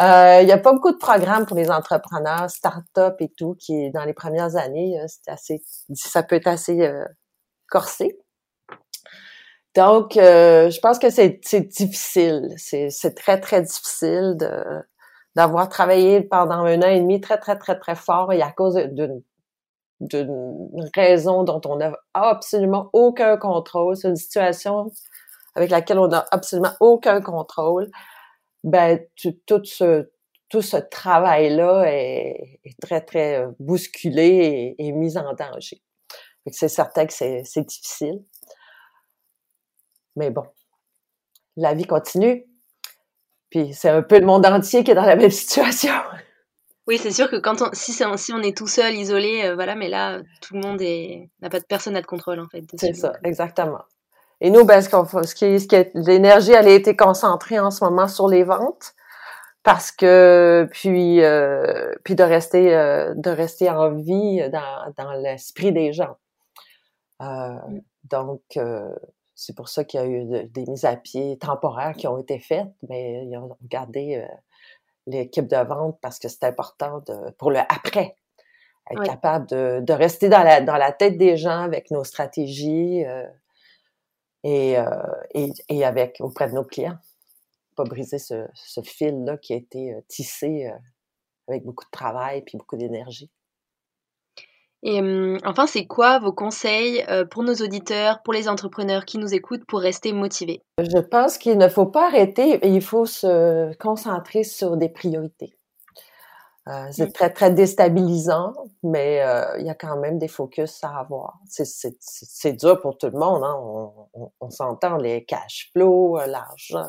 euh, 0.00 0.38
il 0.42 0.46
n'y 0.46 0.52
a 0.52 0.58
pas 0.58 0.72
beaucoup 0.72 0.92
de 0.92 0.98
programmes 0.98 1.46
pour 1.46 1.56
les 1.56 1.70
entrepreneurs, 1.70 2.50
start-up 2.50 3.16
et 3.20 3.30
tout, 3.36 3.56
qui 3.58 3.90
dans 3.90 4.04
les 4.04 4.12
premières 4.12 4.56
années, 4.56 5.00
euh, 5.00 5.06
c'est 5.06 5.30
assez, 5.30 5.62
ça 5.94 6.22
peut 6.22 6.36
être 6.36 6.48
assez 6.48 6.82
euh, 6.82 7.04
corsé. 7.70 8.18
Donc, 9.74 10.12
je 10.14 10.80
pense 10.80 10.98
que 10.98 11.10
c'est 11.10 11.42
difficile, 11.68 12.54
c'est 12.56 13.14
très 13.14 13.38
très 13.38 13.60
difficile 13.60 14.34
de 14.38 14.64
d'avoir 15.36 15.68
travaillé 15.68 16.22
pendant 16.22 16.64
un 16.64 16.80
an 16.80 16.88
et 16.88 16.98
demi 16.98 17.20
très 17.20 17.36
très 17.36 17.58
très 17.58 17.78
très 17.78 17.94
fort 17.94 18.32
et 18.32 18.40
à 18.40 18.50
cause 18.50 18.76
d'une 18.76 19.22
d'une 20.00 20.90
raison 20.94 21.42
dont 21.42 21.60
on 21.64 21.76
n'a 21.76 21.92
absolument 22.14 22.90
aucun 22.92 23.36
contrôle, 23.36 23.96
c'est 23.96 24.08
une 24.08 24.16
situation 24.16 24.92
avec 25.54 25.70
laquelle 25.70 25.98
on 25.98 26.08
n'a 26.08 26.26
absolument 26.30 26.72
aucun 26.80 27.20
contrôle 27.20 27.90
ben 28.66 28.98
tout 29.46 29.62
ce 29.64 30.76
travail-là 30.76 31.84
est, 31.86 32.60
très 32.82 33.00
très 33.00 33.40
euh, 33.40 33.50
bousculé 33.60 34.74
et, 34.78 34.92
mis 34.92 35.16
en 35.16 35.32
danger. 35.34 35.80
C'est 36.50 36.68
certain 36.68 37.06
que 37.06 37.12
c'est 37.12 37.66
difficile, 37.66 38.22
mais 40.14 40.30
bon, 40.30 40.44
la 41.56 41.74
vie 41.74 41.86
continue. 41.86 42.46
Puis 43.50 43.72
c'est 43.72 43.88
un 43.88 44.02
peu 44.02 44.18
le 44.18 44.26
monde 44.26 44.46
entier 44.46 44.84
qui 44.84 44.92
est 44.92 44.94
dans 44.94 45.06
la 45.06 45.16
même 45.16 45.30
situation. 45.30 45.92
Oui, 46.86 46.98
c'est 46.98 47.10
sûr 47.10 47.28
que 47.28 47.36
quand 47.36 47.62
on, 47.62 47.70
si, 47.72 47.90
est, 47.90 48.16
si 48.16 48.32
on 48.32 48.40
est 48.40 48.56
tout 48.56 48.68
seul, 48.68 48.94
isolé, 48.94 49.42
euh, 49.44 49.54
voilà, 49.54 49.74
mais 49.74 49.88
là, 49.88 50.20
tout 50.40 50.54
le 50.54 50.60
monde 50.60 50.80
n'a 51.42 51.50
pas 51.50 51.58
de 51.58 51.64
personne 51.64 51.94
n'a 51.94 52.00
de 52.00 52.06
contrôle 52.06 52.38
en 52.38 52.48
fait. 52.48 52.64
C'est 52.78 52.94
ça, 52.94 53.12
exactement. 53.24 53.82
Et 54.40 54.50
nous, 54.50 54.64
ben, 54.64 54.80
ce, 54.80 54.88
qu'on, 54.88 55.04
ce 55.04 55.34
qui, 55.34 55.58
ce 55.58 55.66
qui 55.66 55.76
l'énergie, 55.94 56.52
elle 56.52 56.68
a 56.68 56.74
été 56.74 56.94
concentrée 56.94 57.58
en 57.58 57.70
ce 57.70 57.82
moment 57.82 58.06
sur 58.06 58.28
les 58.28 58.44
ventes 58.44 58.94
parce 59.66 59.90
que 59.90 60.68
puis 60.70 61.24
euh, 61.24 61.92
puis 62.04 62.14
de 62.14 62.22
rester 62.22 62.72
euh, 62.72 63.14
de 63.16 63.30
rester 63.30 63.68
en 63.68 63.92
vie 63.96 64.48
dans, 64.52 64.92
dans 64.96 65.12
l'esprit 65.14 65.72
des 65.72 65.92
gens. 65.92 66.16
Euh, 67.20 67.56
donc 68.04 68.42
c'est 69.34 69.56
pour 69.56 69.68
ça 69.68 69.82
qu'il 69.82 70.00
y 70.00 70.02
a 70.02 70.06
eu 70.06 70.48
des 70.48 70.64
mises 70.66 70.84
à 70.84 70.94
pied 70.94 71.36
temporaires 71.38 71.94
qui 71.96 72.06
ont 72.06 72.18
été 72.18 72.38
faites, 72.38 72.68
mais 72.88 73.24
ils 73.24 73.36
ont 73.36 73.56
gardé 73.62 74.24
l'équipe 75.06 75.46
de 75.46 75.56
vente 75.56 75.98
parce 76.00 76.18
que 76.18 76.28
c'est 76.28 76.44
important 76.44 77.02
de, 77.06 77.30
pour 77.38 77.50
le 77.50 77.60
après. 77.60 78.16
Être 78.88 79.02
capable 79.02 79.48
de, 79.48 79.80
de, 79.80 79.92
rester 79.92 80.28
dans 80.28 80.44
la, 80.44 80.60
dans 80.60 80.76
la 80.76 80.92
tête 80.92 81.18
des 81.18 81.36
gens 81.36 81.62
avec 81.62 81.90
nos 81.90 82.04
stratégies, 82.04 83.04
euh, 84.46 84.86
et, 85.34 85.50
et, 85.68 85.84
avec 85.84 86.18
auprès 86.20 86.48
de 86.48 86.54
nos 86.54 86.62
clients. 86.62 86.98
Pas 87.74 87.82
briser 87.82 88.18
ce, 88.18 88.46
ce 88.54 88.80
fil-là 88.80 89.36
qui 89.38 89.54
a 89.54 89.56
été 89.56 89.92
euh, 89.92 90.00
tissé 90.06 90.68
euh, 90.68 90.78
avec 91.48 91.64
beaucoup 91.64 91.84
de 91.84 91.90
travail 91.90 92.42
puis 92.42 92.56
beaucoup 92.56 92.76
d'énergie. 92.76 93.30
Et 94.82 95.00
hum, 95.00 95.38
enfin, 95.44 95.66
c'est 95.66 95.86
quoi 95.86 96.18
vos 96.18 96.32
conseils 96.32 97.04
pour 97.30 97.42
nos 97.42 97.54
auditeurs, 97.54 98.22
pour 98.22 98.32
les 98.32 98.48
entrepreneurs 98.48 99.04
qui 99.04 99.18
nous 99.18 99.34
écoutent, 99.34 99.64
pour 99.66 99.80
rester 99.80 100.12
motivés? 100.12 100.62
Je 100.78 101.00
pense 101.00 101.38
qu'il 101.38 101.58
ne 101.58 101.68
faut 101.68 101.86
pas 101.86 102.06
arrêter, 102.06 102.60
il 102.62 102.82
faut 102.82 103.06
se 103.06 103.74
concentrer 103.78 104.44
sur 104.44 104.76
des 104.76 104.88
priorités. 104.88 105.56
Euh, 106.68 106.88
c'est 106.90 107.12
très, 107.12 107.30
très 107.30 107.52
déstabilisant, 107.52 108.52
mais 108.82 109.22
euh, 109.22 109.56
il 109.60 109.66
y 109.66 109.70
a 109.70 109.74
quand 109.74 109.96
même 109.98 110.18
des 110.18 110.26
focus 110.26 110.82
à 110.82 110.98
avoir. 110.98 111.38
C'est 111.48 112.52
dur 112.54 112.80
pour 112.80 112.98
tout 112.98 113.06
le 113.06 113.16
monde. 113.16 113.44
Hein? 113.44 113.54
On, 113.62 114.32
on, 114.40 114.50
s'entend 114.50 114.96
les 114.96 115.24
cash 115.24 115.70
flows, 115.72 116.18
euh, 116.18 116.26
l'argent, 116.26 116.82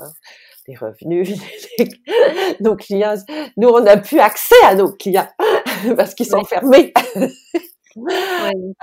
les 0.67 0.75
revenus, 0.75 1.31
nos 2.59 2.75
clients. 2.75 3.17
Nous, 3.57 3.69
on 3.69 3.81
n'a 3.81 3.97
plus 3.97 4.19
accès 4.19 4.55
à 4.65 4.73
nos 4.73 4.93
clients 4.93 5.29
parce 5.95 6.15
qu'ils 6.15 6.25
sont 6.25 6.43
fermés. 6.43 6.91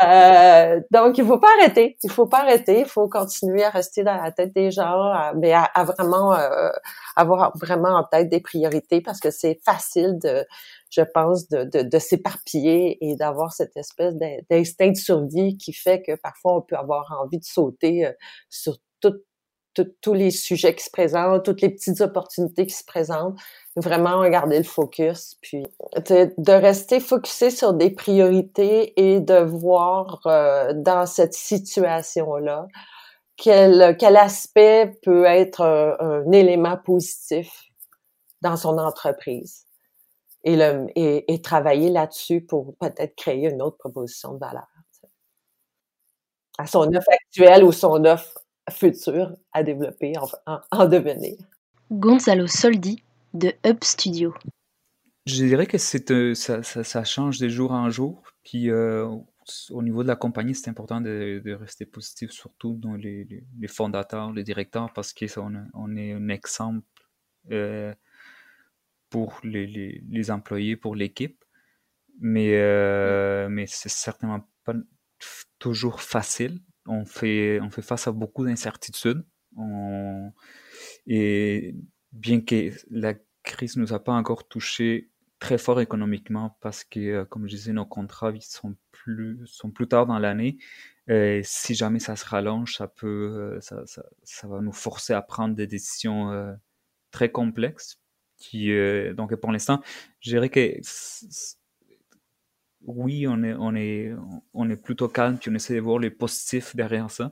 Euh, 0.03 0.81
donc, 0.90 1.18
il 1.18 1.24
faut 1.24 1.38
pas 1.38 1.48
arrêter. 1.59 1.96
Il 2.03 2.11
faut 2.11 2.27
pas 2.27 2.40
arrêter. 2.40 2.81
Il 2.81 2.87
faut 2.87 3.09
continuer 3.09 3.64
à 3.64 3.70
rester 3.70 4.03
dans 4.03 4.16
la 4.16 4.33
tête 4.33 4.55
des 4.55 4.70
gens, 4.70 5.12
mais 5.37 5.53
à, 5.53 5.70
vraiment 5.85 6.35
euh, 6.35 6.68
avoir 7.16 7.57
vraiment 7.57 7.96
en 7.96 8.05
tête 8.05 8.29
des 8.29 8.40
priorités 8.40 9.00
parce 9.00 9.20
que 9.20 9.31
c'est 9.31 9.61
facile 9.64 10.18
de, 10.22 10.44
je 10.90 11.03
pense, 11.03 11.48
de, 11.48 11.64
de, 11.64 11.83
de 11.83 11.98
s'éparpiller 11.98 12.98
et 13.00 13.16
d'avoir 13.16 13.53
cette 13.53 13.77
espèce 13.77 14.14
d'instinct 14.50 14.90
de 14.90 14.96
survie 14.96 15.57
qui 15.57 15.72
fait 15.72 16.03
que 16.03 16.16
parfois 16.16 16.57
on 16.57 16.62
peut 16.62 16.77
avoir 16.77 17.16
envie 17.22 17.38
de 17.38 17.44
sauter 17.44 18.07
euh, 18.07 18.12
sur 18.50 18.77
tout 19.00 19.14
tous 19.83 20.15
les 20.15 20.31
sujets 20.31 20.75
qui 20.75 20.85
se 20.85 20.91
présentent, 20.91 21.45
toutes 21.45 21.61
les 21.61 21.71
petites 21.71 22.01
opportunités 22.01 22.67
qui 22.67 22.75
se 22.75 22.85
présentent, 22.85 23.39
vraiment 23.77 24.29
garder 24.29 24.59
le 24.59 24.65
focus, 24.65 25.37
puis 25.41 25.65
de 25.97 26.53
rester 26.53 27.01
focusé 27.01 27.51
sur 27.51 27.75
des 27.75 27.91
priorités 27.91 28.93
et 28.97 29.21
de 29.21 29.39
voir 29.39 30.21
euh, 30.27 30.73
dans 30.75 31.07
cette 31.07 31.35
situation-là 31.35 32.69
quel, 33.37 33.97
quel 33.99 34.17
aspect 34.17 34.99
peut 35.03 35.25
être 35.25 35.63
un, 35.63 36.31
élément 36.31 36.77
positif 36.77 37.51
dans 38.43 38.57
son 38.57 38.79
entreprise 38.79 39.67
et, 40.45 40.57
le, 40.57 40.87
et, 40.95 41.33
et 41.33 41.43
travailler 41.43 41.91
là-dessus 41.91 42.43
pour 42.43 42.77
peut-être 42.77 43.17
créer 43.17 43.49
une 43.49 43.63
autre 43.63 43.79
proposition 43.79 44.35
de 44.35 44.39
valeur. 44.39 44.69
À 46.59 46.67
son 46.67 46.87
offre 46.95 47.11
actuelle 47.11 47.65
ou 47.65 47.73
son 47.73 48.05
offre 48.05 48.43
futur 48.70 49.37
à 49.53 49.62
développer, 49.62 50.14
en, 50.46 50.61
en, 50.70 50.87
devenir. 50.87 51.37
Gonzalo 51.90 52.46
Soldi 52.46 53.03
de 53.35 53.53
Hub 53.64 53.83
Studio. 53.83 54.35
Je 55.27 55.44
dirais 55.44 55.66
que 55.66 55.79
c'est 55.79 56.11
euh, 56.11 56.35
ça, 56.35 56.62
ça, 56.62 57.05
change 57.05 57.38
de 57.38 57.48
jour 57.48 57.72
en 57.72 57.90
jour. 57.90 58.22
Puis 58.44 58.70
euh, 58.70 59.07
au 59.70 59.83
niveau 59.83 60.03
de 60.03 60.09
la 60.09 60.16
compagnie, 60.16 60.55
c'est 60.55 60.68
important 60.68 61.00
de, 61.00 61.40
de, 61.44 61.53
rester 61.53 61.87
positif, 61.87 62.31
surtout 62.31 62.74
dans 62.74 62.94
les, 62.94 63.27
les, 63.59 63.68
fondateurs, 63.68 64.33
les 64.33 64.44
directeurs, 64.44 64.92
parce 64.92 65.12
qu'on 65.12 65.55
on 65.72 65.96
est 65.96 66.12
un 66.12 66.29
exemple 66.29 66.87
euh, 67.50 67.94
pour 69.11 69.40
les, 69.44 69.66
les, 69.66 70.03
les, 70.09 70.31
employés, 70.31 70.77
pour 70.77 70.94
l'équipe. 70.94 71.42
Mais, 72.20 72.59
mais 73.48 73.66
c'est 73.66 73.88
certainement 73.88 74.46
pas 74.64 74.74
toujours 75.59 76.00
facile 76.00 76.61
on 76.87 77.05
fait, 77.05 77.61
on 77.61 77.70
fait 77.70 77.83
face 77.83 78.07
à 78.07 78.12
beaucoup 78.12 78.44
d'incertitudes. 78.44 79.25
Et 81.07 81.74
bien 82.12 82.41
que 82.41 82.70
la 82.91 83.14
crise 83.43 83.76
ne 83.76 83.82
nous 83.82 83.93
a 83.93 84.03
pas 84.03 84.12
encore 84.12 84.49
touché 84.49 85.11
très 85.39 85.59
fort 85.59 85.80
économiquement 85.80 86.57
parce 86.61 86.85
que, 86.85 87.01
euh, 87.01 87.24
comme 87.26 87.47
je 87.47 87.55
disais, 87.55 87.72
nos 87.72 87.85
contrats 87.85 88.32
sont 88.41 88.76
plus, 88.93 89.47
sont 89.47 89.70
plus 89.70 89.87
tard 89.87 90.07
dans 90.07 90.18
l'année. 90.18 90.57
si 91.43 91.74
jamais 91.74 91.99
ça 91.99 92.16
se 92.16 92.24
rallonge, 92.24 92.76
ça 92.76 92.89
peut, 92.89 93.57
euh, 93.57 93.61
ça, 93.61 93.85
ça, 94.22 94.49
va 94.49 94.61
nous 94.62 94.72
forcer 94.72 95.12
à 95.12 95.20
prendre 95.20 95.55
des 95.55 95.66
décisions 95.66 96.30
euh, 96.32 96.55
très 97.11 97.30
complexes. 97.30 98.01
Qui, 98.39 98.70
donc, 99.14 99.35
pour 99.37 99.53
l'instant, 99.53 99.80
je 100.20 100.30
dirais 100.30 100.51
que 100.51 100.78
oui, 102.87 103.26
on 103.26 103.43
est, 103.43 103.55
on 103.55 103.74
est, 103.74 104.12
on 104.53 104.70
est 104.70 104.76
plutôt 104.76 105.09
calme, 105.09 105.39
puis 105.39 105.51
on 105.51 105.55
essaie 105.55 105.74
de 105.74 105.80
voir 105.80 105.99
les 105.99 106.11
positifs 106.11 106.76
derrière 106.76 107.11
ça. 107.11 107.30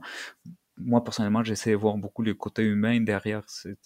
moi 0.77 1.03
personnellement, 1.03 1.43
j'essaie 1.43 1.71
de 1.71 1.75
voir 1.75 1.97
beaucoup 1.97 2.23
le 2.23 2.33
côté 2.33 2.63
humain 2.63 3.01
derrière 3.01 3.49
cette, 3.49 3.79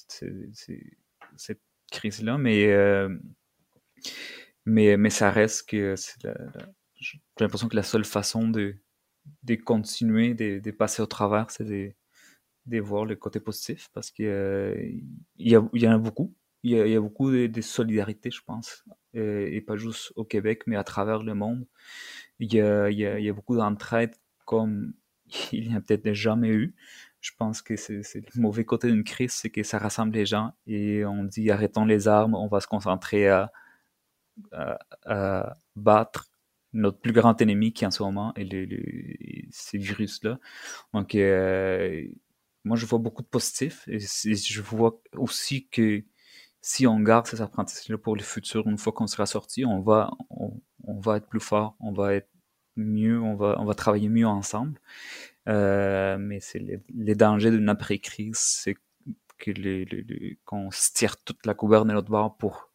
cette, 1.38 1.62
crise-là, 1.92 2.38
mais, 2.38 2.68
mais, 4.66 4.98
mais 4.98 5.10
ça 5.10 5.32
reste 5.32 5.70
que 5.70 5.96
j'ai 7.00 7.20
l'impression 7.40 7.68
que 7.70 7.76
la 7.76 7.84
seule 7.84 8.06
façon 8.06 8.50
de, 8.50 8.76
de 9.44 9.56
continuer, 9.56 10.34
de, 10.34 10.60
de 10.60 10.72
passer 10.72 11.02
au 11.02 11.06
travers, 11.06 11.52
c'est 11.52 11.64
de, 11.64 11.94
de, 12.66 12.80
voir 12.80 13.06
le 13.06 13.16
côté 13.16 13.40
positif 13.40 13.90
parce 13.94 14.12
qu'il 14.12 14.26
y, 15.38 15.56
a, 15.56 15.62
y 15.74 15.88
en 15.88 15.92
a 15.92 15.98
beaucoup. 15.98 16.36
Il 16.64 16.72
y 16.72 16.96
a, 16.96 17.00
beaucoup 17.00 17.32
de, 17.32 17.62
solidarité, 17.62 18.32
je 18.32 18.42
pense, 18.46 18.84
et 19.18 19.62
pas 19.62 19.78
juste 19.78 20.14
au 20.16 20.24
Québec, 20.24 20.64
mais 20.68 20.76
à 20.76 20.84
travers 20.84 21.24
le 21.24 21.34
monde. 21.34 21.66
Il 22.40 22.54
y 22.54 22.62
a, 22.62 23.34
beaucoup 23.34 23.56
d'entraide 23.56 24.16
comme 24.46 24.94
il 25.52 25.70
n'y 25.70 25.76
a 25.76 25.82
peut-être 25.82 26.14
jamais 26.14 26.50
eu. 26.50 26.76
Je 27.20 27.32
pense 27.38 27.62
que 27.62 27.76
c'est 27.76 28.02
le 28.16 28.42
mauvais 28.42 28.64
côté 28.64 28.90
d'une 28.90 29.04
crise, 29.04 29.32
c'est 29.32 29.50
que 29.50 29.64
ça 29.64 29.80
rassemble 29.80 30.14
les 30.14 30.26
gens 30.26 30.54
et 30.68 31.04
on 31.06 31.24
dit 31.24 31.50
arrêtons 31.52 31.86
les 31.86 32.08
armes, 32.08 32.36
on 32.36 32.48
va 32.48 32.62
se 32.62 32.68
concentrer 32.68 33.28
à, 33.28 33.52
battre 35.76 36.30
notre 36.74 37.00
plus 37.00 37.12
grand 37.14 37.42
ennemi 37.42 37.74
qui 37.74 37.86
en 37.86 37.92
ce 37.92 38.04
moment 38.04 38.34
est 38.36 38.44
le, 38.44 38.68
virus-là. 39.74 40.40
Donc, 40.94 41.16
euh, 41.16 42.08
moi, 42.64 42.78
je 42.78 42.86
vois 42.86 43.00
beaucoup 43.00 43.24
de 43.24 43.28
positifs 43.28 43.88
et 43.88 44.00
je 44.00 44.62
vois 44.62 45.02
aussi 45.14 45.68
que 45.70 46.04
si 46.62 46.88
on 46.88 47.00
garde 47.00 47.28
ces 47.28 47.42
apprentissages-là 47.42 47.98
pour 47.98 48.16
le 48.16 48.24
futur, 48.24 48.68
une 48.68 48.78
fois 48.78 48.94
qu'on 48.94 49.08
sera 49.08 49.26
sorti, 49.26 49.66
on 49.66 49.82
va, 49.82 50.12
on, 50.30 51.00
va 51.00 51.18
être 51.18 51.28
plus 51.28 51.40
fort, 51.40 51.76
on 51.80 51.92
va 51.92 52.16
être 52.16 52.30
mieux, 52.76 53.22
on 53.22 53.36
va, 53.36 53.56
on 53.60 53.66
va 53.66 53.74
travailler 53.74 54.10
mieux 54.10 54.28
ensemble. 54.28 54.80
Euh, 55.48 56.18
mais 56.20 56.40
c'est 56.40 56.60
les, 56.60 57.16
dangers 57.16 57.52
d'une 57.52 57.70
après-crise, 57.70 58.38
c'est 58.38 58.76
que 59.38 59.52
qu'on 60.46 60.72
se 60.72 60.92
tire 60.94 61.18
toute 61.24 61.46
la 61.46 61.54
couverture 61.54 61.86
de 61.86 61.94
notre 61.94 62.10
bord 62.10 62.38
pour 62.38 62.72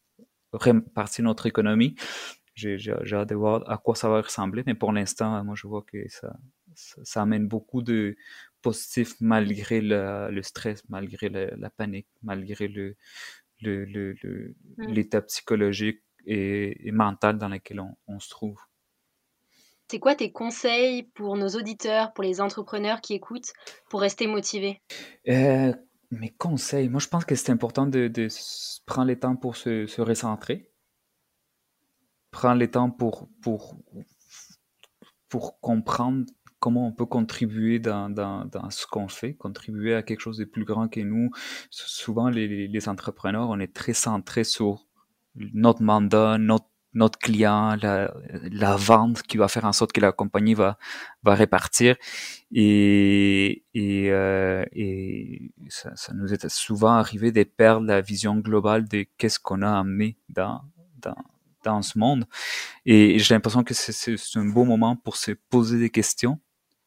répartir 0.53 1.25
notre 1.25 1.47
économie. 1.47 1.97
J'ai, 2.55 2.79
hâte 3.13 3.31
de 3.31 3.35
voir 3.35 3.69
à 3.71 3.79
quoi 3.79 3.95
ça 3.95 4.09
va 4.09 4.21
ressembler, 4.21 4.63
mais 4.67 4.75
pour 4.75 4.93
l'instant, 4.93 5.43
moi, 5.45 5.55
je 5.57 5.67
vois 5.67 5.83
que 5.83 6.09
ça, 6.09 6.37
ça, 6.75 7.23
amène 7.23 7.49
beaucoup 7.49 7.83
de 7.83 8.17
positifs 8.61 9.15
malgré 9.21 9.81
le 9.81 10.43
stress, 10.43 10.83
malgré 10.89 11.29
la, 11.29 11.71
panique, 11.71 12.09
malgré 12.23 12.69
le, 12.69 12.97
mmh. 13.71 14.87
l'état 14.89 15.23
psychologique 15.23 16.03
et, 16.27 16.91
mental 16.93 17.39
dans 17.39 17.49
lequel 17.49 17.81
on, 17.81 17.97
on 18.07 18.21
se 18.21 18.29
trouve. 18.29 18.59
C'est 19.91 19.99
quoi 19.99 20.15
tes 20.15 20.33
conseils 20.33 21.03
pour 21.03 21.37
nos 21.37 21.51
auditeurs, 21.51 22.15
pour 22.15 22.25
les 22.25 22.41
entrepreneurs 22.41 23.03
qui 23.03 23.13
écoutent, 23.13 23.53
pour 23.91 24.01
rester 24.01 24.27
motivés? 24.27 24.81
Euh, 25.29 25.75
Mes 26.11 26.31
conseils, 26.31 26.89
moi 26.89 26.99
je 26.99 27.09
pense 27.09 27.27
que 27.27 27.35
c'est 27.35 27.53
important 27.53 27.87
de, 27.87 28.11
prendre 28.87 29.09
le 29.09 29.19
temps 29.19 29.37
pour 29.37 29.57
se, 29.57 29.87
se 29.87 30.01
recentrer, 30.01 30.71
prendre 32.31 32.59
le 32.59 32.71
temps 32.71 32.91
pour, 32.91 33.29
pour, 33.43 33.77
pour 35.29 35.61
comprendre 35.61 36.25
comment 36.63 36.87
on 36.87 36.93
peut 36.93 37.07
contribuer 37.07 37.81
dans, 37.81 38.09
dans, 38.09 38.45
dans 38.45 38.71
ce 38.71 38.87
qu'on 38.87 39.09
fait, 39.09 39.35
contribuer 39.35 39.97
à 39.97 40.05
quelque 40.05 40.21
chose 40.21 40.39
de 40.39 40.45
plus 40.45 40.65
grand 40.65 40.87
que 40.87 41.01
nous. 41.01 41.31
Souvent, 41.71 42.29
les, 42.31 42.89
entrepreneurs, 42.89 43.51
on 43.51 43.59
est 43.59 43.75
très 43.75 43.95
centrés 43.95 44.45
sur 44.45 44.87
notre 45.35 45.83
mandat, 45.83 46.39
notre 46.39 46.67
notre 46.95 47.19
client, 47.19 47.75
la, 47.81 48.77
vente 48.77 49.23
qui 49.23 49.39
va 49.39 49.49
faire 49.49 49.65
en 49.65 49.73
sorte 49.73 49.93
que 49.93 50.01
la 50.03 50.13
compagnie 50.13 50.53
va, 50.53 50.77
va 51.23 51.35
répartir. 51.35 51.97
Et, 52.53 53.65
et, 53.73 54.11
euh, 54.11 54.63
ça, 55.69 56.13
nous 56.13 56.35
est 56.35 56.47
souvent 56.51 56.93
arrivé 56.93 57.33
de 57.33 57.45
perdre 57.45 57.87
la 57.87 58.03
vision 58.03 58.37
globale 58.37 58.87
de 58.87 59.07
qu'est-ce 59.17 59.41
qu'on 59.41 59.63
a 59.63 59.71
amené 59.71 60.19
dans, 60.29 60.61
dans, 60.99 61.17
dans 61.65 61.81
ce 61.81 61.99
monde. 61.99 62.27
Et 62.85 63.19
j'ai 63.19 63.35
l'impression 63.35 63.65
que 63.65 63.73
c'est 63.73 64.17
un 64.35 64.45
beau 64.45 64.65
moment 64.65 64.95
pour 64.95 65.17
se 65.17 65.33
poser 65.33 65.79
des 65.79 65.89
questions. 65.89 66.39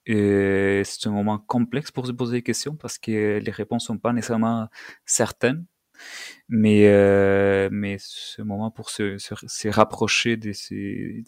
C'est 0.08 1.08
un 1.08 1.12
moment 1.12 1.39
complexe 1.39 1.91
pour 1.91 2.06
se 2.08 2.12
poser 2.12 2.38
des 2.38 2.43
questions 2.43 2.76
parce 2.76 2.97
que 2.97 3.39
les 3.39 3.51
réponses 3.51 3.86
sont 3.86 3.97
pas 3.97 4.14
nécessairement 4.14 4.68
certaines. 5.06 5.66
Mais 6.49 6.88
euh, 6.88 7.70
mais 7.72 7.97
ce 7.99 8.41
moment 8.41 8.70
pour 8.72 8.89
se, 8.89 9.18
se, 9.18 9.68
rapprocher 9.70 10.38
de 10.38 10.51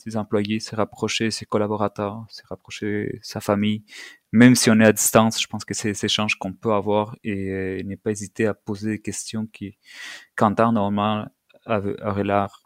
des 0.05 0.17
employés, 0.17 0.59
se 0.59 0.75
rapprocher 0.75 1.25
de 1.25 1.29
ses 1.31 1.45
collaborateurs, 1.45 2.25
se 2.29 2.41
rapprocher 2.47 3.11
de 3.13 3.19
sa 3.21 3.39
famille, 3.41 3.83
même 4.31 4.55
si 4.55 4.69
on 4.69 4.79
est 4.79 4.85
à 4.85 4.93
distance, 4.93 5.41
je 5.41 5.47
pense 5.47 5.65
que 5.65 5.73
c'est 5.73 5.93
ces 5.93 6.05
échanges 6.05 6.35
qu'on 6.35 6.53
peut 6.53 6.73
avoir 6.73 7.15
et, 7.23 7.49
euh, 7.51 7.83
ne 7.83 7.95
pas 7.95 8.11
hésiter 8.11 8.45
à 8.45 8.53
poser 8.53 8.91
des 8.91 9.01
questions 9.01 9.47
qui, 9.47 9.77
qu'en 10.35 10.53
temps 10.53 10.71
normal, 10.71 11.31
auraient 11.65 12.23
l'air 12.23 12.63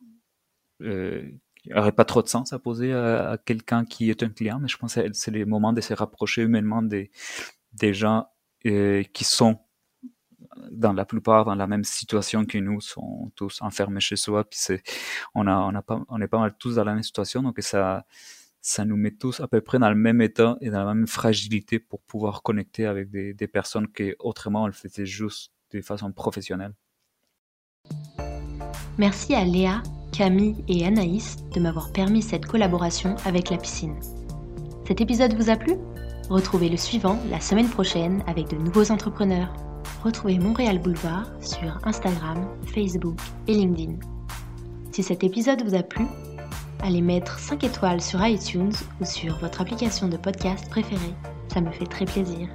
euh, 0.81 1.23
aurait 1.75 1.91
pas 1.91 2.05
trop 2.05 2.21
de 2.21 2.27
sens 2.27 2.53
à 2.53 2.59
poser 2.59 2.93
à, 2.93 3.37
quelqu'un 3.45 3.85
qui 3.85 4.09
est 4.09 4.23
un 4.23 4.29
client, 4.29 4.59
mais 4.59 4.67
je 4.67 4.77
pense 4.77 4.95
que 4.95 5.13
c'est 5.13 5.31
les 5.31 5.45
moments 5.45 5.73
de 5.73 5.81
se 5.81 5.93
rapprocher 5.93 6.41
humainement 6.41 6.81
des, 6.81 7.11
gens 7.93 8.27
euh, 8.65 9.03
qui 9.13 9.23
sont 9.23 9.59
dans 10.71 10.93
la 10.93 11.05
plupart 11.05 11.45
dans 11.45 11.55
la 11.55 11.67
même 11.67 11.83
situation 11.83 12.45
que 12.45 12.57
nous, 12.57 12.81
sont 12.81 13.31
tous 13.35 13.61
enfermés 13.61 13.99
chez 14.01 14.15
soi, 14.15 14.43
puis 14.43 14.59
c'est, 14.61 14.83
on 15.33 15.47
a, 15.47 15.55
on 15.55 15.73
a 15.75 15.81
pas, 15.81 16.03
on 16.09 16.21
est 16.21 16.27
pas 16.27 16.39
mal 16.39 16.55
tous 16.57 16.75
dans 16.75 16.83
la 16.83 16.93
même 16.93 17.03
situation, 17.03 17.41
donc 17.41 17.59
ça, 17.59 18.05
ça 18.61 18.85
nous 18.85 18.97
met 18.97 19.11
tous 19.11 19.39
à 19.39 19.47
peu 19.47 19.61
près 19.61 19.79
dans 19.79 19.89
le 19.89 19.95
même 19.95 20.21
état 20.21 20.57
et 20.61 20.69
dans 20.69 20.83
la 20.83 20.93
même 20.93 21.07
fragilité 21.07 21.79
pour 21.79 22.01
pouvoir 22.01 22.43
connecter 22.43 22.85
avec 22.85 23.09
des, 23.09 23.33
des 23.33 23.47
personnes 23.47 23.87
qui 23.87 24.13
autrement 24.19 24.63
on 24.63 24.67
le 24.67 24.73
faisait 24.73 25.05
juste 25.05 25.51
de 25.71 25.81
façon 25.81 26.11
professionnelle. 26.11 26.73
Merci 28.97 29.33
à 29.33 29.45
Léa, 29.45 29.81
Camille 30.11 30.63
et 30.67 30.85
Anaïs 30.85 31.37
de 31.53 31.59
m'avoir 31.59 31.91
permis 31.91 32.21
cette 32.21 32.45
collaboration 32.45 33.15
avec 33.25 33.49
la 33.49 33.57
piscine. 33.57 33.95
Cet 34.87 35.01
épisode 35.01 35.33
vous 35.33 35.49
a 35.49 35.55
plu? 35.55 35.75
Retrouvez 36.29 36.69
le 36.69 36.77
suivant 36.77 37.17
la 37.29 37.39
semaine 37.39 37.69
prochaine 37.69 38.23
avec 38.27 38.49
de 38.49 38.57
nouveaux 38.57 38.91
entrepreneurs 38.91 39.53
retrouvez 40.03 40.39
Montréal 40.39 40.79
Boulevard 40.79 41.31
sur 41.41 41.79
Instagram, 41.83 42.47
Facebook 42.65 43.17
et 43.47 43.53
LinkedIn. 43.53 43.93
Si 44.91 45.03
cet 45.03 45.23
épisode 45.23 45.63
vous 45.63 45.75
a 45.75 45.83
plu, 45.83 46.05
allez 46.81 47.01
mettre 47.01 47.39
5 47.39 47.63
étoiles 47.63 48.01
sur 48.01 48.25
iTunes 48.25 48.73
ou 48.99 49.05
sur 49.05 49.37
votre 49.37 49.61
application 49.61 50.07
de 50.07 50.17
podcast 50.17 50.69
préférée. 50.69 51.13
Ça 51.53 51.61
me 51.61 51.71
fait 51.71 51.85
très 51.85 52.05
plaisir. 52.05 52.49